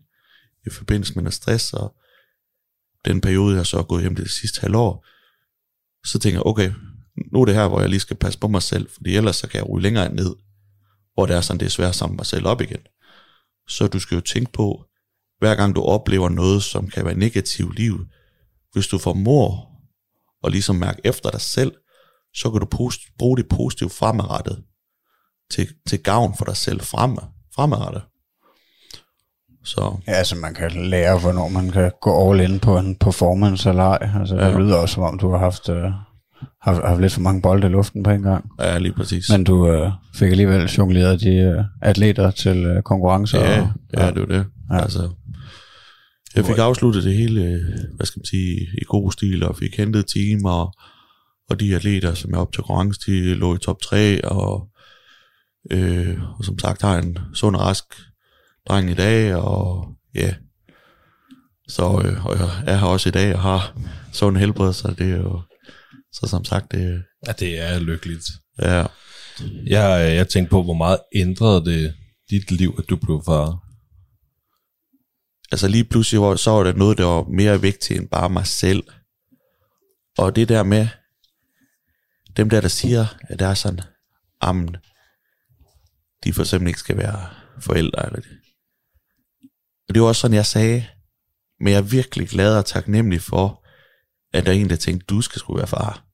i 0.67 0.71
forbindelse 0.71 1.15
med 1.15 1.23
noget 1.23 1.35
stress, 1.35 1.73
og 1.73 1.95
den 3.05 3.21
periode, 3.21 3.57
jeg 3.57 3.67
så 3.67 3.79
er 3.79 3.83
gået 3.83 4.03
hjem 4.03 4.17
det 4.17 4.31
sidste 4.31 4.61
halvår, 4.61 5.07
så 6.07 6.19
tænker 6.19 6.39
jeg, 6.39 6.47
okay, 6.47 6.73
nu 7.33 7.41
er 7.41 7.45
det 7.45 7.55
her, 7.55 7.69
hvor 7.69 7.81
jeg 7.81 7.91
lige 7.91 8.01
skal 8.01 8.17
passe 8.17 8.39
på 8.39 8.49
mig 8.49 8.63
selv, 8.63 8.91
fordi 8.91 9.17
ellers 9.17 9.37
så 9.37 9.49
kan 9.49 9.59
jeg 9.59 9.71
ryge 9.71 9.83
længere 9.83 10.15
ned, 10.15 10.37
hvor 11.15 11.27
det 11.27 11.37
er 11.37 11.41
sådan, 11.41 11.61
det 11.61 11.67
er 11.67 11.71
svært 11.71 11.89
at 11.89 11.95
samle 11.95 12.17
mig 12.17 12.27
selv 12.27 12.47
op 12.47 12.61
igen. 12.61 12.81
Så 13.69 13.87
du 13.87 13.99
skal 13.99 14.15
jo 14.15 14.21
tænke 14.21 14.53
på, 14.53 14.85
hver 15.39 15.55
gang 15.55 15.75
du 15.75 15.83
oplever 15.83 16.29
noget, 16.29 16.63
som 16.63 16.89
kan 16.89 17.05
være 17.05 17.15
negativt 17.15 17.79
i 17.79 17.83
livet, 17.83 18.09
hvis 18.75 18.87
du 18.87 18.99
formår 18.99 19.71
at 20.45 20.53
ligesom 20.53 20.77
mærke 20.77 21.01
efter 21.05 21.31
dig 21.31 21.41
selv, 21.41 21.73
så 22.35 22.51
kan 22.51 22.61
du 22.61 22.67
post, 22.67 23.01
bruge 23.19 23.37
det 23.37 23.49
positivt 23.49 23.93
fremadrettet 23.93 24.63
til, 25.51 25.67
til 25.89 26.03
gavn 26.03 26.35
for 26.39 26.45
dig 26.45 26.57
selv 26.57 26.81
frem, 26.81 27.17
fremadrettet. 27.55 28.03
Så 29.65 29.97
Ja, 30.07 30.13
altså 30.13 30.37
man 30.37 30.55
kan 30.55 30.71
lære, 30.71 31.19
hvornår 31.19 31.49
man 31.49 31.71
kan 31.71 31.93
gå 32.01 32.31
all 32.31 32.41
in 32.41 32.59
på 32.61 32.79
en 32.79 32.97
performance 32.97 33.69
eller 33.69 33.83
ej. 33.85 34.11
Altså, 34.21 34.35
det 34.37 34.43
Ja. 34.43 34.59
lyder 34.59 34.77
også, 34.77 34.95
som 34.95 35.03
om 35.03 35.19
du 35.19 35.31
har 35.31 35.39
haft, 35.39 35.69
øh, 35.69 35.91
haft, 36.63 36.81
haft 36.85 37.01
lidt 37.01 37.13
for 37.13 37.21
mange 37.21 37.43
bolde 37.43 37.67
i 37.67 37.71
luften 37.71 38.03
på 38.03 38.11
en 38.11 38.23
gang. 38.23 38.45
ja, 38.61 38.79
lige 38.79 38.93
præcis. 38.93 39.31
Men 39.31 39.45
du 39.45 39.69
øh, 39.69 39.91
fik 40.15 40.31
alligevel 40.31 40.67
jongleret 40.69 41.21
de 41.21 41.29
øh, 41.37 41.65
atleter 41.83 42.31
til 42.31 42.65
øh, 42.65 42.83
konkurrencer. 42.83 43.41
Ja, 43.41 43.61
og, 43.61 43.69
ja, 43.97 44.07
det 44.11 44.17
er 44.17 44.21
jo 44.21 44.27
det. 44.27 44.47
Ja. 44.71 44.75
Ja. 44.77 44.83
Altså, 44.83 45.11
jeg 46.37 46.45
fik 46.47 46.59
afsluttet 46.59 47.05
det 47.05 47.15
hele, 47.17 47.43
øh, 47.43 47.63
hvad 47.97 48.07
skal 48.07 48.21
man 48.21 48.27
sige, 48.27 48.69
i 48.79 48.85
god 48.87 49.13
stil, 49.13 49.43
og 49.43 49.57
fik 49.57 49.77
hentet 49.77 50.07
team, 50.07 50.45
og, 50.45 50.75
og 51.51 51.61
de 51.61 51.75
atleter, 51.75 52.15
som 52.15 52.35
er 52.35 52.39
op 52.39 52.53
til 52.53 52.63
konkurrence, 52.63 53.01
de 53.07 53.35
lå 53.35 53.55
i 53.55 53.59
top 53.59 53.81
3, 53.81 54.25
og, 54.25 54.69
øh, 55.71 56.39
og 56.39 56.45
som 56.45 56.59
sagt 56.59 56.83
har 56.83 56.99
en 56.99 57.19
sund 57.35 57.57
og 57.57 57.63
rask 57.63 57.85
dreng 58.69 58.91
i 58.91 58.95
dag, 58.95 59.35
og 59.35 59.89
ja, 60.15 60.35
så 61.69 62.03
øh, 62.05 62.27
og 62.27 62.39
jeg 62.39 62.49
er 62.67 62.77
her 62.77 62.87
også 62.87 63.09
i 63.09 63.13
dag, 63.13 63.35
og 63.35 63.43
har 63.43 63.79
sund 64.13 64.37
helbred, 64.37 64.73
så 64.73 64.95
det 64.99 65.11
er 65.11 65.17
jo, 65.17 65.41
så 66.13 66.27
som 66.27 66.45
sagt, 66.45 66.73
det 66.73 67.03
Ja, 67.27 67.33
det 67.33 67.59
er 67.61 67.79
lykkeligt. 67.79 68.25
ja, 68.63 68.87
Jeg, 69.67 70.15
jeg 70.17 70.29
tænkte 70.29 70.51
på, 70.51 70.63
hvor 70.63 70.75
meget 70.75 70.99
ændrede 71.15 71.65
det 71.65 71.95
dit 72.31 72.51
liv, 72.51 72.75
at 72.79 72.85
du 72.91 72.97
blev 72.97 73.23
far? 73.27 73.64
Altså 75.55 75.69
lige 75.69 75.85
pludselig 75.85 76.21
var, 76.21 76.37
så 76.37 76.51
var 76.51 76.65
der 76.65 76.73
noget, 76.73 76.99
der 76.99 77.05
var 77.05 77.23
mere 77.23 77.61
vigtigt 77.61 78.01
end 78.01 78.09
bare 78.09 78.31
mig 78.31 78.47
selv. 78.47 78.85
Og 80.19 80.37
det 80.37 80.49
der 80.49 80.63
med, 80.63 80.89
dem 82.37 82.51
der, 82.51 82.61
der 82.61 82.69
siger, 82.69 83.07
at 83.29 83.39
der 83.39 83.47
er 83.47 83.55
sådan, 83.55 83.81
amen, 84.41 84.77
de 86.25 86.33
for 86.33 86.43
eksempel 86.43 86.69
ikke 86.69 86.81
skal 86.81 86.97
være 86.97 87.29
forældre. 87.61 88.07
Eller 88.07 88.21
det. 88.21 88.39
Og 89.89 89.95
det 89.95 90.03
var 90.03 90.09
også 90.09 90.21
sådan, 90.21 90.35
jeg 90.35 90.47
sagde, 90.47 90.87
men 91.61 91.73
jeg 91.73 91.79
er 91.79 91.83
virkelig 91.83 92.29
glad 92.29 92.59
og 92.59 92.67
taknemmelig 92.67 93.21
for, 93.21 93.65
at 94.33 94.47
der 94.47 94.53
er 94.53 94.57
en, 94.57 94.71
der 94.71 94.77
tænkte, 94.77 95.07
du 95.07 95.21
skal 95.21 95.39
skulle 95.39 95.59
være 95.59 95.67
far. 95.67 96.07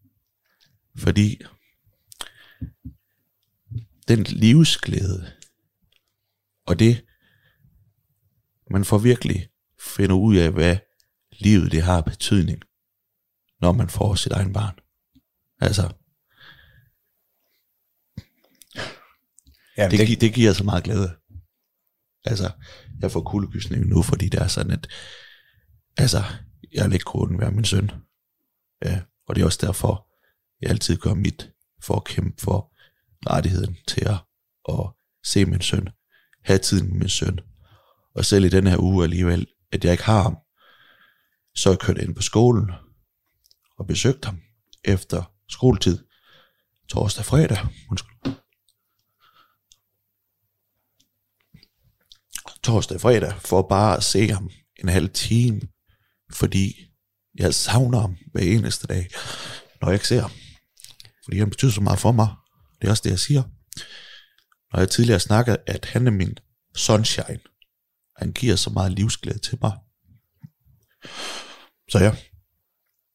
Fordi 0.98 1.40
den 4.08 4.22
livsglæde, 4.22 5.32
og 6.66 6.78
det, 6.78 7.04
man 8.70 8.84
får 8.84 8.98
virkelig 8.98 9.48
finder 9.80 10.16
ud 10.16 10.36
af, 10.36 10.50
hvad 10.52 10.76
livet 11.32 11.72
det 11.72 11.82
har 11.82 12.00
betydning, 12.00 12.62
når 13.60 13.72
man 13.72 13.88
får 13.88 14.14
sit 14.14 14.32
egen 14.32 14.52
barn. 14.52 14.78
Altså, 15.60 15.92
ja, 19.76 19.88
det, 19.88 20.08
det, 20.08 20.20
det 20.20 20.34
giver 20.34 20.52
så 20.52 20.64
meget 20.64 20.84
glæde. 20.84 21.16
Altså, 22.24 22.50
jeg 23.00 23.10
får 23.10 23.22
kuldegysning 23.22 23.86
nu, 23.86 24.02
fordi 24.02 24.28
det 24.28 24.40
er 24.40 24.46
sådan, 24.46 24.72
at 24.72 24.88
altså, 25.96 26.22
jeg 26.72 26.84
vil 26.84 26.92
ikke 26.92 27.04
kunne 27.04 27.38
være 27.38 27.50
min 27.50 27.64
søn. 27.64 27.90
Ja, 28.84 29.00
og 29.26 29.34
det 29.34 29.42
er 29.42 29.46
også 29.46 29.66
derfor, 29.66 30.08
jeg 30.60 30.70
altid 30.70 30.96
gør 30.96 31.14
mit 31.14 31.52
for 31.82 31.96
at 31.96 32.04
kæmpe 32.04 32.40
for 32.40 32.72
rettigheden 33.26 33.76
til 33.86 34.08
at, 34.08 34.18
at 34.68 34.86
se 35.24 35.44
min 35.44 35.60
søn, 35.60 35.88
have 36.44 36.58
tiden 36.58 36.88
med 36.88 36.98
min 36.98 37.08
søn. 37.08 37.40
Og 38.14 38.24
selv 38.24 38.44
i 38.44 38.48
den 38.48 38.66
her 38.66 38.78
uge 38.78 39.04
alligevel, 39.04 39.46
at 39.72 39.84
jeg 39.84 39.92
ikke 39.92 40.04
har 40.04 40.22
ham, 40.22 40.36
så 41.54 41.70
jeg 41.70 41.78
kørte 41.78 42.02
ind 42.02 42.14
på 42.14 42.22
skolen 42.22 42.70
og 43.78 43.86
besøgte 43.86 44.26
ham 44.26 44.40
efter 44.84 45.32
skoletid, 45.48 45.98
torsdag 46.88 47.24
fredag. 47.24 47.58
Undskyld. 47.90 48.34
torsdag 52.62 53.00
fredag, 53.00 53.32
for 53.38 53.62
bare 53.62 53.96
at 53.96 54.04
se 54.04 54.28
ham 54.28 54.50
en 54.76 54.88
halv 54.88 55.10
time, 55.10 55.60
fordi 56.32 56.74
jeg 57.34 57.54
savner 57.54 58.00
ham 58.00 58.16
hver 58.32 58.42
eneste 58.42 58.86
dag, 58.86 59.08
når 59.80 59.88
jeg 59.88 59.94
ikke 59.94 60.08
ser 60.08 60.20
ham. 60.20 60.30
Fordi 61.24 61.38
han 61.38 61.50
betyder 61.50 61.70
så 61.70 61.80
meget 61.80 61.98
for 61.98 62.12
mig. 62.12 62.28
Det 62.80 62.86
er 62.86 62.90
også 62.90 63.02
det, 63.04 63.10
jeg 63.10 63.18
siger. 63.18 63.42
Når 64.72 64.80
jeg 64.80 64.90
tidligere 64.90 65.20
snakkede, 65.20 65.56
at 65.66 65.84
han 65.84 66.06
er 66.06 66.10
min 66.10 66.38
sunshine. 66.76 67.40
Han 68.20 68.32
giver 68.32 68.56
så 68.56 68.70
meget 68.70 68.92
livsglæde 68.92 69.38
til 69.38 69.58
mig. 69.62 69.72
Så 71.88 71.98
ja, 71.98 72.12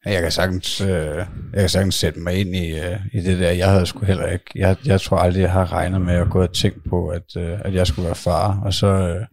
Jeg 0.06 0.22
kan 0.22 0.32
sagtens, 0.32 0.82
øh, 0.82 1.18
jeg 1.54 1.60
kan 1.60 1.70
sagtens 1.70 1.96
sætte 1.96 2.20
mig 2.20 2.34
ind 2.34 2.56
i, 2.56 2.80
øh, 2.80 3.00
i 3.14 3.20
det 3.20 3.40
der. 3.40 3.52
Jeg 3.52 3.72
havde 3.72 3.86
sgu 3.86 4.06
heller 4.06 4.28
ikke, 4.28 4.46
jeg, 4.56 4.78
jeg 4.86 5.02
tror 5.02 5.18
aldrig, 5.18 5.42
jeg 5.42 5.52
har 5.52 5.72
regnet 5.72 6.02
med 6.02 6.14
at 6.14 6.30
gå 6.30 6.42
og 6.42 6.54
tænke 6.54 6.80
på, 6.90 7.08
at, 7.08 7.36
øh, 7.38 7.60
at 7.66 7.74
jeg 7.74 7.88
skulle 7.88 8.06
være 8.06 8.16
far. 8.16 8.62
Og 8.66 8.74
så, 8.74 8.88
øh, 8.88 9.26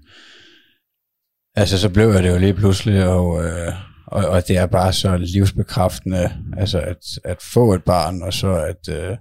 altså, 1.55 1.79
så 1.79 1.89
blev 1.89 2.09
jeg 2.09 2.23
det 2.23 2.31
jo 2.31 2.39
lige 2.39 2.55
pludselig, 2.55 3.05
og, 3.07 3.45
øh, 3.45 3.73
og, 4.07 4.25
og 4.27 4.49
det 4.49 4.57
er 4.57 4.67
bare 4.67 4.93
så 4.93 5.17
livsbekræftende, 5.17 6.33
altså 6.57 6.81
at, 6.81 7.05
at 7.25 7.43
få 7.43 7.75
et 7.75 7.85
barn, 7.85 8.23
og 8.23 8.33
så 8.33 8.55
at, 8.55 8.89
øh, 8.89 9.17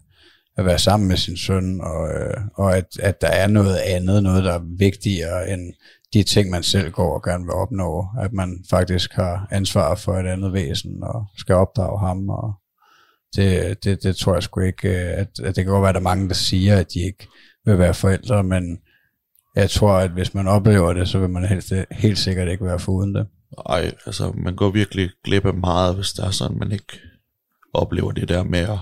at 0.58 0.66
være 0.66 0.80
sammen 0.80 1.08
med 1.08 1.18
sin 1.18 1.38
søn, 1.38 1.82
og, 1.82 2.10
øh, 2.10 2.38
og 2.54 2.78
at, 2.78 2.86
at 3.00 3.22
der 3.22 3.28
er 3.28 3.48
noget 3.48 3.78
andet, 3.78 4.24
noget 4.24 4.44
der 4.44 4.54
er 4.54 4.78
vigtigere 4.78 5.50
end 5.50 5.74
de 6.14 6.24
ting, 6.24 6.50
man 6.50 6.64
selv 6.64 6.92
går 6.92 7.14
og 7.14 7.24
gerne 7.24 7.44
vil 7.44 7.54
opnå, 7.54 8.08
at 8.22 8.34
man 8.34 8.66
faktisk 8.70 9.14
har 9.14 9.48
ansvar 9.52 9.96
for 9.96 10.14
et 10.14 10.28
andet 10.28 10.54
væsen, 10.54 11.04
og 11.04 11.26
skal 11.38 11.56
opdrage 11.56 12.00
ham, 12.00 12.30
og 12.30 12.54
det, 13.36 13.84
det, 13.84 14.04
det 14.04 14.16
tror 14.16 14.34
jeg 14.34 14.44
sgu 14.44 14.60
ikke, 14.60 14.90
øh, 14.90 15.20
at, 15.20 15.28
at 15.44 15.56
det 15.56 15.64
kan 15.64 15.66
godt 15.66 15.82
være, 15.82 15.90
at 15.90 15.96
der 15.96 16.00
er 16.00 16.04
mange, 16.04 16.28
der 16.28 16.34
siger, 16.34 16.78
at 16.78 16.94
de 16.94 17.00
ikke 17.00 17.28
vil 17.66 17.80
være 17.80 17.94
forældre, 17.94 18.44
men 18.44 18.80
jeg 19.56 19.70
tror, 19.70 19.94
at 19.94 20.12
hvis 20.12 20.34
man 20.34 20.48
oplever 20.48 20.94
det, 20.94 21.10
så 21.10 21.20
vil 21.20 21.30
man 21.30 21.46
helt, 21.46 21.74
helt 21.92 22.18
sikkert 22.18 22.50
ikke 22.50 22.66
være 22.66 22.80
foruden 22.80 23.16
det. 23.16 23.28
Nej, 23.70 23.92
altså 24.06 24.32
man 24.36 24.56
går 24.56 24.70
virkelig 24.70 25.10
glip 25.24 25.46
af 25.46 25.54
meget, 25.54 25.96
hvis 25.96 26.14
der 26.14 26.26
er 26.26 26.32
sådan, 26.32 26.60
man 26.60 26.72
ikke 26.72 27.00
oplever 27.74 28.12
det 28.12 28.30
der 28.30 28.44
med 28.44 28.60
at, 28.60 28.80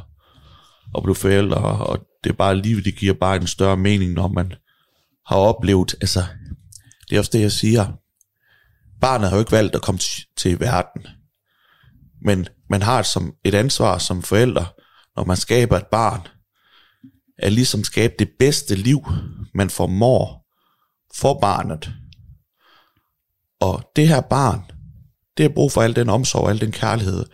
at 0.98 1.04
blive 1.04 1.16
forældre, 1.16 1.86
og 1.86 2.00
det 2.24 2.30
er 2.30 2.34
bare 2.34 2.56
livet, 2.56 2.86
det 2.86 2.96
giver 2.96 3.14
bare 3.14 3.36
en 3.36 3.48
større 3.48 3.78
mening, 3.78 4.14
når 4.14 4.28
man 4.28 4.54
har 5.28 5.36
oplevet, 5.36 5.96
altså, 6.02 6.20
det 7.10 7.16
er 7.16 7.20
også 7.20 7.32
det, 7.34 7.42
jeg 7.42 7.52
siger, 7.52 7.86
barnet 9.02 9.30
har 9.30 9.36
jo 9.36 9.40
ikke 9.40 9.52
valgt 9.52 9.76
at 9.76 9.82
komme 9.82 10.00
til, 10.38 10.60
verden, 10.60 11.08
men 12.22 12.48
man 12.70 12.82
har 12.82 13.00
et, 13.00 13.06
som, 13.06 13.34
et 13.44 13.56
ansvar 13.56 13.98
som 13.98 14.24
forælder, 14.24 14.74
når 15.16 15.24
man 15.26 15.38
skaber 15.38 15.78
et 15.78 15.88
barn, 15.88 16.28
at 17.38 17.54
ligesom 17.54 17.84
skabe 17.84 18.14
det 18.20 18.30
bedste 18.40 18.76
liv, 18.76 19.06
man 19.54 19.70
formår 19.70 20.46
for 21.16 21.40
barnet. 21.40 21.92
Og 23.60 23.92
det 23.96 24.08
her 24.08 24.22
barn, 24.22 24.62
det 25.38 25.44
har 25.44 25.50
brug 25.50 25.72
for 25.72 25.82
al 25.82 25.96
den 25.96 26.10
omsorg, 26.10 26.50
al 26.50 26.62
den 26.62 26.72
kærlighed, 26.72 27.26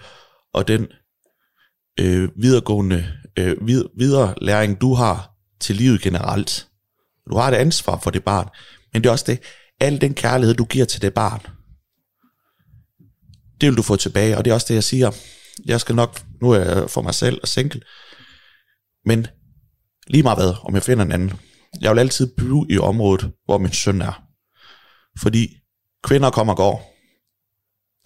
og 0.54 0.68
den 0.68 0.88
øh, 2.00 2.30
videregående 2.36 3.14
øh, 3.38 3.68
vid, 3.68 3.86
videre 3.98 4.34
læring, 4.42 4.82
du 4.82 4.94
har 4.94 5.32
til 5.60 5.76
livet 5.76 6.02
generelt. 6.02 6.68
Du 7.30 7.38
har 7.38 7.48
et 7.48 7.56
ansvar 7.56 8.00
for 8.00 8.12
det 8.12 8.24
barn, 8.24 8.50
men 8.94 9.04
det 9.04 9.10
er 9.10 9.12
også 9.12 9.26
det, 9.28 9.40
al 9.80 10.02
den 10.02 10.14
kærlighed, 10.14 10.56
du 10.56 10.66
giver 10.66 10.86
til 10.86 11.02
det 11.02 11.14
barn, 11.14 11.42
det 13.62 13.70
vil 13.70 13.78
du 13.78 13.82
få 13.82 13.96
tilbage, 13.96 14.38
og 14.38 14.46
det 14.46 14.52
er 14.52 14.56
også 14.56 14.68
det, 14.68 14.76
jeg 14.76 14.84
siger. 14.84 15.12
Jeg 15.66 15.82
skal 15.82 15.96
nok, 15.96 16.22
nu 16.42 16.52
er 16.52 16.60
jeg 16.60 16.90
for 16.90 17.02
mig 17.02 17.14
selv 17.14 17.40
og 17.42 17.48
single, 17.48 17.82
men 19.06 19.28
lige 20.08 20.24
meget 20.24 20.38
hvad, 20.38 20.54
om 20.64 20.76
jeg 20.76 20.84
finder 20.84 21.06
en 21.06 21.12
anden. 21.12 21.34
Jeg 21.82 21.92
vil 21.92 22.00
altid 22.00 22.36
blive 22.38 22.66
i 22.70 22.78
området, 22.78 23.32
hvor 23.46 23.58
min 23.58 23.74
søn 23.74 24.02
er. 24.02 24.24
Fordi 25.22 25.48
kvinder 26.04 26.30
kommer 26.30 26.54
og 26.54 26.58
går. 26.58 26.96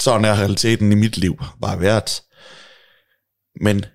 Sådan 0.01 0.25
er 0.25 0.34
realiteten 0.34 0.91
i 0.91 0.95
mit 0.95 1.17
liv 1.17 1.38
bare 1.62 1.79
været. 1.79 2.21
Men 3.61 3.86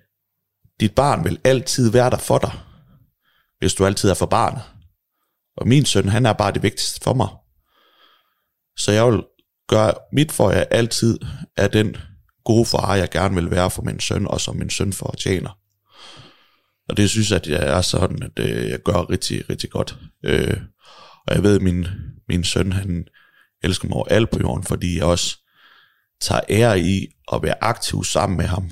dit 0.79 0.95
barn 0.95 1.23
vil 1.23 1.39
altid 1.43 1.91
være 1.91 2.09
der 2.09 2.17
for 2.17 2.37
dig, 2.37 2.51
hvis 3.59 3.73
du 3.73 3.85
altid 3.85 4.09
er 4.09 4.13
for 4.13 4.25
barnet. 4.25 4.63
Og 5.57 5.67
min 5.67 5.85
søn, 5.85 6.09
han 6.09 6.25
er 6.25 6.33
bare 6.33 6.51
det 6.51 6.63
vigtigste 6.63 7.01
for 7.03 7.13
mig. 7.13 7.27
Så 8.77 8.91
jeg 8.91 9.05
vil 9.05 9.23
gøre 9.67 9.93
mit 10.11 10.31
for, 10.31 10.49
at 10.49 10.57
jeg 10.57 10.67
altid 10.71 11.19
er 11.57 11.67
den 11.67 11.95
gode 12.45 12.65
far, 12.65 12.95
jeg 12.95 13.09
gerne 13.09 13.35
vil 13.35 13.51
være 13.51 13.71
for 13.71 13.81
min 13.81 13.99
søn, 13.99 14.27
og 14.27 14.41
som 14.41 14.55
min 14.55 14.69
søn 14.69 14.93
fortjener. 14.93 15.57
Og 16.89 16.97
det 16.97 17.09
synes 17.09 17.31
jeg, 17.31 17.39
at 17.39 17.47
jeg 17.47 17.77
er 17.77 17.81
sådan, 17.81 18.23
at 18.23 18.39
øh, 18.39 18.69
jeg 18.69 18.79
gør 18.79 19.09
rigtig, 19.09 19.49
rigtig 19.49 19.69
godt. 19.69 19.97
Øh, 20.23 20.57
og 21.27 21.35
jeg 21.35 21.43
ved, 21.43 21.55
at 21.55 21.61
min, 21.61 21.87
min 22.27 22.43
søn, 22.43 22.71
han 22.71 23.07
elsker 23.63 23.87
mig 23.87 23.95
over 23.95 24.07
alt 24.07 24.29
på 24.29 24.39
jorden, 24.39 24.63
fordi 24.63 24.97
jeg 24.97 25.05
også 25.05 25.37
tager 26.21 26.41
ære 26.49 26.79
i 26.79 27.07
at 27.33 27.43
være 27.43 27.63
aktiv 27.63 28.03
sammen 28.03 28.37
med 28.37 28.45
ham. 28.45 28.71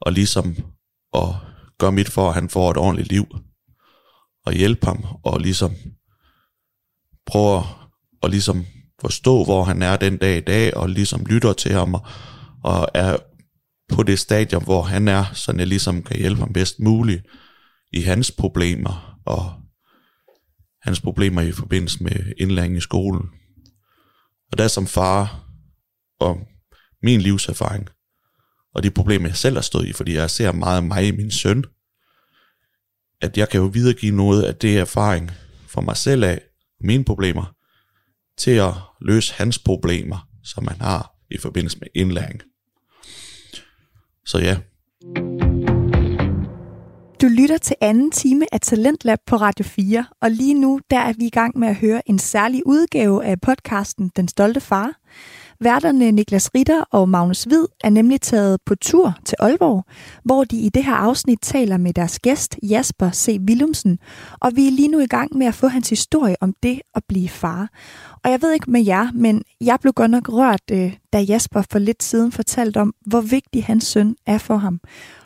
Og 0.00 0.12
ligesom 0.12 0.56
at 1.14 1.28
gøre 1.78 1.92
mit 1.92 2.08
for, 2.08 2.28
at 2.28 2.34
han 2.34 2.48
får 2.48 2.70
et 2.70 2.76
ordentligt 2.76 3.08
liv. 3.08 3.26
Og 4.46 4.52
hjælpe 4.52 4.86
ham, 4.86 5.04
og 5.24 5.40
ligesom 5.40 5.74
prøve 7.26 7.62
at 8.22 8.30
ligesom 8.30 8.66
forstå, 9.02 9.44
hvor 9.44 9.64
han 9.64 9.82
er 9.82 9.96
den 9.96 10.16
dag 10.16 10.36
i 10.36 10.40
dag, 10.40 10.76
og 10.76 10.88
ligesom 10.88 11.26
lytter 11.26 11.52
til 11.52 11.72
ham, 11.72 11.94
og, 11.94 12.06
og 12.64 12.88
er 12.94 13.16
på 13.88 14.02
det 14.02 14.18
stadium, 14.18 14.64
hvor 14.64 14.82
han 14.82 15.08
er, 15.08 15.24
så 15.34 15.54
jeg 15.56 15.66
ligesom 15.66 16.02
kan 16.02 16.16
hjælpe 16.16 16.40
ham 16.40 16.52
bedst 16.52 16.80
muligt 16.80 17.26
i 17.92 18.00
hans 18.00 18.30
problemer, 18.30 19.20
og 19.26 19.52
hans 20.82 21.00
problemer 21.00 21.42
i 21.42 21.52
forbindelse 21.52 22.02
med 22.04 22.32
indlæring 22.38 22.76
i 22.76 22.80
skolen. 22.80 23.28
Og 24.52 24.58
der 24.58 24.68
som 24.68 24.86
far, 24.86 25.44
og 26.20 26.40
min 27.02 27.20
livserfaring, 27.20 27.88
og 28.74 28.82
de 28.82 28.90
problemer, 28.90 29.28
jeg 29.28 29.36
selv 29.36 29.56
har 29.56 29.62
stået 29.62 29.86
i, 29.86 29.92
fordi 29.92 30.14
jeg 30.14 30.30
ser 30.30 30.52
meget 30.52 30.76
af 30.76 30.82
mig 30.82 31.06
i 31.06 31.10
min 31.10 31.30
søn, 31.30 31.64
at 33.20 33.38
jeg 33.38 33.48
kan 33.48 33.60
jo 33.60 33.66
videregive 33.66 34.16
noget 34.16 34.42
af 34.42 34.54
det 34.54 34.78
erfaring 34.78 35.30
for 35.66 35.80
mig 35.80 35.96
selv 35.96 36.24
af, 36.24 36.40
mine 36.84 37.04
problemer, 37.04 37.54
til 38.38 38.50
at 38.50 38.72
løse 39.00 39.34
hans 39.34 39.58
problemer, 39.58 40.28
som 40.44 40.66
han 40.66 40.80
har 40.80 41.14
i 41.30 41.38
forbindelse 41.38 41.78
med 41.78 41.88
indlæring. 41.94 42.42
Så 44.26 44.38
ja. 44.38 44.56
Du 47.22 47.26
lytter 47.26 47.58
til 47.58 47.76
anden 47.80 48.10
time 48.10 48.46
af 48.52 48.60
Talentlab 48.60 49.18
på 49.26 49.36
Radio 49.36 49.64
4, 49.64 50.06
og 50.20 50.30
lige 50.30 50.54
nu 50.54 50.80
der 50.90 50.98
er 50.98 51.12
vi 51.18 51.26
i 51.26 51.30
gang 51.30 51.58
med 51.58 51.68
at 51.68 51.76
høre 51.76 52.08
en 52.08 52.18
særlig 52.18 52.66
udgave 52.66 53.24
af 53.24 53.40
podcasten 53.40 54.10
Den 54.16 54.28
Stolte 54.28 54.60
Far. 54.60 54.92
Værterne 55.62 56.10
Niklas 56.10 56.50
Ritter 56.54 56.84
og 56.90 57.08
Magnus 57.08 57.44
Hvid 57.44 57.66
er 57.84 57.90
nemlig 57.90 58.20
taget 58.20 58.60
på 58.66 58.74
tur 58.74 59.14
til 59.24 59.36
Aalborg, 59.40 59.84
hvor 60.24 60.44
de 60.44 60.56
i 60.56 60.68
det 60.68 60.84
her 60.84 60.94
afsnit 60.94 61.38
taler 61.42 61.76
med 61.76 61.92
deres 61.92 62.18
gæst 62.18 62.58
Jasper 62.62 63.10
C. 63.10 63.38
Willumsen, 63.48 63.98
og 64.40 64.50
vi 64.54 64.66
er 64.66 64.70
lige 64.70 64.88
nu 64.88 64.98
i 64.98 65.06
gang 65.06 65.36
med 65.36 65.46
at 65.46 65.54
få 65.54 65.68
hans 65.68 65.90
historie 65.90 66.36
om 66.40 66.54
det 66.62 66.80
at 66.94 67.02
blive 67.08 67.28
far. 67.28 67.68
Og 68.24 68.30
jeg 68.30 68.42
ved 68.42 68.52
ikke 68.52 68.70
med 68.70 68.84
jer, 68.84 69.08
men 69.14 69.42
jeg 69.60 69.78
blev 69.80 69.92
godt 69.92 70.10
nok 70.10 70.28
rørt, 70.28 70.62
øh, 70.72 70.94
da 71.12 71.20
Jasper 71.20 71.62
for 71.70 71.78
lidt 71.78 72.02
siden 72.02 72.32
fortalte 72.32 72.80
om, 72.80 72.94
hvor 73.06 73.20
vigtig 73.20 73.64
hans 73.64 73.84
søn 73.84 74.16
er 74.26 74.38
for 74.38 74.56
ham. 74.56 74.80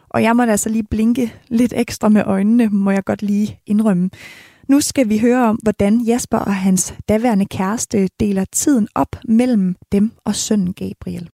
Og 0.08 0.22
jeg 0.22 0.36
må 0.36 0.44
da 0.44 0.50
altså 0.50 0.68
lige 0.68 0.84
blinke 0.90 1.34
lidt 1.48 1.72
ekstra 1.76 2.08
med 2.08 2.22
øjnene, 2.26 2.68
må 2.68 2.90
jeg 2.90 3.04
godt 3.04 3.22
lige 3.22 3.60
indrømme. 3.66 4.10
Nu 4.68 4.80
skal 4.80 5.08
vi 5.08 5.18
høre 5.18 5.48
om, 5.48 5.58
hvordan 5.62 6.00
Jasper 6.00 6.38
og 6.38 6.54
hans 6.54 6.94
daværende 7.08 7.46
kæreste 7.46 8.08
deler 8.20 8.44
tiden 8.52 8.88
op 8.94 9.16
mellem 9.28 9.76
dem 9.92 10.12
og 10.24 10.34
sønnen 10.34 10.74
Gabriel. 10.74 11.28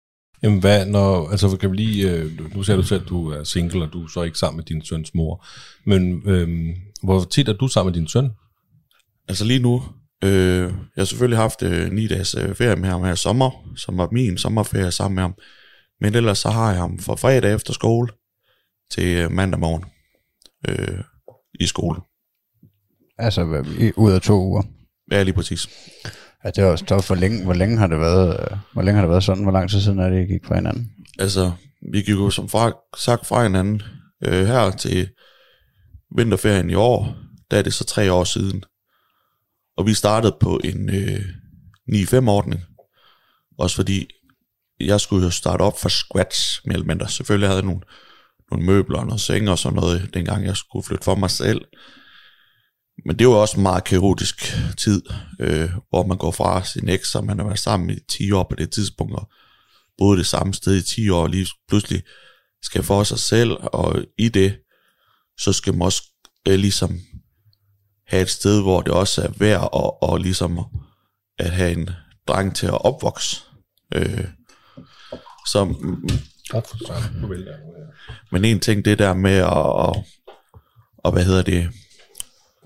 Jamen 0.43 0.59
hvad, 0.59 0.85
når, 0.85 1.29
altså 1.29 1.57
kan 1.57 1.71
vi 1.71 1.75
lige, 1.75 2.11
øh, 2.11 2.55
nu 2.55 2.63
siger 2.63 2.77
du 2.77 2.83
selv, 2.83 3.01
at 3.01 3.09
du 3.09 3.29
er 3.29 3.43
single, 3.43 3.83
og 3.83 3.93
du 3.93 4.03
er 4.03 4.07
så 4.07 4.21
ikke 4.21 4.37
sammen 4.37 4.57
med 4.57 4.65
din 4.65 4.85
søns 4.85 5.15
mor, 5.15 5.45
men 5.85 6.21
øh, 6.25 6.75
hvor 7.03 7.23
tit 7.23 7.49
er 7.49 7.53
du 7.53 7.67
sammen 7.67 7.91
med 7.91 7.99
din 7.99 8.07
søn? 8.07 8.29
Altså 9.27 9.45
lige 9.45 9.59
nu, 9.59 9.83
øh, 10.23 10.61
jeg 10.61 11.01
har 11.01 11.05
selvfølgelig 11.05 11.37
haft 11.37 11.63
øh, 11.63 11.91
9 11.91 12.07
dages 12.07 12.35
øh, 12.35 12.55
ferie 12.55 12.75
med 12.75 12.89
ham 12.89 13.03
her 13.03 13.13
i 13.13 13.17
sommer, 13.17 13.51
som 13.75 13.97
var 13.97 14.09
min 14.11 14.37
sommerferie 14.37 14.91
sammen 14.91 15.15
med 15.15 15.23
ham, 15.23 15.33
men 16.01 16.15
ellers 16.15 16.37
så 16.37 16.49
har 16.49 16.69
jeg 16.69 16.79
ham 16.79 16.99
fra 16.99 17.15
fredag 17.15 17.55
efter 17.55 17.73
skole 17.73 18.09
til 18.91 19.17
øh, 19.17 19.31
mandag 19.31 19.59
morgen 19.59 19.85
øh, 20.67 21.03
i 21.59 21.65
skole. 21.65 22.01
Altså 23.19 23.65
i- 23.79 23.91
ud 23.97 24.11
af 24.11 24.21
to 24.21 24.33
uger. 24.43 24.63
Ja, 25.11 25.23
lige 25.23 25.33
præcis. 25.33 25.69
Ja, 26.45 26.49
det 26.49 26.57
er 26.57 26.65
også 26.65 26.85
tof. 26.85 27.07
Hvor 27.07 27.15
længe, 27.15 27.43
hvor 27.43 27.53
længe 27.53 27.77
har 27.77 27.87
det 27.87 27.99
været, 27.99 28.39
øh, 28.51 28.57
hvor 28.73 28.81
længe 28.81 28.95
har 28.95 29.01
det 29.01 29.09
været 29.09 29.23
sådan? 29.23 29.43
Hvor 29.43 29.51
lang 29.51 29.69
tid 29.69 29.81
siden 29.81 29.99
er 29.99 30.09
det, 30.09 30.23
I 30.29 30.33
gik 30.33 30.45
fra 30.45 30.55
hinanden? 30.55 30.91
Altså, 31.19 31.51
vi 31.91 31.97
gik 32.01 32.09
jo 32.15 32.29
som 32.29 32.49
fra, 32.49 32.71
sagt 32.97 33.25
fra 33.25 33.43
hinanden 33.43 33.81
øh, 34.25 34.47
her 34.47 34.71
til 34.71 35.09
vinterferien 36.17 36.69
i 36.69 36.73
år, 36.73 37.15
der 37.51 37.57
er 37.57 37.61
det 37.61 37.73
så 37.73 37.85
tre 37.85 38.11
år 38.13 38.23
siden. 38.23 38.63
Og 39.77 39.85
vi 39.85 39.93
startede 39.93 40.37
på 40.41 40.59
en 40.63 40.89
øh, 40.89 41.19
9-5-ordning, 41.95 42.61
også 43.59 43.75
fordi 43.75 44.07
jeg 44.79 45.01
skulle 45.01 45.25
jo 45.25 45.31
starte 45.31 45.61
op 45.61 45.79
fra 45.81 45.89
scratch, 45.89 46.61
mere 46.65 46.73
eller 46.73 46.87
mindre. 46.87 47.09
Selvfølgelig 47.09 47.49
havde 47.49 47.57
jeg 47.59 47.65
nogle, 47.65 47.81
nogle 48.51 48.65
møbler 48.65 48.99
og 48.99 49.05
noget 49.05 49.21
seng 49.21 49.49
og 49.49 49.59
sådan 49.59 49.75
noget, 49.75 50.09
dengang 50.13 50.45
jeg 50.45 50.55
skulle 50.57 50.83
flytte 50.85 51.03
for 51.03 51.15
mig 51.15 51.29
selv. 51.29 51.61
Men 53.05 53.19
det 53.19 53.27
var 53.27 53.33
også 53.33 53.57
en 53.57 53.63
meget 53.63 53.83
kaotisk 53.83 54.57
tid, 54.77 55.01
øh, 55.39 55.69
hvor 55.89 56.05
man 56.05 56.17
går 56.17 56.31
fra 56.31 56.63
sin 56.63 56.89
eks, 56.89 57.07
som 57.07 57.25
man 57.25 57.39
har 57.39 57.45
været 57.45 57.59
sammen 57.59 57.89
i 57.89 57.99
10 58.09 58.31
år 58.31 58.45
på 58.49 58.55
det 58.55 58.71
tidspunkt, 58.71 59.15
og 59.15 59.31
boet 59.97 60.17
det 60.17 60.25
samme 60.25 60.53
sted 60.53 60.75
i 60.75 60.81
10 60.81 61.09
år, 61.09 61.21
og 61.21 61.29
lige 61.29 61.47
pludselig 61.67 62.03
skal 62.61 62.83
for 62.83 63.03
sig 63.03 63.19
selv, 63.19 63.51
og 63.61 64.05
i 64.17 64.29
det, 64.29 64.57
så 65.37 65.53
skal 65.53 65.73
man 65.73 65.81
også 65.81 66.03
øh, 66.47 66.59
ligesom 66.59 66.99
have 68.07 68.21
et 68.21 68.29
sted, 68.29 68.61
hvor 68.61 68.81
det 68.81 68.93
også 68.93 69.21
er 69.21 69.31
værd 69.37 69.69
og, 69.73 70.03
og 70.03 70.19
ligesom 70.19 70.59
at 71.39 71.49
have 71.49 71.71
en 71.71 71.89
dreng 72.27 72.55
til 72.55 72.65
at 72.65 72.85
opvokse. 72.85 73.41
Øh, 73.95 74.25
der. 77.45 77.57
men 78.31 78.45
en 78.45 78.59
ting, 78.59 78.85
det 78.85 78.99
der 78.99 79.13
med 79.13 79.35
at, 79.35 79.89
at, 79.89 80.03
at 81.05 81.13
hvad 81.13 81.25
hedder 81.25 81.41
det, 81.41 81.69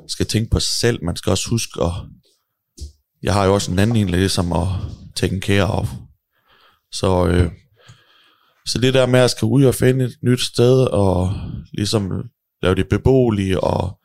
skal 0.07 0.25
tænke 0.25 0.49
på 0.49 0.59
sig 0.59 0.79
selv, 0.79 1.03
man 1.03 1.15
skal 1.15 1.29
også 1.29 1.49
huske 1.49 1.83
at, 1.83 1.91
jeg 3.23 3.33
har 3.33 3.45
jo 3.45 3.53
også 3.53 3.71
en 3.71 3.79
anden 3.79 3.97
en, 3.97 4.09
ligesom 4.09 4.53
at 4.53 4.67
take 5.15 5.39
care 5.39 5.71
of. 5.71 5.89
Så, 6.91 7.27
øh, 7.27 7.51
så 8.65 8.79
det 8.79 8.93
der 8.93 9.05
med 9.05 9.19
at 9.19 9.31
skal 9.31 9.45
ud 9.45 9.63
og 9.63 9.75
finde 9.75 10.05
et 10.05 10.17
nyt 10.23 10.41
sted, 10.41 10.87
og 10.87 11.33
ligesom 11.73 12.11
lave 12.61 12.75
det 12.75 12.89
beboelige, 12.89 13.59
og, 13.59 13.99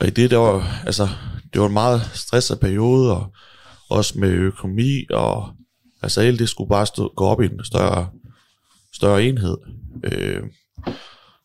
og 0.00 0.06
i 0.06 0.10
det 0.10 0.30
der 0.30 0.36
var, 0.36 0.82
altså, 0.86 1.08
det 1.52 1.60
var 1.60 1.66
en 1.66 1.72
meget 1.72 2.10
stresset 2.14 2.60
periode, 2.60 3.16
og 3.16 3.32
også 3.90 4.18
med 4.18 4.28
økonomi, 4.28 5.06
og 5.10 5.48
altså 6.02 6.20
alt 6.20 6.38
det 6.38 6.48
skulle 6.48 6.68
bare 6.68 6.86
stå, 6.86 7.12
gå 7.16 7.24
op 7.24 7.42
i 7.42 7.44
en 7.44 7.64
større, 7.64 8.10
større 8.94 9.24
enhed. 9.24 9.56
Øh, 10.04 10.42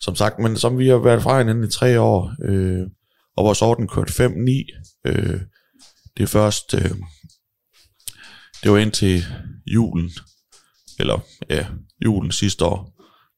som 0.02 0.16
sagt, 0.16 0.40
men 0.40 0.58
som 0.58 0.78
vi 0.78 0.88
har 0.88 0.98
været 0.98 1.24
fra 1.24 1.38
hinanden 1.38 1.64
i 1.64 1.72
tre 1.72 2.00
år, 2.00 2.34
øh, 2.44 2.88
og 3.40 3.46
vores 3.46 3.62
orden 3.62 3.88
kørte 3.88 4.26
5-9. 4.26 5.02
Øh, 5.06 5.42
det 6.18 6.24
er 6.24 6.28
først, 6.28 6.74
øh, 6.74 6.92
det 8.64 8.72
var 8.72 8.78
indtil 8.78 9.26
julen, 9.66 10.12
eller 11.00 11.20
ja, 11.50 11.66
julen 12.06 12.32
sidste 12.32 12.66
år, 12.66 12.94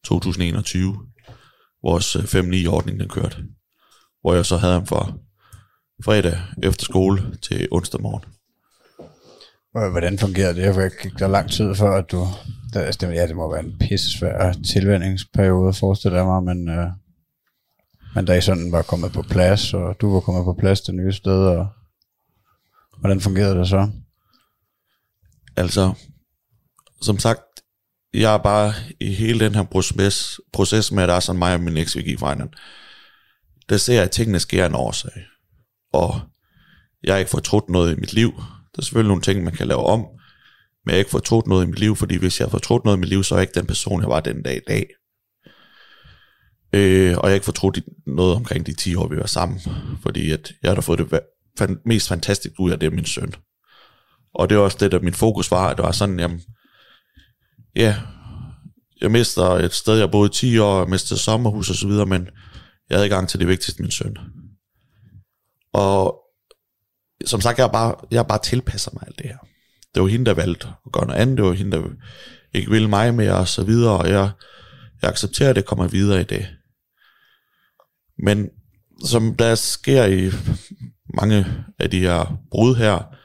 2021, 0.06 0.98
vores 1.84 2.16
øh, 2.16 2.22
5-9-ordning 2.24 3.00
den 3.00 3.10
kørte. 3.10 3.38
Hvor 4.22 4.34
jeg 4.34 4.46
så 4.46 4.58
havde 4.58 4.74
ham 4.74 4.88
fra 4.88 5.14
fredag 6.06 6.38
efter 6.64 6.84
skole 6.84 7.38
til 7.42 7.68
onsdag 7.72 8.02
morgen. 8.02 8.24
Hvordan 9.92 10.20
fungerede 10.20 10.62
det? 10.62 10.74
For 10.74 11.02
gik 11.04 11.20
der 11.20 11.28
lang 11.28 11.52
tid 11.52 11.76
før, 11.76 11.98
at 11.98 12.12
du... 12.12 12.28
Der, 12.74 12.82
altså, 12.82 13.08
ja, 13.08 13.28
det 13.28 13.36
må 13.36 13.52
være 13.52 13.64
en 13.64 13.78
pisse 13.80 14.18
svær 14.18 14.54
tilvændingsperiode, 14.74 15.74
forestiller 15.74 16.18
jeg 16.18 16.26
mig, 16.26 16.44
men, 16.44 16.70
øh, 16.70 16.88
men 18.16 18.26
da 18.26 18.38
I 18.38 18.42
sådan 18.42 18.72
var 18.72 18.82
kommet 18.82 19.12
på 19.12 19.22
plads, 19.22 19.74
og 19.74 19.96
du 20.02 20.14
var 20.14 20.20
kommet 20.20 20.44
på 20.44 20.56
plads 20.60 20.82
det 20.82 20.96
nye 20.96 21.14
sted, 21.14 21.46
og 21.46 21.68
hvordan 23.00 23.22
fungerede 23.22 23.60
det 23.60 23.68
så? 23.68 23.90
Altså, 25.58 25.94
som 27.02 27.20
sagt, 27.20 27.42
jeg 28.14 28.34
er 28.34 28.38
bare 28.38 28.74
i 29.00 29.14
hele 29.14 29.40
den 29.40 29.56
her 29.56 29.64
proces, 29.64 30.40
proces 30.54 30.92
med, 30.92 31.04
at 31.04 31.10
der 31.10 31.16
er 31.16 31.20
sådan 31.20 31.40
mig 31.40 31.54
og 31.54 31.60
min 31.60 31.78
eks, 31.78 31.98
vi 31.98 32.02
gik. 32.02 32.20
Der 33.70 33.78
ser 33.78 33.94
jeg, 33.94 34.04
at 34.04 34.12
tingene 34.12 34.40
sker 34.40 34.66
en 34.66 34.76
årsag. 34.76 35.26
Og 35.94 36.22
jeg 37.04 37.14
har 37.14 37.20
ikke 37.20 37.32
fortrudt 37.32 37.70
noget 37.70 37.98
i 37.98 38.00
mit 38.00 38.14
liv. 38.14 38.34
Der 38.38 38.80
er 38.80 38.82
selvfølgelig 38.82 39.08
nogle 39.08 39.22
ting, 39.22 39.44
man 39.44 39.54
kan 39.54 39.68
lave 39.68 39.86
om, 39.86 40.00
men 40.00 40.88
jeg 40.88 40.94
har 40.94 41.00
ikke 41.00 41.12
fortrudt 41.12 41.48
noget 41.48 41.66
i 41.66 41.68
mit 41.68 41.80
liv, 41.80 41.96
fordi 41.96 42.18
hvis 42.18 42.40
jeg 42.40 42.46
har 42.46 42.52
fortrudt 42.52 42.86
noget 42.86 42.98
i 42.98 43.00
mit 43.00 43.10
liv, 43.10 43.24
så 43.24 43.36
er 43.36 43.40
jeg 43.40 43.44
ikke 43.44 43.60
den 43.60 43.68
person, 43.68 44.02
jeg 44.02 44.10
var 44.10 44.20
den 44.20 44.44
dag 44.44 44.58
i 44.58 44.66
dag. 44.68 44.86
Øh, 46.74 47.18
og 47.18 47.24
jeg 47.24 47.32
har 47.32 47.34
ikke 47.34 47.46
fortrudt 47.46 47.80
noget 48.08 48.36
omkring 48.36 48.66
de 48.66 48.74
10 48.74 48.96
år, 48.96 49.08
vi 49.08 49.18
var 49.18 49.26
sammen, 49.26 49.62
fordi 50.02 50.32
at 50.32 50.52
jeg 50.64 50.70
har 50.70 50.76
da 50.76 50.82
fået 50.82 51.00
det 51.00 51.78
mest 51.86 52.08
fantastisk 52.08 52.54
ud 52.60 52.72
af 52.72 52.80
det, 52.80 52.94
min 52.94 53.06
søn. 53.06 53.34
Og 54.34 54.50
det 54.50 54.58
var 54.58 54.64
også 54.64 54.78
det, 54.80 54.92
der 54.92 55.00
min 55.00 55.14
fokus 55.14 55.52
var, 55.52 55.68
at 55.70 55.78
det 55.78 55.86
var 55.86 55.92
sådan, 55.92 56.20
jamen, 56.20 56.42
ja, 57.76 57.96
jeg 59.02 59.12
mister 59.12 59.44
et 59.44 59.74
sted, 59.74 59.98
jeg 59.98 60.12
boede 60.12 60.30
10 60.30 60.58
år, 60.58 60.80
jeg 60.80 60.90
mistede 60.90 61.20
sommerhus 61.20 61.70
og 61.70 61.76
så 61.76 61.88
videre, 61.88 62.06
men 62.06 62.28
jeg 62.90 62.98
havde 62.98 63.10
gang 63.10 63.30
til 63.30 63.40
det 63.40 63.48
vigtigste, 63.48 63.82
min 63.82 63.92
søn. 63.92 64.18
Og 65.74 66.18
som 67.26 67.42
sagt, 67.42 67.60
jeg 67.60 67.70
bare, 67.72 67.96
jeg 68.12 68.28
bare 68.28 68.40
tilpasser 68.44 68.92
mig 68.94 69.04
alt 69.08 69.18
det 69.18 69.26
her. 69.26 69.38
Det 69.96 70.04
var 70.04 70.08
hende, 70.10 70.26
der 70.26 70.34
valgte 70.34 70.68
at 70.86 70.92
gøre 70.92 71.08
noget 71.08 71.20
andet, 71.20 71.38
det 71.38 71.46
var 71.46 71.54
hende, 71.54 71.78
der 71.78 71.84
ikke 72.54 72.72
ville 72.72 72.90
mig 72.90 73.14
mere 73.14 73.36
og 73.36 73.48
så 73.48 73.64
videre, 73.64 73.98
og 73.98 74.10
jeg, 74.10 74.32
jeg 75.02 75.10
accepterer, 75.10 75.50
at 75.50 75.56
det 75.56 75.66
kommer 75.66 75.88
videre 75.88 76.22
i 76.22 76.24
det. 76.24 76.48
Men 78.22 78.50
som 79.06 79.36
der 79.36 79.56
sker 79.56 80.06
i 80.06 80.32
mange 81.14 81.46
af 81.80 81.90
de 81.90 82.00
her 82.00 82.38
brud 82.52 82.76
her, 82.76 83.16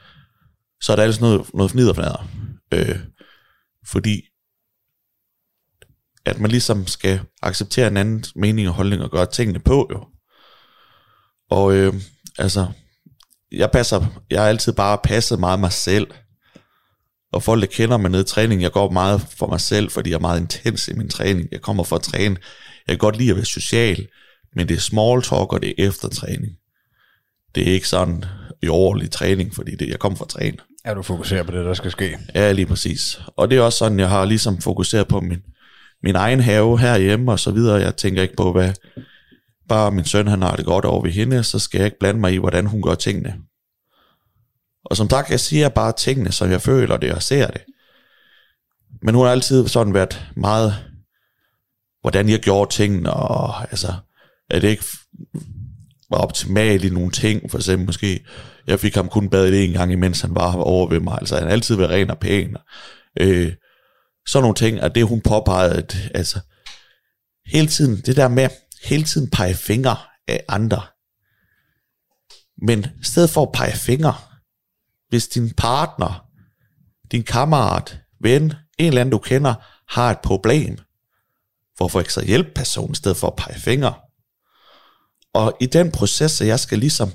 så 0.81 0.91
er 0.91 0.95
der 0.95 1.03
altså 1.03 1.21
noget, 1.21 1.53
noget 1.53 1.71
fniderfnader. 1.71 2.29
Øh, 2.73 2.99
fordi 3.87 4.21
at 6.25 6.39
man 6.39 6.51
ligesom 6.51 6.87
skal 6.87 7.19
acceptere 7.41 7.87
en 7.87 7.97
anden 7.97 8.23
mening 8.35 8.67
og 8.67 8.73
holdning 8.73 9.01
og 9.01 9.11
gøre 9.11 9.25
tingene 9.25 9.59
på 9.59 9.89
jo. 9.91 10.07
Og 11.49 11.75
øh, 11.75 11.93
altså, 12.37 12.67
jeg 13.51 13.71
passer, 13.71 14.05
jeg 14.29 14.41
har 14.41 14.49
altid 14.49 14.73
bare 14.73 14.97
passet 15.03 15.39
meget 15.39 15.59
mig 15.59 15.71
selv, 15.71 16.07
og 17.33 17.43
folk, 17.43 17.61
der 17.61 17.67
kender 17.67 17.97
mig 17.97 18.11
nede 18.11 18.21
i 18.21 18.25
træning, 18.25 18.61
jeg 18.61 18.71
går 18.71 18.91
meget 18.91 19.21
for 19.21 19.47
mig 19.47 19.61
selv, 19.61 19.89
fordi 19.89 20.09
jeg 20.09 20.15
er 20.15 20.19
meget 20.19 20.41
intens 20.41 20.87
i 20.87 20.93
min 20.93 21.09
træning. 21.09 21.47
Jeg 21.51 21.61
kommer 21.61 21.83
for 21.83 21.95
at 21.95 22.01
træne. 22.01 22.37
Jeg 22.87 22.93
kan 22.93 22.97
godt 22.97 23.17
lide 23.17 23.29
at 23.29 23.35
være 23.35 23.45
social, 23.45 24.07
men 24.57 24.69
det 24.69 24.77
er 24.77 24.81
small 24.81 25.21
talk, 25.21 25.53
og 25.53 25.61
det 25.61 25.69
er 25.69 25.87
eftertræning. 25.87 26.53
Det 27.55 27.69
er 27.69 27.73
ikke 27.73 27.87
sådan 27.87 28.25
i 28.61 28.67
overlig 28.67 29.11
træning, 29.11 29.55
fordi 29.55 29.75
det, 29.75 29.89
jeg 29.89 29.99
kommer 29.99 30.17
for 30.17 30.25
at 30.25 30.29
træne. 30.29 30.57
Er 30.83 30.93
du 30.93 31.01
fokuseret 31.01 31.45
på 31.45 31.51
det, 31.51 31.65
der 31.65 31.73
skal 31.73 31.91
ske? 31.91 32.17
Ja, 32.35 32.51
lige 32.51 32.65
præcis. 32.65 33.21
Og 33.27 33.49
det 33.49 33.57
er 33.57 33.61
også 33.61 33.77
sådan, 33.77 33.99
jeg 33.99 34.09
har 34.09 34.25
ligesom 34.25 34.61
fokuseret 34.61 35.07
på 35.07 35.19
min, 35.19 35.43
min 36.03 36.15
egen 36.15 36.39
have 36.39 36.79
herhjemme 36.79 37.31
og 37.31 37.39
så 37.39 37.51
videre. 37.51 37.75
Jeg 37.75 37.95
tænker 37.95 38.21
ikke 38.21 38.35
på, 38.35 38.51
hvad 38.51 38.73
bare 39.69 39.91
min 39.91 40.05
søn 40.05 40.27
han 40.27 40.41
har 40.41 40.55
det 40.55 40.65
godt 40.65 40.85
over 40.85 41.01
ved 41.03 41.11
hende, 41.11 41.43
så 41.43 41.59
skal 41.59 41.77
jeg 41.77 41.85
ikke 41.85 41.99
blande 41.99 42.19
mig 42.19 42.33
i, 42.33 42.37
hvordan 42.37 42.65
hun 42.65 42.81
gør 42.81 42.95
tingene. 42.95 43.35
Og 44.85 44.97
som 44.97 45.09
sagt, 45.09 45.29
jeg 45.29 45.39
siger 45.39 45.69
bare 45.69 45.93
tingene, 45.93 46.31
som 46.31 46.51
jeg 46.51 46.61
føler 46.61 46.97
det 46.97 47.13
og 47.13 47.23
ser 47.23 47.47
det. 47.47 47.61
Men 49.01 49.15
hun 49.15 49.25
har 49.25 49.31
altid 49.31 49.67
sådan 49.67 49.93
været 49.93 50.21
meget, 50.35 50.75
hvordan 52.01 52.29
jeg 52.29 52.39
gjorde 52.39 52.73
tingene, 52.73 53.13
og 53.13 53.61
altså, 53.61 53.93
at 54.49 54.61
det 54.61 54.69
ikke 54.69 54.83
var 56.09 56.17
optimalt 56.17 56.83
i 56.83 56.89
nogle 56.89 57.11
ting, 57.11 57.51
for 57.51 57.57
eksempel 57.57 57.85
måske, 57.85 58.25
jeg 58.67 58.79
fik 58.79 58.95
ham 58.95 59.09
kun 59.09 59.29
badet 59.29 59.63
en 59.63 59.71
gang, 59.71 59.91
imens 59.91 60.21
han 60.21 60.35
var 60.35 60.55
over 60.55 60.89
ved 60.89 60.99
mig, 60.99 61.17
altså 61.19 61.39
han 61.39 61.47
altid 61.47 61.75
været 61.75 61.89
ren 61.89 62.09
og 62.09 62.19
pæn. 62.19 62.55
Øh, 63.19 63.53
sådan 64.27 64.41
nogle 64.41 64.55
ting, 64.55 64.79
at 64.79 64.95
det 64.95 65.07
hun 65.07 65.21
påpegede, 65.21 65.75
at, 65.75 65.97
altså, 66.13 66.39
hele 67.45 67.67
tiden, 67.67 68.01
det 68.05 68.15
der 68.15 68.27
med, 68.27 68.49
hele 68.83 69.03
tiden 69.03 69.29
pege 69.29 69.53
fingre 69.53 69.97
af 70.27 70.43
andre. 70.47 70.81
Men 72.61 72.79
i 72.79 73.03
stedet 73.03 73.29
for 73.29 73.43
at 73.43 73.51
pege 73.53 73.75
fingre, 73.75 74.15
hvis 75.09 75.27
din 75.27 75.53
partner, 75.57 76.25
din 77.11 77.23
kammerat, 77.23 77.99
ven, 78.21 78.43
en 78.77 78.87
eller 78.87 79.01
anden 79.01 79.11
du 79.11 79.17
kender, 79.17 79.53
har 79.89 80.11
et 80.11 80.19
problem, 80.19 80.77
hvorfor 81.77 81.99
ikke 81.99 82.13
så 82.13 82.25
hjælpe 82.25 82.49
personen 82.55 82.91
i 82.91 82.95
stedet 82.95 83.17
for 83.17 83.27
at 83.27 83.35
pege 83.35 83.59
fingre? 83.59 83.93
Og 85.37 85.57
i 85.59 85.65
den 85.65 85.91
proces, 85.91 86.31
så 86.31 86.45
jeg 86.45 86.59
skal 86.59 86.77
ligesom 86.77 87.11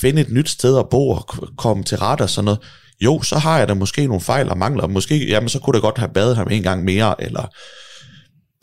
finde 0.00 0.22
et 0.22 0.30
nyt 0.30 0.48
sted 0.48 0.78
at 0.78 0.88
bo 0.88 1.10
og 1.10 1.26
komme 1.58 1.84
til 1.84 1.98
rette 1.98 2.22
og 2.22 2.30
sådan 2.30 2.44
noget, 2.44 2.60
jo, 3.00 3.22
så 3.22 3.38
har 3.38 3.58
jeg 3.58 3.68
da 3.68 3.74
måske 3.74 4.06
nogle 4.06 4.20
fejl 4.20 4.48
og 4.48 4.58
mangler. 4.58 4.86
Måske, 4.86 5.26
jamen, 5.26 5.48
så 5.48 5.58
kunne 5.58 5.74
det 5.74 5.82
godt 5.82 5.98
have 5.98 6.12
badet 6.12 6.36
ham 6.36 6.48
en 6.50 6.62
gang 6.62 6.84
mere, 6.84 7.22
eller 7.22 7.46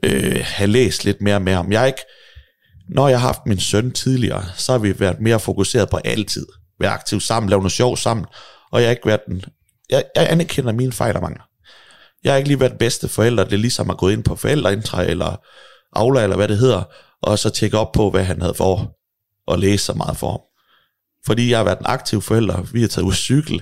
øh, 0.04 0.41
have 0.43 0.68
læst 0.68 1.06
lidt 1.06 1.22
mere 1.22 1.39
med 1.39 1.54
ham. 1.54 1.72
Jeg 1.72 1.88
ikke, 1.88 2.01
når 2.89 3.08
jeg 3.08 3.20
har 3.20 3.28
haft 3.28 3.45
min 3.45 3.60
søn 3.60 3.91
tidligere, 3.91 4.43
så 4.56 4.72
har 4.72 4.80
vi 4.80 4.99
været 4.99 5.20
mere 5.20 5.39
fokuseret 5.39 5.89
på 5.89 5.97
altid. 5.97 6.45
Være 6.80 6.91
aktiv 6.91 7.20
sammen, 7.20 7.49
lave 7.49 7.60
noget 7.62 7.72
sjov 7.72 7.97
sammen, 7.97 8.26
og 8.72 8.82
jeg 8.82 8.88
har 8.88 8.91
ikke 8.91 9.08
været 9.08 9.22
den, 9.28 9.43
jeg, 9.89 10.04
jeg 10.16 10.28
anerkender 10.32 10.72
mine 10.74 10.91
fejl 10.91 11.16
og 11.16 11.22
mangler. 11.22 11.43
Jeg 12.24 12.32
har 12.32 12.38
ikke 12.38 12.49
lige 12.49 12.60
været 12.60 12.78
bedste 12.80 13.08
forælder, 13.08 13.43
det 13.43 13.54
er 13.54 13.58
ligesom 13.58 13.89
at 13.89 13.97
gå 13.97 14.10
ind 14.10 14.24
på 14.24 14.36
forældreindtræ, 14.36 15.08
eller 15.08 15.41
Aula, 15.95 16.24
eller 16.24 16.36
hvad 16.36 16.47
det 16.47 16.58
hedder, 16.58 16.84
og 17.24 17.39
så 17.39 17.49
tjekke 17.49 17.78
op 17.78 17.91
på, 17.91 18.09
hvad 18.09 18.24
han 18.24 18.41
havde 18.41 18.53
for, 18.53 18.97
og 19.47 19.59
læse 19.59 19.86
så 19.86 19.93
meget 19.93 20.17
for 20.17 20.32
ham. 20.32 20.41
Fordi 21.26 21.49
jeg 21.49 21.59
har 21.59 21.63
været 21.63 21.80
en 21.80 21.86
aktiv 21.86 22.21
forælder, 22.21 22.61
vi 22.61 22.82
har 22.82 22.88
taget 22.88 23.05
ud 23.05 23.13
cykel, 23.13 23.61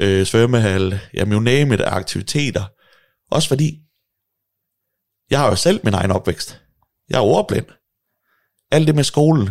øh, 0.00 0.26
svømmehal, 0.26 1.00
jamen 1.14 1.32
jo 1.32 1.40
name 1.40 1.74
it, 1.74 1.80
aktiviteter. 1.80 2.64
Også 3.30 3.48
fordi, 3.48 3.78
jeg 5.30 5.38
har 5.38 5.48
jo 5.48 5.56
selv 5.56 5.80
min 5.84 5.94
egen 5.94 6.10
opvækst. 6.10 6.60
Jeg 7.10 7.16
er 7.16 7.22
ordblind. 7.22 7.66
Alt 8.70 8.86
det 8.86 8.94
med 8.94 9.04
skolen, 9.04 9.50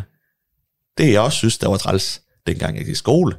det 0.98 1.12
jeg 1.12 1.22
også 1.22 1.38
synes, 1.38 1.58
der 1.58 1.70
var 1.70 1.78
træls, 1.78 2.22
dengang 2.48 2.78
jeg 2.78 2.86
gik 2.86 2.92
i 2.92 2.96
skole. 2.96 3.36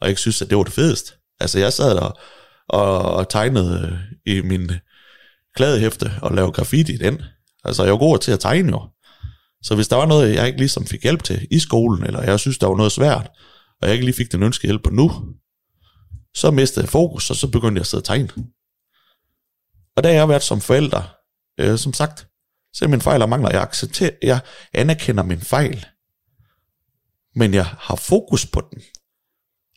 Og 0.00 0.08
jeg 0.08 0.18
synes, 0.18 0.42
at 0.42 0.50
det 0.50 0.58
var 0.58 0.64
det 0.64 0.72
fedeste. 0.72 1.12
Altså 1.40 1.58
jeg 1.58 1.72
sad 1.72 1.94
der 1.94 2.20
og, 2.68 3.02
og 3.02 3.28
tegnede 3.28 4.00
øh, 4.26 4.34
i 4.34 4.40
min 4.40 4.70
kladehæfte 5.54 6.12
og 6.22 6.34
lavede 6.34 6.52
graffiti 6.52 6.94
i 6.94 6.96
den. 6.96 7.22
Altså 7.64 7.84
jeg 7.84 7.92
var 7.92 7.98
god 7.98 8.18
til 8.18 8.32
at 8.32 8.40
tegne 8.40 8.68
jo. 8.72 8.88
Så 9.62 9.74
hvis 9.74 9.88
der 9.88 9.96
var 9.96 10.06
noget, 10.06 10.34
jeg 10.34 10.46
ikke 10.46 10.58
ligesom 10.58 10.86
fik 10.86 11.02
hjælp 11.02 11.22
til 11.22 11.48
i 11.50 11.58
skolen, 11.58 12.06
eller 12.06 12.22
jeg 12.22 12.40
synes, 12.40 12.58
der 12.58 12.66
var 12.66 12.76
noget 12.76 12.92
svært, 12.92 13.30
og 13.80 13.88
jeg 13.88 13.92
ikke 13.92 14.04
lige 14.04 14.16
fik 14.16 14.32
den 14.32 14.42
ønskede 14.42 14.66
hjælp 14.66 14.84
på 14.84 14.90
nu, 14.90 15.10
så 16.34 16.50
mistede 16.50 16.84
jeg 16.84 16.90
fokus, 16.90 17.30
og 17.30 17.36
så 17.36 17.48
begyndte 17.48 17.78
jeg 17.78 17.82
at 17.82 17.86
sidde 17.86 18.00
og 18.00 18.04
tegne. 18.04 18.28
Og 19.96 20.02
der 20.02 20.08
har 20.10 20.16
jeg 20.16 20.28
været 20.28 20.42
som 20.42 20.60
forælder, 20.60 21.16
øh, 21.60 21.78
som 21.78 21.92
sagt, 21.92 22.28
se 22.74 22.88
min 22.88 23.00
fejl 23.00 23.22
og 23.22 23.28
mangler, 23.28 23.50
jeg 23.50 23.62
accepterer, 23.62 24.10
jeg 24.22 24.40
anerkender 24.72 25.22
min 25.22 25.40
fejl, 25.40 25.86
men 27.34 27.54
jeg 27.54 27.64
har 27.64 27.96
fokus 27.96 28.46
på 28.46 28.60
den. 28.70 28.82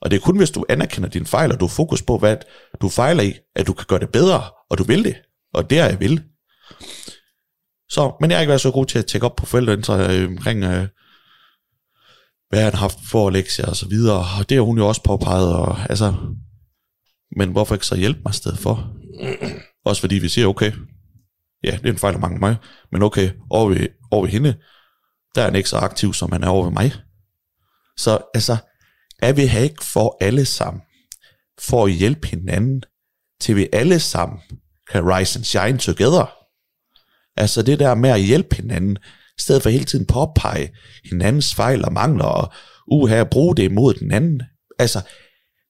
Og 0.02 0.12
det 0.12 0.18
er 0.18 0.22
kun, 0.22 0.38
hvis 0.38 0.52
du 0.52 0.66
anerkender 0.70 1.10
din 1.10 1.26
fejl, 1.26 1.52
og 1.52 1.60
du 1.60 1.66
har 1.66 1.74
fokus 1.74 2.02
på, 2.02 2.18
hvad 2.18 2.38
du 2.82 2.90
fejler 2.90 3.24
i, 3.24 3.34
at 3.56 3.68
du 3.68 3.74
kan 3.74 3.86
gøre 3.88 4.00
det 4.00 4.10
bedre, 4.10 4.50
og 4.70 4.78
du 4.78 4.84
vil 4.84 5.04
det. 5.04 5.16
Og 5.54 5.70
det 5.70 5.80
er 5.80 5.86
jeg 5.86 6.00
vil. 6.00 6.24
Så, 7.90 8.16
men 8.22 8.30
jeg 8.30 8.38
har 8.38 8.42
ikke 8.42 8.50
været 8.50 8.62
så 8.62 8.72
god 8.72 8.86
til 8.86 9.00
at 9.00 9.06
tjekke 9.06 9.26
op 9.26 9.36
på 9.36 9.46
forældrene 9.46 10.14
øh, 10.14 10.28
omkring, 10.28 10.64
øh, 10.64 10.88
hvad 12.50 12.64
han 12.64 12.74
har 12.74 12.80
haft 12.80 12.98
for 13.12 13.30
lektier 13.30 13.66
og 13.66 13.76
så 13.76 13.88
videre. 13.88 14.26
Og 14.40 14.50
det 14.50 14.58
har 14.58 14.64
hun 14.64 14.78
jo 14.78 14.88
også 14.88 15.04
påpeget. 15.04 15.56
Og, 15.56 15.78
altså, 15.90 16.14
men 17.38 17.52
hvorfor 17.52 17.76
ikke 17.76 17.86
så 17.86 17.96
hjælpe 17.96 18.20
mig 18.26 18.32
i 18.32 18.38
stedet 18.38 18.60
for? 18.60 18.94
Også 19.86 20.02
fordi 20.02 20.16
vi 20.16 20.30
siger, 20.30 20.48
okay, 20.48 20.72
ja, 21.64 21.72
det 21.72 21.86
er 21.86 21.92
en 21.92 21.98
fejl 21.98 22.14
af 22.14 22.20
mange 22.20 22.40
mig, 22.40 22.56
men 22.92 23.04
okay, 23.04 23.32
over 23.50 23.70
ved, 23.70 23.88
over 24.12 24.22
ved 24.22 24.32
hende, 24.32 24.54
der 25.36 25.42
er 25.42 25.46
han 25.46 25.56
ikke 25.56 25.70
så 25.70 25.78
aktiv, 25.78 26.14
som 26.14 26.32
han 26.32 26.44
er 26.44 26.48
over 26.48 26.64
ved 26.64 26.72
mig. 26.72 26.94
Så 27.98 28.20
altså, 28.34 28.58
er 29.20 29.34
vi 29.34 29.46
her 29.46 29.60
ikke 29.60 29.86
for 29.86 30.18
alle 30.22 30.46
sammen, 30.46 30.82
for 31.60 31.86
at 31.86 31.92
hjælpe 31.92 32.28
hinanden, 32.28 32.84
til 33.42 33.56
vi 33.56 33.68
alle 33.74 34.00
sammen 34.00 34.40
kan 34.92 35.08
rise 35.08 35.40
and 35.40 35.44
shine 35.44 35.78
together. 35.78 36.43
Altså 37.38 37.62
det 37.62 37.80
der 37.80 37.96
med 37.96 38.10
at 38.10 38.22
hjælpe 38.22 38.56
hinanden, 38.56 38.98
i 39.38 39.42
stedet 39.42 39.64
for 39.64 39.70
hele 39.70 39.86
tiden 39.86 40.06
påpege 40.06 40.72
hinandens 41.10 41.56
fejl 41.56 41.86
og 41.86 41.94
mangler, 41.94 42.26
og 42.26 42.54
uha, 42.88 43.16
at 43.16 43.30
bruge 43.30 43.56
det 43.56 43.64
imod 43.64 43.94
den 43.94 44.12
anden. 44.12 44.42
Altså, 44.80 45.02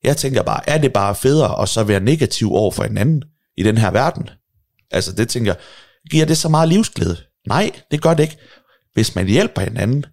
jeg 0.03 0.17
tænker 0.17 0.43
bare, 0.43 0.69
er 0.69 0.77
det 0.77 0.93
bare 0.93 1.15
federe 1.15 1.61
at 1.61 1.69
så 1.69 1.83
være 1.83 1.99
negativ 1.99 2.53
over 2.53 2.71
for 2.71 2.83
hinanden 2.83 3.23
i 3.57 3.63
den 3.63 3.77
her 3.77 3.91
verden? 3.91 4.29
Altså, 4.91 5.15
det 5.15 5.29
tænker 5.29 5.51
jeg, 5.51 5.61
giver 6.11 6.25
det 6.25 6.37
så 6.37 6.49
meget 6.49 6.69
livsglæde? 6.69 7.17
Nej, 7.47 7.71
det 7.91 8.01
gør 8.01 8.13
det 8.13 8.23
ikke. 8.23 8.37
Hvis 8.93 9.15
man 9.15 9.27
hjælper 9.27 9.61
hinanden, 9.61 10.05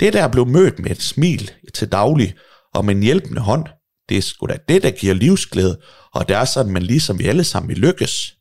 det 0.00 0.12
der 0.12 0.28
blev 0.28 0.46
mødt 0.46 0.78
med 0.78 0.90
et 0.90 1.02
smil 1.02 1.50
til 1.74 1.92
daglig, 1.92 2.34
og 2.74 2.84
med 2.84 2.94
en 2.94 3.02
hjælpende 3.02 3.40
hånd, 3.40 3.66
det 4.08 4.16
er 4.16 4.22
sgu 4.22 4.46
da 4.46 4.56
det, 4.68 4.82
der 4.82 4.90
giver 4.90 5.14
livsglæde, 5.14 5.80
og 6.14 6.28
det 6.28 6.36
er 6.36 6.44
sådan, 6.44 6.72
man 6.72 6.82
ligesom 6.82 7.18
vi 7.18 7.26
alle 7.26 7.44
sammen 7.44 7.68
vil 7.68 7.78
lykkes. 7.78 8.37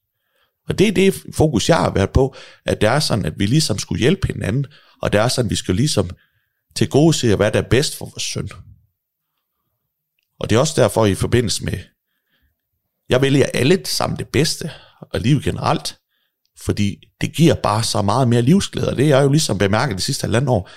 Og 0.68 0.80
det 0.80 0.88
er 0.88 0.92
det 0.92 1.24
fokus, 1.34 1.70
jeg 1.70 1.78
har 1.78 1.94
været 1.94 2.10
på, 2.10 2.36
at 2.66 2.82
det 2.82 2.90
er 2.90 3.00
sådan, 3.00 3.26
at 3.26 3.34
vi 3.40 3.46
ligesom 3.46 3.80
skulle 3.80 4.00
hjælpe 4.00 4.28
hinanden, 4.28 4.66
og 5.02 5.14
det 5.14 5.22
er 5.22 5.28
sådan, 5.28 5.48
at 5.48 5.50
vi 5.50 5.56
skal 5.56 5.76
ligesom 5.76 6.10
til 6.76 6.90
gode 6.90 7.14
se, 7.14 7.36
hvad 7.36 7.52
der 7.52 7.62
er 7.62 7.70
bedst 7.70 7.98
for 7.98 8.06
vores 8.06 8.24
søn. 8.24 8.50
Og 10.40 10.50
det 10.50 10.56
er 10.56 10.60
også 10.60 10.82
derfor 10.82 11.06
i 11.06 11.16
forbindelse 11.16 11.66
med, 11.66 11.80
jeg 13.10 13.22
vælger 13.22 13.46
alle 13.54 13.86
sammen 13.86 14.20
det 14.20 14.28
bedste, 14.28 14.72
og 15.14 15.20
livet 15.20 15.44
generelt, 15.44 16.00
fordi 16.60 17.04
det 17.22 17.36
giver 17.36 17.56
bare 17.56 17.84
så 17.84 18.02
meget 18.02 18.28
mere 18.28 18.42
livsglæde, 18.42 18.90
og 18.90 18.98
det 18.98 19.08
har 19.08 19.16
jeg 19.16 19.24
jo 19.24 19.32
ligesom 19.32 19.58
bemærket 19.58 19.98
de 19.98 20.02
sidste 20.02 20.24
halvandet 20.24 20.50
år. 20.50 20.70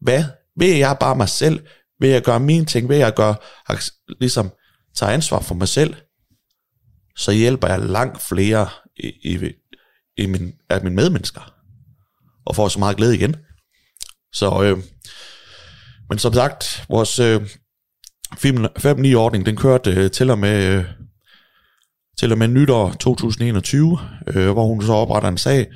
Hvad? 0.00 0.24
Vil 0.56 0.76
jeg 0.76 0.96
bare 1.00 1.16
mig 1.16 1.28
selv? 1.28 1.66
Vil 2.00 2.10
jeg 2.10 2.22
gøre 2.22 2.40
mine 2.40 2.64
ting? 2.64 2.88
Vil 2.88 2.96
jeg 2.96 3.14
gøre, 3.14 3.34
altså, 3.68 3.92
ligesom 4.20 4.52
tage 4.94 5.12
ansvar 5.12 5.40
for 5.40 5.54
mig 5.54 5.68
selv? 5.68 5.94
Så 7.16 7.32
hjælper 7.32 7.68
jeg 7.68 7.80
langt 7.80 8.22
flere 8.22 8.68
i, 8.96 9.08
i, 9.08 9.52
i 10.16 10.26
min, 10.26 10.52
af 10.70 10.82
mine 10.82 10.96
medmennesker, 10.96 11.54
og 12.46 12.56
får 12.56 12.68
så 12.68 12.78
meget 12.78 12.96
glæde 12.96 13.16
igen. 13.16 13.36
Så, 14.32 14.62
øh, 14.62 14.78
men 16.08 16.18
som 16.18 16.32
sagt, 16.32 16.84
vores 16.88 17.18
øh, 17.18 17.40
5-9-ordning, 18.34 19.46
den 19.46 19.56
kørte 19.56 19.90
øh, 19.90 20.10
til 20.10 20.30
og 20.30 20.38
med 20.38 20.78
øh, 20.78 20.84
til 22.18 22.32
og 22.32 22.38
med 22.38 22.48
nytår 22.48 22.92
2021, 22.92 23.98
øh, 24.26 24.50
hvor 24.50 24.66
hun 24.66 24.82
så 24.82 24.92
opretter 24.92 25.28
en 25.28 25.38
sag 25.38 25.66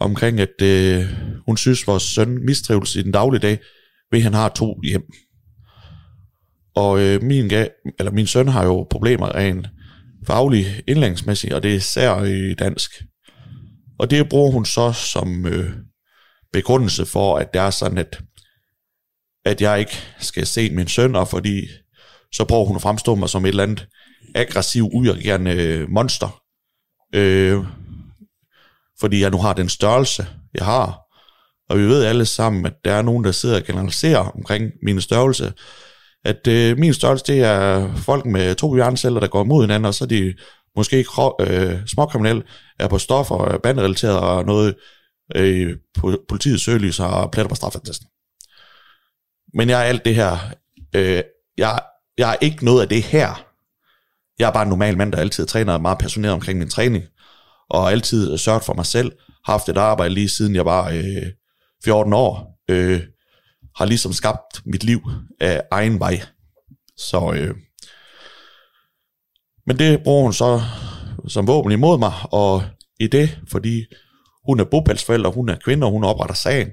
omkring, 0.00 0.40
at 0.40 0.62
øh, 0.62 1.04
hun 1.46 1.56
synes, 1.56 1.86
vores 1.86 2.02
søn 2.02 2.44
mistrives 2.44 2.96
i 2.96 3.02
den 3.02 3.12
daglige 3.12 3.40
dag, 3.40 3.58
ved 4.10 4.18
at 4.18 4.22
han 4.22 4.34
har 4.34 4.48
to 4.48 4.80
hjem. 4.84 5.02
Og 6.76 7.00
øh, 7.00 7.22
min, 7.22 7.44
eller 7.98 8.10
min 8.12 8.26
søn 8.26 8.48
har 8.48 8.64
jo 8.64 8.86
problemer 8.90 9.34
rent 9.34 9.66
faglig 10.26 10.82
indlæringsmæssigt, 10.86 11.52
og 11.52 11.62
det 11.62 11.70
er 11.70 11.76
især 11.76 12.22
i 12.22 12.54
dansk. 12.54 12.90
Og 13.98 14.10
det 14.10 14.28
bruger 14.28 14.52
hun 14.52 14.64
så 14.64 14.92
som 14.92 15.46
øh, 15.46 15.70
begrundelse 16.52 17.06
for, 17.06 17.36
at 17.36 17.54
det 17.54 17.60
er 17.60 17.70
sådan, 17.70 17.98
at, 17.98 18.20
at 19.44 19.60
jeg 19.60 19.78
ikke 19.78 19.96
skal 20.18 20.46
se 20.46 20.70
min 20.70 20.88
søn, 20.88 21.16
og 21.16 21.28
fordi 21.28 21.68
så 22.32 22.44
prøver 22.44 22.64
hun 22.64 22.76
at 22.76 22.82
fremstå 22.82 23.14
mig 23.14 23.28
som 23.28 23.44
et 23.44 23.48
eller 23.48 23.62
andet 23.62 23.86
aggressiv, 24.34 24.90
udreagerende 24.94 25.50
øh, 25.50 25.90
monster. 25.90 26.40
Øh, 27.14 27.64
fordi 29.00 29.20
jeg 29.20 29.30
nu 29.30 29.38
har 29.38 29.52
den 29.52 29.68
størrelse, 29.68 30.26
jeg 30.54 30.64
har. 30.64 31.00
Og 31.68 31.78
vi 31.78 31.82
ved 31.82 32.04
alle 32.04 32.26
sammen, 32.26 32.66
at 32.66 32.74
der 32.84 32.92
er 32.92 33.02
nogen, 33.02 33.24
der 33.24 33.32
sidder 33.32 33.56
og 33.56 33.64
generaliserer 33.64 34.18
omkring 34.18 34.72
min 34.82 35.00
størrelse. 35.00 35.52
At 36.24 36.46
øh, 36.46 36.78
min 36.78 36.94
størrelse, 36.94 37.24
det 37.26 37.42
er 37.42 37.94
folk 37.96 38.26
med 38.26 38.54
to 38.54 38.74
hjerneceller, 38.74 39.20
der 39.20 39.26
går 39.26 39.44
mod 39.44 39.62
hinanden, 39.62 39.84
og 39.84 39.94
så 39.94 40.04
er 40.04 40.08
de 40.08 40.34
måske 40.76 40.98
ikke 40.98 41.10
øh, 41.40 41.86
småkriminelle, 41.86 42.42
er 42.78 42.88
på 42.88 42.98
stoffer, 42.98 43.58
banderelateret 43.62 44.18
og 44.18 44.44
noget 44.44 44.74
øh, 45.36 45.76
på 45.98 46.18
politiets 46.28 46.64
søgelys 46.64 47.00
og 47.00 47.30
pletter 47.30 47.48
på 47.48 47.54
straffattesten. 47.54 48.06
Men 49.54 49.68
jeg 49.68 49.80
er 49.80 49.84
alt 49.84 50.04
det 50.04 50.14
her. 50.14 50.38
Øh, 50.94 51.22
jeg, 51.58 51.80
jeg 52.18 52.30
er 52.30 52.36
ikke 52.40 52.64
noget 52.64 52.82
af 52.82 52.88
det 52.88 53.02
her. 53.02 53.44
Jeg 54.38 54.48
er 54.48 54.52
bare 54.52 54.62
en 54.62 54.68
normal 54.68 54.96
mand, 54.96 55.12
der 55.12 55.18
altid 55.18 55.46
træner 55.46 55.72
og 55.72 55.78
er 55.78 55.82
meget 55.82 55.98
passioneret 55.98 56.34
omkring 56.34 56.58
min 56.58 56.70
træning, 56.70 57.04
og 57.70 57.92
altid 57.92 58.38
sørget 58.38 58.64
for 58.64 58.74
mig 58.74 58.86
selv. 58.86 59.12
Har 59.44 59.52
haft 59.52 59.68
et 59.68 59.76
arbejde 59.76 60.14
lige 60.14 60.28
siden 60.28 60.54
jeg 60.54 60.64
var 60.64 60.88
øh, 60.88 61.26
14 61.84 62.12
år. 62.12 62.60
Øh, 62.70 63.00
har 63.76 63.84
ligesom 63.84 64.12
skabt 64.12 64.62
mit 64.66 64.84
liv 64.84 65.00
af 65.40 65.62
egen 65.70 66.00
vej. 66.00 66.22
Så, 66.96 67.32
øh, 67.36 67.54
men 69.66 69.78
det 69.78 70.02
bruger 70.02 70.22
hun 70.22 70.32
så 70.32 70.62
som 71.28 71.46
våben 71.46 71.72
imod 71.72 71.98
mig, 71.98 72.12
og 72.22 72.62
i 73.00 73.06
det, 73.06 73.38
fordi 73.48 73.84
hun 74.46 74.60
er 74.60 74.64
bopælsforælder, 74.64 75.30
hun 75.30 75.48
er 75.48 75.58
kvinde, 75.64 75.86
og 75.86 75.90
hun 75.90 76.04
opretter 76.04 76.34
sagen, 76.34 76.70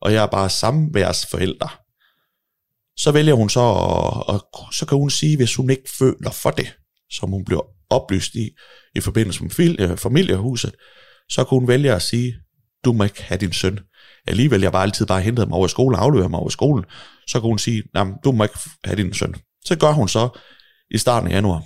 og 0.00 0.12
jeg 0.12 0.22
er 0.22 0.26
bare 0.26 0.50
samværsforælder. 0.50 1.78
Så 2.96 3.12
vælger 3.12 3.34
hun 3.34 3.50
så, 3.50 3.60
og, 3.60 4.28
og 4.28 4.74
så 4.74 4.86
kan 4.86 4.98
hun 4.98 5.10
sige, 5.10 5.36
hvis 5.36 5.54
hun 5.54 5.70
ikke 5.70 5.90
føler 5.98 6.30
for 6.30 6.50
det, 6.50 6.74
som 7.10 7.30
hun 7.30 7.44
bliver 7.44 7.62
oplyst 7.90 8.34
i, 8.34 8.50
i 8.94 9.00
forbindelse 9.00 9.42
med 9.42 9.96
familiehuset, 9.96 10.74
så 11.28 11.44
kan 11.44 11.58
hun 11.58 11.68
vælge 11.68 11.94
at 11.94 12.02
sige, 12.02 12.34
du 12.84 12.92
må 12.92 13.04
ikke 13.04 13.22
have 13.22 13.38
din 13.38 13.52
søn. 13.52 13.78
Alligevel 14.26 14.60
jeg 14.60 14.72
bare 14.72 14.82
altid 14.82 15.06
bare 15.06 15.20
hentede 15.20 15.46
mig 15.46 15.56
over 15.56 15.66
i 15.66 15.68
skolen, 15.68 15.98
afleveret 15.98 16.30
mig 16.30 16.40
over 16.40 16.48
i 16.48 16.52
skolen, 16.52 16.84
så 17.28 17.40
kunne 17.40 17.50
hun 17.50 17.58
sige, 17.58 17.82
du 18.24 18.32
må 18.32 18.42
ikke 18.42 18.58
have 18.84 18.96
din 18.96 19.14
søn. 19.14 19.34
Så 19.64 19.76
gør 19.78 19.92
hun 19.92 20.08
så 20.08 20.38
i 20.90 20.98
starten 20.98 21.28
af 21.28 21.34
januar. 21.34 21.62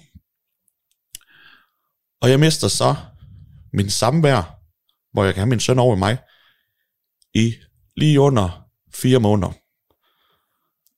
Og 2.22 2.30
jeg 2.30 2.40
mister 2.40 2.68
så 2.68 2.94
min 3.72 3.90
samvær, 3.90 4.58
hvor 5.12 5.24
jeg 5.24 5.34
kan 5.34 5.40
have 5.40 5.48
min 5.48 5.60
søn 5.60 5.78
over 5.78 5.96
i 5.96 5.98
mig, 5.98 6.18
i 7.34 7.54
lige 7.96 8.20
under 8.20 8.66
fire 8.94 9.20
måneder. 9.20 9.52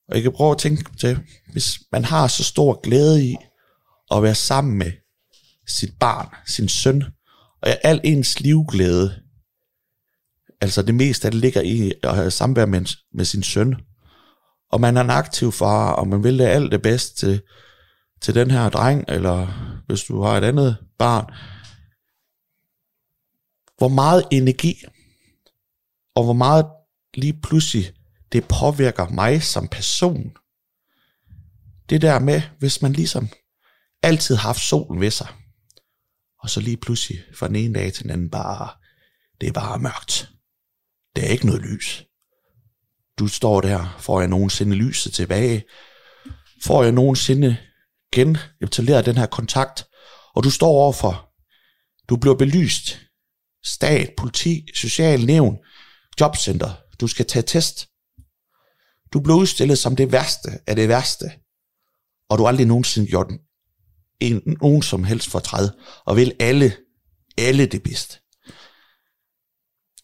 Og 0.07 0.15
jeg 0.15 0.23
kan 0.23 0.31
prøve 0.31 0.51
at 0.51 0.57
tænke 0.57 0.97
til, 0.97 1.19
hvis 1.51 1.79
man 1.91 2.05
har 2.05 2.27
så 2.27 2.43
stor 2.43 2.81
glæde 2.81 3.25
i 3.25 3.35
at 4.11 4.23
være 4.23 4.35
sammen 4.35 4.77
med 4.77 4.91
sit 5.67 5.93
barn, 5.99 6.27
sin 6.47 6.69
søn, 6.69 7.03
og 7.61 7.77
al 7.83 8.01
ens 8.03 8.39
livglæde, 8.39 9.23
altså 10.61 10.81
det 10.81 10.95
meste 10.95 11.27
af 11.27 11.31
det 11.31 11.41
ligger 11.41 11.61
i 11.61 11.93
at 12.03 12.15
have 12.15 12.31
samvær 12.31 12.65
med, 12.65 12.85
med 13.13 13.25
sin 13.25 13.43
søn, 13.43 13.75
og 14.71 14.81
man 14.81 14.97
er 14.97 15.01
en 15.01 15.09
aktiv 15.09 15.51
far, 15.51 15.91
og 15.91 16.07
man 16.07 16.23
vil 16.23 16.39
det 16.39 16.45
alt 16.45 16.71
det 16.71 16.81
bedste 16.81 17.15
til, 17.15 17.41
til 18.21 18.35
den 18.35 18.51
her 18.51 18.69
dreng, 18.69 19.05
eller 19.07 19.47
hvis 19.87 20.03
du 20.03 20.21
har 20.21 20.37
et 20.37 20.43
andet 20.43 20.77
barn, 20.97 21.25
hvor 23.77 23.87
meget 23.87 24.23
energi, 24.31 24.83
og 26.15 26.23
hvor 26.23 26.33
meget 26.33 26.65
lige 27.13 27.41
pludselig 27.41 27.93
det 28.31 28.47
påvirker 28.47 29.09
mig 29.09 29.43
som 29.43 29.67
person. 29.67 30.31
Det 31.89 32.01
der 32.01 32.19
med, 32.19 32.41
hvis 32.59 32.81
man 32.81 32.93
ligesom 32.93 33.29
altid 34.03 34.35
har 34.35 34.41
haft 34.41 34.61
solen 34.61 35.01
ved 35.01 35.11
sig, 35.11 35.27
og 36.39 36.49
så 36.49 36.59
lige 36.59 36.77
pludselig 36.77 37.19
fra 37.35 37.47
den 37.47 37.55
ene 37.55 37.73
dag 37.73 37.93
til 37.93 38.03
den 38.03 38.11
anden 38.11 38.29
bare, 38.29 38.69
det 39.41 39.49
er 39.49 39.53
bare 39.53 39.79
mørkt. 39.79 40.31
Der 41.15 41.21
er 41.21 41.27
ikke 41.27 41.45
noget 41.45 41.61
lys. 41.61 42.05
Du 43.19 43.27
står 43.27 43.61
der, 43.61 43.97
får 43.99 44.19
jeg 44.19 44.29
nogensinde 44.29 44.75
lyset 44.75 45.13
tilbage? 45.13 45.63
Får 46.63 46.83
jeg 46.83 46.91
nogensinde 46.91 47.57
genetableret 48.13 49.05
den 49.05 49.17
her 49.17 49.25
kontakt? 49.25 49.87
Og 50.35 50.43
du 50.43 50.49
står 50.49 50.67
overfor, 50.67 51.29
du 52.09 52.17
bliver 52.17 52.35
belyst. 52.35 52.99
Stat, 53.63 54.13
politi, 54.17 54.65
social 54.75 55.25
nævn, 55.25 55.57
jobcenter. 56.19 56.73
Du 56.99 57.07
skal 57.07 57.25
tage 57.25 57.43
test. 57.43 57.87
Du 59.13 59.19
bliver 59.19 59.37
udstillet 59.37 59.77
som 59.77 59.95
det 59.95 60.11
værste 60.11 60.49
af 60.67 60.75
det 60.75 60.89
værste. 60.89 61.31
Og 62.29 62.37
du 62.37 62.43
har 62.43 62.47
aldrig 62.47 62.65
nogensinde 62.67 63.07
gjort 63.07 63.27
en, 64.19 64.41
nogen 64.61 64.81
som 64.81 65.03
helst 65.03 65.29
fortræd. 65.29 65.69
Og 66.05 66.15
vil 66.15 66.33
alle, 66.39 66.77
alle 67.37 67.65
det 67.65 67.83
bedste. 67.83 68.19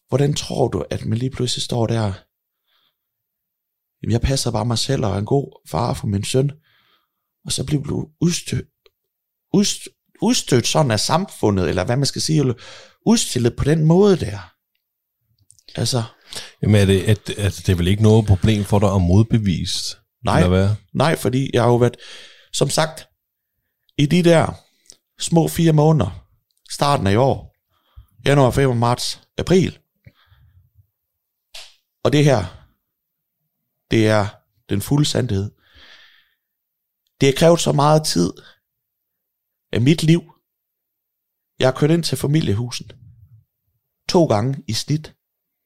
Hvordan 0.08 0.34
tror 0.34 0.68
du, 0.68 0.84
at 0.90 1.04
man 1.04 1.18
lige 1.18 1.30
pludselig 1.30 1.62
står 1.62 1.86
der? 1.86 2.12
Jamen, 4.02 4.12
jeg 4.12 4.20
passer 4.20 4.50
bare 4.50 4.64
mig 4.64 4.78
selv 4.78 5.04
og 5.04 5.12
er 5.12 5.18
en 5.18 5.24
god 5.24 5.68
far 5.68 5.94
for 5.94 6.06
min 6.06 6.24
søn. 6.24 6.50
Og 7.44 7.52
så 7.52 7.64
bliver 7.64 7.82
du 7.82 8.08
udstødt, 8.20 8.68
udstødt, 9.52 9.94
udstødt 10.22 10.66
sådan 10.66 10.90
af 10.90 11.00
samfundet, 11.00 11.68
eller 11.68 11.84
hvad 11.84 11.96
man 11.96 12.06
skal 12.06 12.22
sige, 12.22 12.54
udstillet 13.06 13.56
på 13.56 13.64
den 13.64 13.84
måde 13.84 14.16
der. 14.16 14.52
Altså. 15.74 16.02
Jamen 16.62 16.80
er 16.80 16.84
det, 16.84 17.02
at, 17.02 17.30
at 17.30 17.56
det 17.56 17.68
er 17.68 17.74
vel 17.74 17.88
ikke 17.88 18.02
noget 18.02 18.26
problem 18.26 18.64
for 18.64 18.78
dig 18.78 18.94
at 18.94 19.02
modbevise? 19.02 19.96
Nej, 20.24 20.36
eller 20.36 20.48
hvad? 20.48 20.68
nej, 20.94 21.16
fordi 21.16 21.50
jeg 21.52 21.62
har 21.62 21.68
jo 21.68 21.76
været, 21.76 21.96
som 22.52 22.70
sagt, 22.70 23.08
i 23.98 24.06
de 24.06 24.22
der 24.22 24.62
små 25.20 25.48
fire 25.48 25.72
måneder, 25.72 26.26
starten 26.70 27.06
af 27.06 27.12
i 27.12 27.16
år, 27.16 27.54
januar, 28.26 28.50
februar, 28.50 28.74
marts, 28.74 29.20
april, 29.38 29.78
og 32.06 32.12
det 32.12 32.24
her, 32.24 32.66
det 33.90 34.08
er 34.08 34.26
den 34.68 34.80
fulde 34.82 35.04
sandhed. 35.04 35.50
Det 37.20 37.28
har 37.28 37.34
krævet 37.36 37.60
så 37.60 37.72
meget 37.72 38.06
tid 38.06 38.32
af 39.72 39.80
mit 39.80 40.02
liv. 40.02 40.22
Jeg 41.58 41.66
har 41.66 41.72
kørt 41.72 41.90
ind 41.90 42.02
til 42.04 42.18
familiehusen 42.18 42.90
to 44.08 44.26
gange 44.26 44.64
i 44.68 44.72
snit 44.72 45.14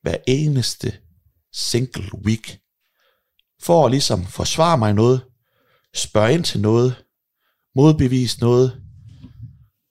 hver 0.03 0.16
eneste 0.26 0.99
single 1.53 2.14
week. 2.24 2.61
For 3.62 3.84
at 3.84 3.91
ligesom 3.91 4.26
forsvare 4.26 4.78
mig 4.78 4.95
noget, 4.95 5.24
spørge 5.95 6.34
ind 6.34 6.45
til 6.45 6.61
noget, 6.61 7.05
modbevise 7.74 8.41
noget, 8.41 8.82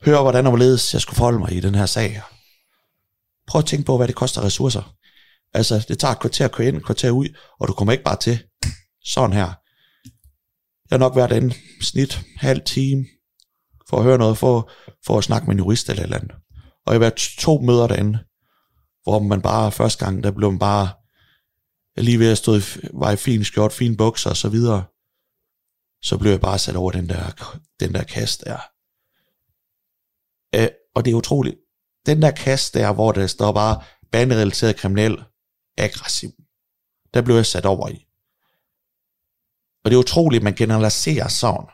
høre 0.01 0.21
hvordan 0.21 0.45
og 0.45 0.51
hvorledes 0.51 0.93
jeg 0.93 1.01
skulle 1.01 1.17
forholde 1.17 1.39
mig 1.39 1.51
i 1.51 1.59
den 1.59 1.75
her 1.75 1.85
sag. 1.85 2.21
Prøv 3.47 3.59
at 3.59 3.65
tænke 3.65 3.85
på, 3.85 3.97
hvad 3.97 4.07
det 4.07 4.15
koster 4.15 4.41
ressourcer. 4.41 4.98
Altså, 5.53 5.85
det 5.87 5.99
tager 5.99 6.11
et 6.11 6.19
kvarter 6.19 6.45
at 6.45 6.51
køre 6.51 6.67
ind, 6.67 6.77
et 6.77 6.85
kvarter 6.85 7.11
ud, 7.11 7.27
og 7.59 7.67
du 7.67 7.73
kommer 7.73 7.91
ikke 7.91 8.03
bare 8.03 8.19
til 8.19 8.43
sådan 9.03 9.33
her. 9.33 9.53
Jeg 10.89 10.95
har 10.95 10.97
nok 10.97 11.15
været 11.15 11.37
en 11.37 11.53
snit 11.81 12.21
halv 12.37 12.61
time 12.65 13.05
for 13.89 13.97
at 13.97 14.03
høre 14.03 14.17
noget, 14.17 14.37
for, 14.37 14.71
for 15.05 15.17
at 15.17 15.23
snakke 15.23 15.47
med 15.47 15.55
en 15.55 15.59
jurist 15.59 15.89
eller 15.89 16.01
et 16.01 16.05
eller 16.05 16.17
andet. 16.17 16.31
Og 16.85 16.93
jeg 16.93 16.95
har 16.95 16.99
været 16.99 17.35
to 17.39 17.61
møder 17.61 17.87
derinde, 17.87 18.19
hvor 19.03 19.19
man 19.19 19.41
bare 19.41 19.71
første 19.71 20.05
gang, 20.05 20.23
der 20.23 20.31
blev 20.31 20.51
man 20.51 20.59
bare 20.59 20.89
jeg 21.95 22.05
lige 22.05 22.19
ved 22.19 22.31
at 22.31 22.37
stå 22.37 22.55
i, 22.55 22.61
var 22.93 23.11
i 23.11 23.15
fin 23.15 23.43
skjort, 23.43 23.73
fin 23.73 23.97
bukser 23.97 24.29
og 24.29 24.37
så 24.37 24.49
videre. 24.49 24.83
Så 26.03 26.17
blev 26.17 26.31
jeg 26.31 26.41
bare 26.41 26.59
sat 26.59 26.75
over 26.75 26.91
den 26.91 27.09
der, 27.09 27.57
den 27.79 27.93
der 27.93 28.03
kast 28.03 28.43
der. 28.45 28.59
Øh, 30.55 30.69
og 30.95 31.05
det 31.05 31.11
er 31.11 31.15
utroligt. 31.15 31.55
Den 32.05 32.21
der 32.21 32.31
kast 32.31 32.73
der, 32.73 32.93
hvor 32.93 33.11
der 33.11 33.27
står 33.27 33.51
bare 33.51 33.83
banderelateret 34.11 34.75
kriminel, 34.75 35.23
aggressiv. 35.79 36.31
Der 37.13 37.21
blev 37.21 37.35
jeg 37.35 37.45
sat 37.45 37.65
over 37.65 37.89
i. 37.89 38.07
Og 39.83 39.91
det 39.91 39.95
er 39.95 39.99
utroligt, 39.99 40.41
at 40.41 40.43
man 40.43 40.55
generaliserer 40.55 41.27
sådan 41.27 41.69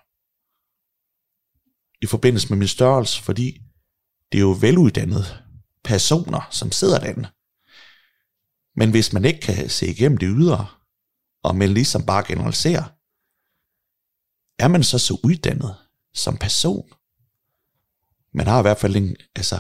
i 2.02 2.06
forbindelse 2.08 2.50
med 2.50 2.58
min 2.58 2.68
størrelse, 2.68 3.24
fordi 3.24 3.62
det 4.32 4.38
er 4.38 4.42
jo 4.42 4.58
veluddannede 4.62 5.26
personer, 5.84 6.48
som 6.52 6.72
sidder 6.72 7.00
derinde. 7.00 7.30
Men 8.76 8.92
hvis 8.92 9.14
man 9.14 9.26
ikke 9.26 9.40
kan 9.40 9.70
se 9.70 9.88
igennem 9.88 10.18
det 10.18 10.30
ydre, 10.38 10.68
og 11.44 11.56
man 11.56 11.74
ligesom 11.74 12.06
bare 12.06 12.24
generaliserer, 12.28 12.84
er 14.64 14.68
man 14.68 14.84
så 14.84 15.00
så 15.00 15.20
uddannet 15.24 15.76
som 16.14 16.38
person? 16.38 16.90
Man 18.34 18.48
har 18.48 18.60
i 18.60 18.62
hvert 18.62 18.78
fald 18.78 18.96
en, 18.96 19.16
altså, 19.36 19.60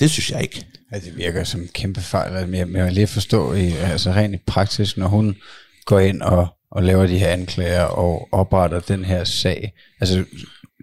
det 0.00 0.10
synes 0.10 0.30
jeg 0.30 0.42
ikke. 0.42 0.66
Ja, 0.92 0.98
det 0.98 1.16
virker 1.16 1.44
som 1.44 1.60
en 1.60 1.68
kæmpe 1.68 2.00
fejl. 2.00 2.36
Altså, 2.36 2.56
jeg, 2.56 2.68
jeg 2.72 2.84
vil 2.84 2.92
lige 2.92 3.06
forstå, 3.06 3.52
i, 3.52 3.70
altså 3.70 4.10
rent 4.10 4.34
i 4.34 4.38
praksis, 4.46 4.96
når 4.96 5.06
hun 5.06 5.36
går 5.84 5.98
ind 5.98 6.22
og, 6.22 6.48
og 6.70 6.82
laver 6.82 7.06
de 7.06 7.18
her 7.18 7.28
anklager 7.28 7.84
og 7.84 8.28
opretter 8.32 8.80
den 8.80 9.04
her 9.04 9.24
sag, 9.24 9.72
altså 10.00 10.24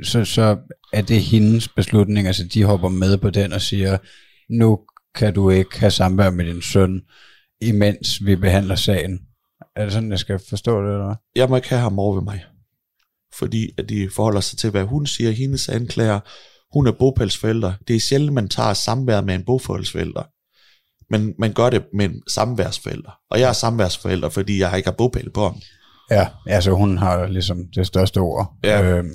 så, 0.03 0.25
så 0.25 0.57
er 0.93 1.01
det 1.01 1.21
hendes 1.21 1.67
beslutning, 1.67 2.27
altså 2.27 2.43
de 2.43 2.63
hopper 2.63 2.89
med 2.89 3.17
på 3.17 3.29
den 3.29 3.53
og 3.53 3.61
siger, 3.61 3.97
nu 4.49 4.79
kan 5.15 5.33
du 5.33 5.49
ikke 5.49 5.79
have 5.79 5.91
samvær 5.91 6.29
med 6.29 6.45
din 6.45 6.61
søn, 6.61 7.01
imens 7.61 8.25
vi 8.25 8.35
behandler 8.35 8.75
sagen. 8.75 9.19
Er 9.75 9.83
det 9.83 9.93
sådan, 9.93 10.11
jeg 10.11 10.19
skal 10.19 10.39
forstå 10.49 10.83
det, 10.83 10.91
eller 10.91 11.15
Jeg 11.35 11.49
må 11.49 11.55
ikke 11.55 11.69
have 11.69 11.81
ham 11.81 11.99
over 11.99 12.15
ved 12.15 12.23
mig. 12.23 12.43
Fordi 13.33 13.69
at 13.77 13.89
de 13.89 14.09
forholder 14.15 14.39
sig 14.39 14.57
til, 14.57 14.69
hvad 14.69 14.83
hun 14.83 15.05
siger, 15.05 15.31
hendes 15.31 15.69
anklager, 15.69 16.19
hun 16.73 16.87
er 16.87 16.91
bopælsforælder. 16.91 17.73
Det 17.87 17.95
er 17.95 17.99
sjældent, 17.99 18.33
man 18.33 18.49
tager 18.49 18.73
samvær 18.73 19.21
med 19.21 19.35
en 19.35 19.45
bopælsforælder. 19.45 20.23
Men 21.09 21.33
man 21.39 21.53
gør 21.53 21.69
det 21.69 21.83
med 21.93 22.05
en 22.05 22.21
samværsforælder. 22.27 23.11
Og 23.31 23.39
jeg 23.39 23.49
er 23.49 23.53
samværsforælder, 23.53 24.29
fordi 24.29 24.59
jeg 24.59 24.77
ikke 24.77 24.87
har 24.87 24.95
bopæl 24.97 25.29
på 25.29 25.43
ham. 25.43 25.55
Ja, 26.11 26.27
altså 26.45 26.71
hun 26.71 26.97
har 26.97 27.27
ligesom 27.27 27.57
det 27.75 27.87
største 27.87 28.17
ord. 28.17 28.53
Ja. 28.63 28.83
Øhm, 28.83 29.09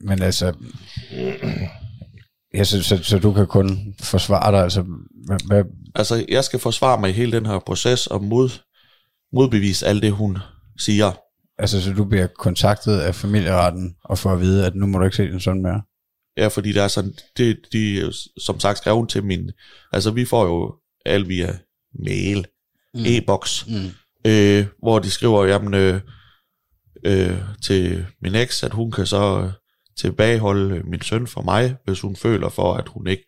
men 0.00 0.22
altså, 0.22 0.52
ja, 2.54 2.64
så, 2.64 2.82
så, 2.82 3.02
så 3.02 3.18
du 3.18 3.32
kan 3.32 3.46
kun 3.46 3.94
forsvare 4.00 4.52
dig, 4.52 4.62
altså, 4.62 4.84
hvad, 5.26 5.38
hvad, 5.46 5.64
Altså, 5.94 6.24
jeg 6.28 6.44
skal 6.44 6.58
forsvare 6.58 7.00
mig 7.00 7.10
i 7.10 7.12
hele 7.12 7.32
den 7.32 7.46
her 7.46 7.58
proces 7.58 8.06
og 8.06 8.24
mod, 8.24 8.50
modbevise 9.32 9.86
alt 9.86 10.02
det, 10.02 10.12
hun 10.12 10.38
siger. 10.78 11.12
altså, 11.58 11.82
så 11.82 11.92
du 11.92 12.04
bliver 12.04 12.26
kontaktet 12.26 12.98
af 12.98 13.14
familieretten 13.14 13.94
og 14.04 14.18
får 14.18 14.32
at 14.32 14.40
vide, 14.40 14.66
at 14.66 14.74
nu 14.74 14.86
må 14.86 14.98
du 14.98 15.04
ikke 15.04 15.16
se 15.16 15.30
din 15.30 15.40
søn 15.40 15.62
mere. 15.62 15.82
Ja, 16.38 16.48
fordi 16.48 16.72
der 16.72 16.82
er 16.82 16.88
sådan, 16.88 17.14
det, 17.36 17.58
de 17.72 18.12
som 18.40 18.60
sagt 18.60 18.78
skrevet 18.78 19.08
til 19.08 19.24
min, 19.24 19.50
altså 19.92 20.10
vi 20.10 20.24
får 20.24 20.44
jo 20.46 20.76
alt 21.06 21.28
via 21.28 21.58
mail, 22.04 22.46
mm. 22.94 23.00
e-boks, 23.06 23.66
Mm. 23.66 23.90
øh, 24.30 24.66
hvor 24.82 24.98
de 24.98 25.10
skriver, 25.10 25.44
jamen, 25.44 25.74
øh, 25.74 26.00
øh, 27.04 27.38
til 27.64 28.06
min 28.22 28.34
eks, 28.34 28.62
at 28.62 28.72
hun 28.72 28.90
kan 28.90 29.06
så 29.06 29.40
øh, 29.42 29.50
tilbageholde 29.98 30.82
min 30.82 31.02
søn 31.02 31.26
for 31.26 31.42
mig, 31.42 31.76
hvis 31.84 32.00
hun 32.00 32.16
føler 32.16 32.48
for, 32.48 32.74
at 32.74 32.88
hun 32.88 33.06
ikke 33.06 33.24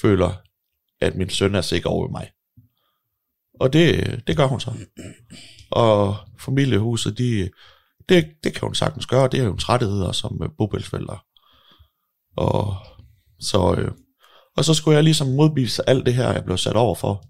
føler, 0.00 0.32
at 1.00 1.14
min 1.14 1.30
søn 1.30 1.54
er 1.54 1.60
sikker 1.60 1.90
over 1.90 2.08
mig. 2.10 2.30
Og 3.60 3.72
det, 3.72 4.22
det 4.26 4.36
gør 4.36 4.46
hun 4.46 4.60
så. 4.60 4.72
Og 5.70 6.16
familiehuset, 6.38 7.18
de, 7.18 7.50
det, 8.08 8.26
det 8.44 8.52
kan 8.52 8.60
hun 8.62 8.74
sagtens 8.74 9.06
gøre, 9.06 9.28
det 9.28 9.40
er 9.40 9.44
jo 9.44 9.52
en 9.52 9.68
rettigheder 9.68 10.12
som 10.12 10.40
øh, 10.42 10.48
bopælsforældre. 10.58 11.18
Og 12.38 12.76
så, 13.40 13.74
øh, 13.78 13.90
og 14.56 14.64
så 14.64 14.74
skulle 14.74 14.94
jeg 14.94 15.04
ligesom 15.04 15.26
modbevise 15.26 15.88
alt 15.88 16.06
det 16.06 16.14
her, 16.14 16.32
jeg 16.32 16.44
blev 16.44 16.58
sat 16.58 16.76
over 16.76 16.94
for. 16.94 17.24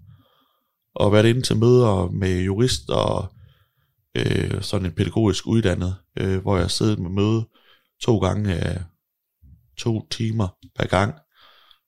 Og 0.95 1.11
været 1.11 1.25
inde 1.25 1.41
til 1.41 1.57
møder 1.57 2.11
med 2.11 2.41
jurist 2.41 2.89
og 2.89 3.33
øh, 4.15 4.61
sådan 4.61 4.85
en 4.85 4.91
pædagogisk 4.91 5.47
uddannet, 5.47 5.95
øh, 6.17 6.41
hvor 6.41 6.57
jeg 6.57 6.71
sidder 6.71 6.97
med 6.97 7.09
møde 7.09 7.47
to 8.01 8.17
gange 8.17 8.55
øh, 8.55 8.81
to 9.77 10.07
timer 10.11 10.47
per 10.79 10.87
gang, 10.87 11.13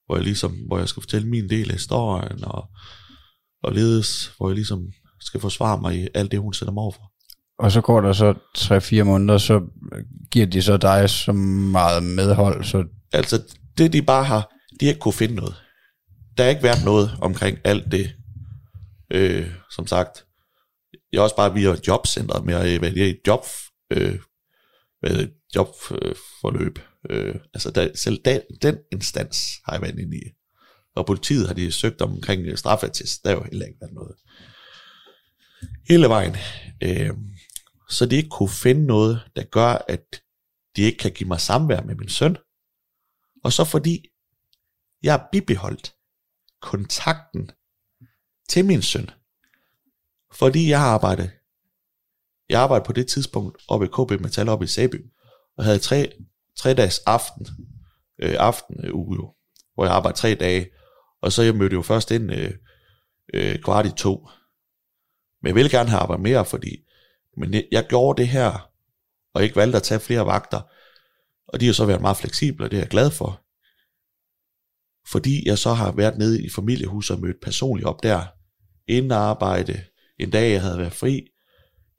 hvor 0.06 0.16
jeg 0.16 0.24
ligesom, 0.24 0.52
hvor 0.68 0.78
jeg 0.78 0.88
skal 0.88 1.02
fortælle 1.02 1.28
min 1.28 1.50
del 1.50 1.70
af 1.70 1.76
historien, 1.76 2.44
og, 2.44 2.70
og 3.64 3.74
ledes, 3.74 4.32
hvor 4.38 4.50
jeg 4.50 4.56
ligesom 4.56 4.88
skal 5.20 5.40
forsvare 5.40 5.82
mig 5.82 5.96
i 5.96 6.08
alt 6.14 6.32
det, 6.32 6.40
hun 6.40 6.54
sætter 6.54 6.74
mig 6.74 6.82
over 6.82 6.92
for. 6.92 7.12
Og 7.60 7.72
så 7.72 7.82
går 7.82 8.02
der 8.02 8.14
så 8.14 8.34
3-4 8.58 9.04
måneder, 9.04 9.38
så 9.38 9.62
giver 10.32 10.46
de 10.46 10.62
så 10.62 10.78
dig 10.78 11.10
så 11.10 11.32
meget 11.32 12.04
medhold, 12.04 12.64
så 12.64 12.84
Altså, 13.14 13.58
det 13.78 13.94
de 13.94 14.02
bare 14.02 14.24
har, 14.24 14.54
de 14.80 14.86
har 14.86 14.92
ikke 14.92 15.00
kunne 15.00 15.14
finde 15.14 15.36
noget. 15.36 15.56
Der 16.38 16.44
har 16.44 16.50
ikke 16.50 16.64
været 16.64 16.86
noget 16.86 17.12
omkring 17.22 17.58
alt 17.64 17.92
det, 17.92 18.16
øh, 19.12 19.52
som 19.72 19.88
sagt. 19.88 20.26
Jeg 21.12 21.18
er 21.18 21.22
også 21.22 21.36
bare 21.36 21.54
via 21.54 21.76
jobcentret 21.88 22.46
med 22.46 22.54
at 22.54 22.76
øh, 22.76 22.82
være 22.82 22.92
et 22.92 23.20
job, 23.28 23.46
øh, 23.92 24.20
med 25.02 25.28
jobforløb. 25.56 26.80
Øh, 27.10 27.36
altså, 27.54 27.72
der, 27.72 27.90
selv 27.96 28.22
den, 28.26 28.42
den 28.62 28.78
instans 28.92 29.38
har 29.66 29.74
jeg 29.74 29.82
været 29.82 30.00
inde 30.00 30.18
i. 30.18 30.22
Og 30.96 31.06
politiet 31.06 31.48
har 31.48 31.54
de 31.54 31.72
søgt 31.72 32.02
omkring 32.02 32.46
øh, 32.46 32.58
straffatest. 32.58 33.24
Der 33.24 33.30
er 33.30 33.34
jo 33.34 33.44
heller 33.44 33.66
ikke 33.66 33.78
været 33.82 33.94
noget. 33.94 34.16
Hele 35.90 36.10
vejen. 36.10 36.36
Øh, 36.84 37.12
så 37.90 38.06
de 38.06 38.16
ikke 38.16 38.30
kunne 38.30 38.50
finde 38.50 38.86
noget, 38.86 39.22
der 39.36 39.44
gør, 39.44 39.86
at 39.88 40.22
de 40.76 40.82
ikke 40.82 40.98
kan 40.98 41.12
give 41.12 41.28
mig 41.28 41.42
samvær 41.42 41.82
med 41.82 41.96
min 41.96 42.10
søn. 42.10 42.38
Og 43.44 43.54
så 43.54 43.66
fordi 43.66 44.10
jeg 45.04 45.14
har 45.14 45.30
bibeholdt 45.32 45.96
kontakten 46.62 47.52
til 48.50 48.66
min 48.66 48.82
søn. 48.82 49.10
Fordi 50.34 50.70
jeg 50.70 50.80
har 50.80 50.88
arbejdet, 50.88 51.32
jeg 52.50 52.62
arbejdede 52.62 52.86
på 52.86 52.94
det 52.94 53.08
tidspunkt 53.08 53.64
oppe 53.68 53.86
i 53.86 53.90
KB 53.90 54.22
Metal 54.22 54.50
oppe 54.50 54.66
i 54.66 54.68
Sæby, 54.68 55.12
og 55.58 55.64
havde 55.64 55.80
tre, 55.80 56.14
tre 56.58 56.74
dages 56.74 57.00
aften, 57.00 57.48
øh, 58.20 58.36
aften 58.40 58.86
øh, 58.86 58.96
uge 58.96 59.16
jo, 59.16 59.36
hvor 59.74 59.86
jeg 59.86 59.94
arbejdede 59.94 60.20
tre 60.20 60.36
dage, 60.36 60.70
og 61.22 61.32
så 61.32 61.42
jeg 61.42 61.56
mødte 61.56 61.74
jo 61.74 61.82
først 61.82 62.12
ind 62.12 62.34
øh, 62.34 62.54
øh, 63.34 63.60
kvart 63.60 63.86
i 63.86 63.92
to. 63.92 64.30
Men 65.42 65.48
jeg 65.48 65.56
ville 65.56 65.70
gerne 65.70 65.90
have 65.90 66.02
arbejdet 66.02 66.24
mere, 66.24 66.46
fordi 66.46 66.78
men 67.38 67.54
jeg, 67.54 67.68
jeg 67.72 67.88
gjorde 67.90 68.22
det 68.22 68.28
her, 68.28 68.72
og 69.34 69.44
ikke 69.44 69.56
valgte 69.56 69.78
at 69.78 69.84
tage 69.84 70.00
flere 70.00 70.26
vagter, 70.26 70.62
og 71.54 71.60
de 71.60 71.66
har 71.66 71.74
så 71.74 71.86
været 71.86 72.02
meget 72.02 72.18
fleksible, 72.18 72.66
og 72.66 72.72
det 72.72 72.78
er 72.78 72.82
jeg 72.82 72.90
glad 72.90 73.12
for. 73.12 73.42
Fordi 75.12 75.48
jeg 75.48 75.58
så 75.58 75.74
har 75.74 75.92
været 75.92 76.18
nede 76.18 76.46
i 76.46 76.50
familiehuset 76.50 77.16
og 77.16 77.22
mødt 77.22 77.42
personligt 77.42 77.88
op 77.88 78.04
der, 78.04 78.26
inden 78.88 79.12
arbejde, 79.12 79.84
en 80.20 80.30
dag 80.30 80.52
jeg 80.52 80.62
havde 80.62 80.78
været 80.78 80.94
fri, 80.94 81.28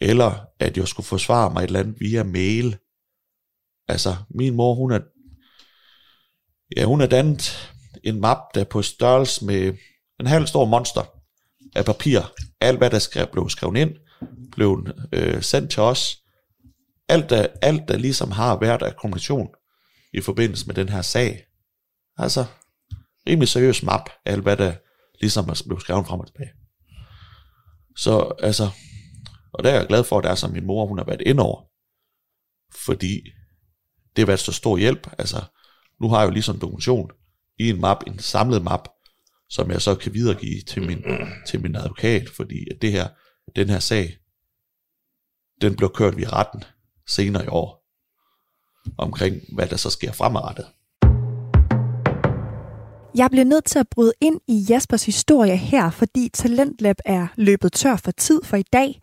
eller 0.00 0.46
at 0.60 0.76
jeg 0.76 0.88
skulle 0.88 1.06
forsvare 1.06 1.52
mig 1.52 1.60
et 1.60 1.66
eller 1.66 1.80
andet 1.80 2.00
via 2.00 2.22
mail. 2.22 2.76
Altså, 3.88 4.16
min 4.30 4.54
mor, 4.54 4.74
hun 4.74 4.92
er, 4.92 5.00
ja, 6.76 6.84
hun 6.84 7.00
er 7.00 7.06
dannet 7.06 7.72
en 8.04 8.20
map, 8.20 8.38
der 8.54 8.64
på 8.64 8.82
størrelse 8.82 9.44
med 9.44 9.74
en 10.20 10.26
halv 10.26 10.46
stor 10.46 10.64
monster 10.64 11.02
af 11.76 11.84
papir. 11.84 12.20
Alt, 12.60 12.78
hvad 12.78 12.90
der 12.90 12.98
skrev, 12.98 13.26
blev 13.32 13.48
skrevet 13.48 13.76
ind, 13.76 13.90
blev 14.52 14.86
øh, 15.12 15.42
sendt 15.42 15.70
til 15.70 15.82
os. 15.82 16.21
Alt 17.12 17.30
der, 17.30 17.46
alt, 17.62 17.88
der 17.88 17.96
ligesom 17.96 18.30
har 18.30 18.58
været 18.60 18.82
af 18.82 18.96
kommunikation 18.96 19.48
i 20.12 20.20
forbindelse 20.20 20.66
med 20.66 20.74
den 20.74 20.88
her 20.88 21.02
sag. 21.02 21.44
Altså, 22.16 22.44
rimelig 23.26 23.48
seriøs 23.48 23.82
map 23.82 24.10
af 24.26 24.32
alt, 24.32 24.42
hvad 24.42 24.56
der 24.56 24.74
ligesom 25.20 25.48
er 25.48 25.62
blevet 25.66 25.82
skrevet 25.82 26.06
frem 26.06 26.20
og 26.20 26.26
tilbage. 26.26 26.50
Så 27.96 28.34
altså, 28.38 28.70
og 29.52 29.64
der 29.64 29.70
er 29.70 29.74
jeg 29.74 29.86
glad 29.86 30.04
for, 30.04 30.18
at 30.18 30.24
der 30.24 30.30
er 30.30 30.34
som 30.34 30.50
min 30.50 30.66
mor, 30.66 30.86
hun 30.86 30.98
har 30.98 31.04
været 31.04 31.20
ind 31.20 31.40
over. 31.40 31.62
Fordi 32.86 33.20
det 34.16 34.22
har 34.22 34.26
været 34.26 34.40
så 34.40 34.52
stor 34.52 34.76
hjælp. 34.76 35.10
Altså, 35.18 35.42
nu 36.00 36.08
har 36.08 36.18
jeg 36.18 36.26
jo 36.26 36.32
ligesom 36.32 36.58
dokumentation 36.60 37.10
i 37.58 37.70
en 37.70 37.80
map, 37.80 38.02
en 38.06 38.18
samlet 38.18 38.62
map, 38.62 38.88
som 39.48 39.70
jeg 39.70 39.82
så 39.82 39.94
kan 39.94 40.14
videregive 40.14 40.60
til 40.60 40.86
min, 40.86 41.04
til 41.46 41.62
min 41.62 41.76
advokat, 41.76 42.28
fordi 42.36 42.66
at 42.70 42.82
det 42.82 42.92
her, 42.92 43.08
den 43.56 43.68
her 43.68 43.78
sag, 43.78 44.16
den 45.60 45.76
blev 45.76 45.90
kørt 45.94 46.16
via 46.16 46.28
retten 46.28 46.64
senere 47.06 47.44
i 47.44 47.48
år, 47.48 47.84
omkring 48.98 49.36
hvad 49.54 49.66
der 49.66 49.76
så 49.76 49.90
sker 49.90 50.12
fremadrettet. 50.12 50.66
Jeg 53.14 53.30
bliver 53.30 53.44
nødt 53.44 53.64
til 53.64 53.78
at 53.78 53.88
bryde 53.90 54.12
ind 54.20 54.40
i 54.48 54.66
Jaspers 54.68 55.06
historie 55.06 55.56
her, 55.56 55.90
fordi 55.90 56.28
Talentlab 56.28 56.96
er 57.04 57.26
løbet 57.36 57.72
tør 57.72 57.96
for 57.96 58.10
tid 58.10 58.40
for 58.44 58.56
i 58.56 58.62
dag, 58.62 59.00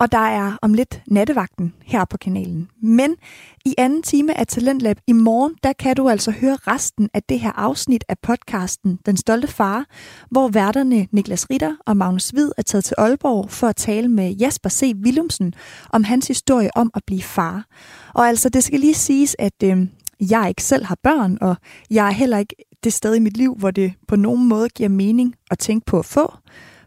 og 0.00 0.12
der 0.12 0.18
er 0.18 0.58
om 0.62 0.74
lidt 0.74 1.02
nattevagten 1.06 1.74
her 1.84 2.04
på 2.04 2.16
kanalen. 2.16 2.68
Men 2.82 3.16
i 3.64 3.74
anden 3.78 4.02
time 4.02 4.38
af 4.38 4.46
Talentlab 4.46 4.98
i 5.06 5.12
morgen, 5.12 5.54
der 5.62 5.72
kan 5.72 5.96
du 5.96 6.08
altså 6.08 6.30
høre 6.30 6.56
resten 6.66 7.10
af 7.14 7.22
det 7.22 7.40
her 7.40 7.52
afsnit 7.52 8.04
af 8.08 8.18
podcasten 8.22 8.98
Den 9.06 9.16
Stolte 9.16 9.48
Far, 9.48 9.86
hvor 10.30 10.48
værterne 10.48 11.06
Niklas 11.12 11.50
Ritter 11.50 11.76
og 11.86 11.96
Magnus 11.96 12.28
Hvid 12.30 12.50
er 12.58 12.62
taget 12.62 12.84
til 12.84 12.94
Aalborg 12.98 13.50
for 13.50 13.66
at 13.66 13.76
tale 13.76 14.08
med 14.08 14.30
Jasper 14.30 14.70
C. 14.70 14.92
Willumsen 15.04 15.54
om 15.90 16.04
hans 16.04 16.28
historie 16.28 16.70
om 16.76 16.90
at 16.94 17.02
blive 17.06 17.22
far. 17.22 17.64
Og 18.14 18.28
altså, 18.28 18.48
det 18.48 18.64
skal 18.64 18.80
lige 18.80 18.94
siges, 18.94 19.36
at 19.38 19.62
øh, 19.64 19.86
jeg 20.20 20.48
ikke 20.48 20.62
selv 20.62 20.84
har 20.84 20.98
børn, 21.02 21.38
og 21.40 21.56
jeg 21.90 22.06
er 22.06 22.10
heller 22.10 22.38
ikke 22.38 22.54
det 22.84 22.92
sted 22.92 23.14
i 23.14 23.18
mit 23.18 23.36
liv, 23.36 23.54
hvor 23.54 23.70
det 23.70 23.92
på 24.08 24.16
nogen 24.16 24.48
måde 24.48 24.68
giver 24.68 24.88
mening 24.88 25.34
at 25.50 25.58
tænke 25.58 25.86
på 25.86 25.98
at 25.98 26.04
få. 26.04 26.32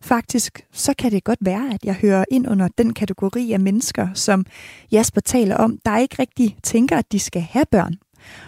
Faktisk, 0.02 0.62
så 0.72 0.94
kan 0.98 1.12
det 1.12 1.24
godt 1.24 1.40
være, 1.42 1.74
at 1.74 1.86
jeg 1.86 1.94
hører 1.94 2.26
ind 2.32 2.50
under 2.50 2.68
den 2.78 2.94
kategori 2.94 3.52
af 3.52 3.60
mennesker, 3.60 4.08
som 4.14 4.46
Jasper 4.92 5.22
taler 5.22 5.58
om, 5.58 5.78
der 5.86 5.98
ikke 5.98 6.16
rigtig 6.20 6.58
tænker, 6.64 6.98
at 6.98 7.12
de 7.12 7.20
skal 7.20 7.42
have 7.42 7.66
børn. 7.72 7.94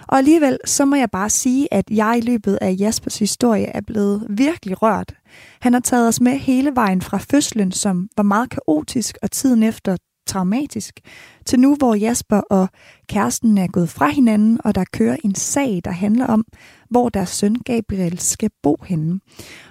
Og 0.07 0.17
alligevel, 0.17 0.57
så 0.65 0.85
må 0.85 0.95
jeg 0.95 1.09
bare 1.11 1.29
sige, 1.29 1.73
at 1.73 1.85
jeg 1.91 2.15
i 2.17 2.25
løbet 2.25 2.57
af 2.61 2.75
Jaspers 2.79 3.19
historie 3.19 3.65
er 3.65 3.81
blevet 3.81 4.27
virkelig 4.29 4.81
rørt. 4.81 5.13
Han 5.61 5.73
har 5.73 5.79
taget 5.79 6.07
os 6.07 6.21
med 6.21 6.31
hele 6.31 6.71
vejen 6.75 7.01
fra 7.01 7.17
fødslen, 7.17 7.71
som 7.71 8.09
var 8.17 8.23
meget 8.23 8.49
kaotisk, 8.49 9.17
og 9.21 9.31
tiden 9.31 9.63
efter 9.63 9.97
traumatisk, 10.27 10.99
til 11.45 11.59
nu, 11.59 11.75
hvor 11.75 11.95
Jasper 11.95 12.37
og 12.37 12.67
kæresten 13.09 13.57
er 13.57 13.67
gået 13.67 13.89
fra 13.89 14.07
hinanden, 14.07 14.59
og 14.63 14.75
der 14.75 14.83
kører 14.93 15.17
en 15.23 15.35
sag, 15.35 15.81
der 15.85 15.91
handler 15.91 16.27
om, 16.27 16.45
hvor 16.93 17.09
deres 17.09 17.29
søn 17.29 17.55
Gabriel 17.55 18.19
skal 18.19 18.49
bo 18.63 18.77
henne. 18.85 19.19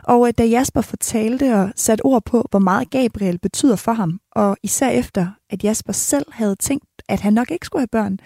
Og 0.03 0.29
øh, 0.29 0.35
da 0.39 0.45
Jasper 0.45 0.81
fortalte 0.81 1.55
og 1.55 1.73
satte 1.77 2.03
ord 2.05 2.25
på, 2.25 2.47
hvor 2.51 2.59
meget 2.59 2.91
Gabriel 2.91 3.39
betyder 3.39 3.77
for 3.77 3.93
ham, 3.93 4.21
og 4.33 4.57
især 4.63 4.89
efter, 4.89 5.27
at 5.51 5.65
Jasper 5.65 5.93
selv 5.93 6.27
havde 6.33 6.57
tænkt, 6.57 7.03
at 7.09 7.21
han 7.21 7.33
nok 7.33 7.51
ikke 7.51 7.67
skulle 7.67 7.81
have 7.81 7.89
børn, 7.93 8.19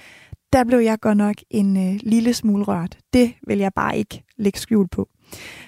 der 0.52 0.64
blev 0.64 0.78
jeg 0.78 1.00
godt 1.00 1.16
nok 1.16 1.34
en 1.50 1.76
øh, 1.76 2.00
lille 2.02 2.34
smule 2.34 2.64
rørt. 2.64 2.98
Det 3.12 3.32
vil 3.46 3.58
jeg 3.58 3.72
bare 3.76 3.98
ikke 3.98 4.24
lægge 4.36 4.58
skjul 4.58 4.88
på. 4.88 5.08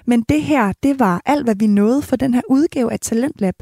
Men 0.09 0.23
det 0.23 0.43
her, 0.43 0.73
det 0.83 0.99
var 0.99 1.23
alt, 1.27 1.45
hvad 1.45 1.55
vi 1.55 1.67
nåede 1.67 2.03
for 2.03 2.17
den 2.17 2.35
her 2.35 2.41
udgave 2.51 2.93
af 2.93 3.01
Talentlab. 3.01 3.55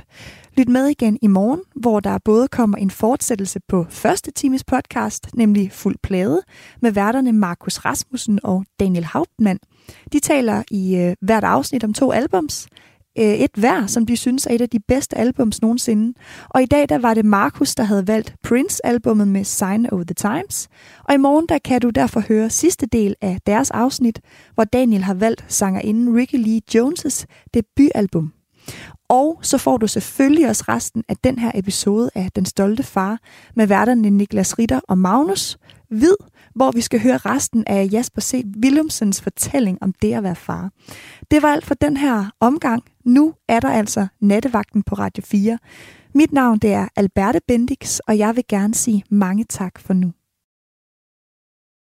Lyt 0.57 0.68
med 0.68 0.86
igen 0.86 1.18
i 1.22 1.26
morgen, 1.26 1.61
hvor 1.74 2.01
der 2.01 2.18
både 2.24 2.49
kommer 2.49 2.78
en 2.78 2.90
fortsættelse 2.90 3.61
på 3.68 3.86
første 3.90 4.30
times 4.30 4.64
podcast, 4.64 5.34
nemlig 5.34 5.72
Fuld 5.72 5.97
Plade, 6.03 6.42
med 6.82 6.90
værterne 6.90 7.32
Markus 7.32 7.78
Rasmussen 7.78 8.40
og 8.42 8.64
Daniel 8.80 9.05
Hauptmann. 9.05 9.59
De 10.12 10.20
taler 10.20 10.62
i 10.70 10.97
øh, 10.97 11.16
hvert 11.20 11.44
afsnit 11.44 11.84
om 11.84 11.92
to 11.92 12.12
albums 12.12 12.68
øh, 13.18 13.34
et 13.34 13.50
hver, 13.56 13.86
som 13.86 14.06
de 14.06 14.16
synes 14.16 14.46
er 14.46 14.54
et 14.54 14.60
af 14.60 14.68
de 14.68 14.80
bedste 14.88 15.18
albums 15.18 15.62
nogensinde. 15.62 16.18
Og 16.48 16.62
i 16.62 16.66
dag 16.66 16.88
der 16.88 16.98
var 16.98 17.14
det 17.14 17.24
Markus, 17.24 17.74
der 17.74 17.82
havde 17.82 18.06
valgt 18.06 18.34
Prince-albummet 18.42 19.28
med 19.28 19.44
Sign 19.44 19.86
of 19.92 20.00
the 20.06 20.14
Times. 20.14 20.68
Og 21.04 21.14
i 21.14 21.18
morgen 21.18 21.46
der 21.48 21.58
kan 21.58 21.80
du 21.80 21.90
derfor 21.90 22.20
høre 22.20 22.50
sidste 22.50 22.86
del 22.86 23.14
af 23.20 23.38
deres 23.46 23.70
afsnit, 23.70 24.20
hvor 24.54 24.64
Daniel 24.64 25.02
har 25.02 25.14
valgt 25.14 25.44
sangerinden 25.48 26.16
Ricky 26.16 26.36
Lee 26.36 26.60
Jones' 26.74 27.24
debutalbum. 27.54 28.32
Og 29.08 29.38
så 29.42 29.58
får 29.58 29.76
du 29.76 29.86
selvfølgelig 29.86 30.48
også 30.48 30.64
resten 30.68 31.04
af 31.08 31.16
den 31.24 31.38
her 31.38 31.50
episode 31.54 32.10
af 32.14 32.30
Den 32.36 32.44
Stolte 32.44 32.82
Far 32.82 33.18
med 33.56 33.66
værterne 33.66 34.10
Niklas 34.10 34.58
Ritter 34.58 34.80
og 34.88 34.98
Magnus 34.98 35.58
Hvid, 35.88 36.16
hvor 36.57 36.70
vi 36.70 36.80
skal 36.80 37.00
høre 37.00 37.16
resten 37.16 37.64
af 37.66 37.88
Jasper 37.92 38.20
C. 38.20 38.44
Willumsens 38.62 39.20
fortælling 39.20 39.78
om 39.80 39.92
det 40.02 40.14
at 40.14 40.22
være 40.22 40.36
far. 40.36 40.70
Det 41.30 41.42
var 41.42 41.48
alt 41.48 41.64
for 41.64 41.74
den 41.74 41.96
her 41.96 42.30
omgang. 42.40 42.82
Nu 43.04 43.34
er 43.48 43.61
der 43.61 43.68
altså 43.70 44.07
nattevagten 44.20 44.82
på 44.82 44.94
Radio 44.94 45.22
4. 45.26 45.59
Mit 46.14 46.32
navn 46.32 46.59
det 46.59 46.72
er 46.72 46.88
Alberte 46.96 47.40
Bendix, 47.48 47.98
og 47.98 48.18
jeg 48.18 48.36
vil 48.36 48.44
gerne 48.48 48.74
sige 48.74 49.04
mange 49.11 49.44
tak 49.44 49.78
for 49.78 49.94
nu. 49.94 50.12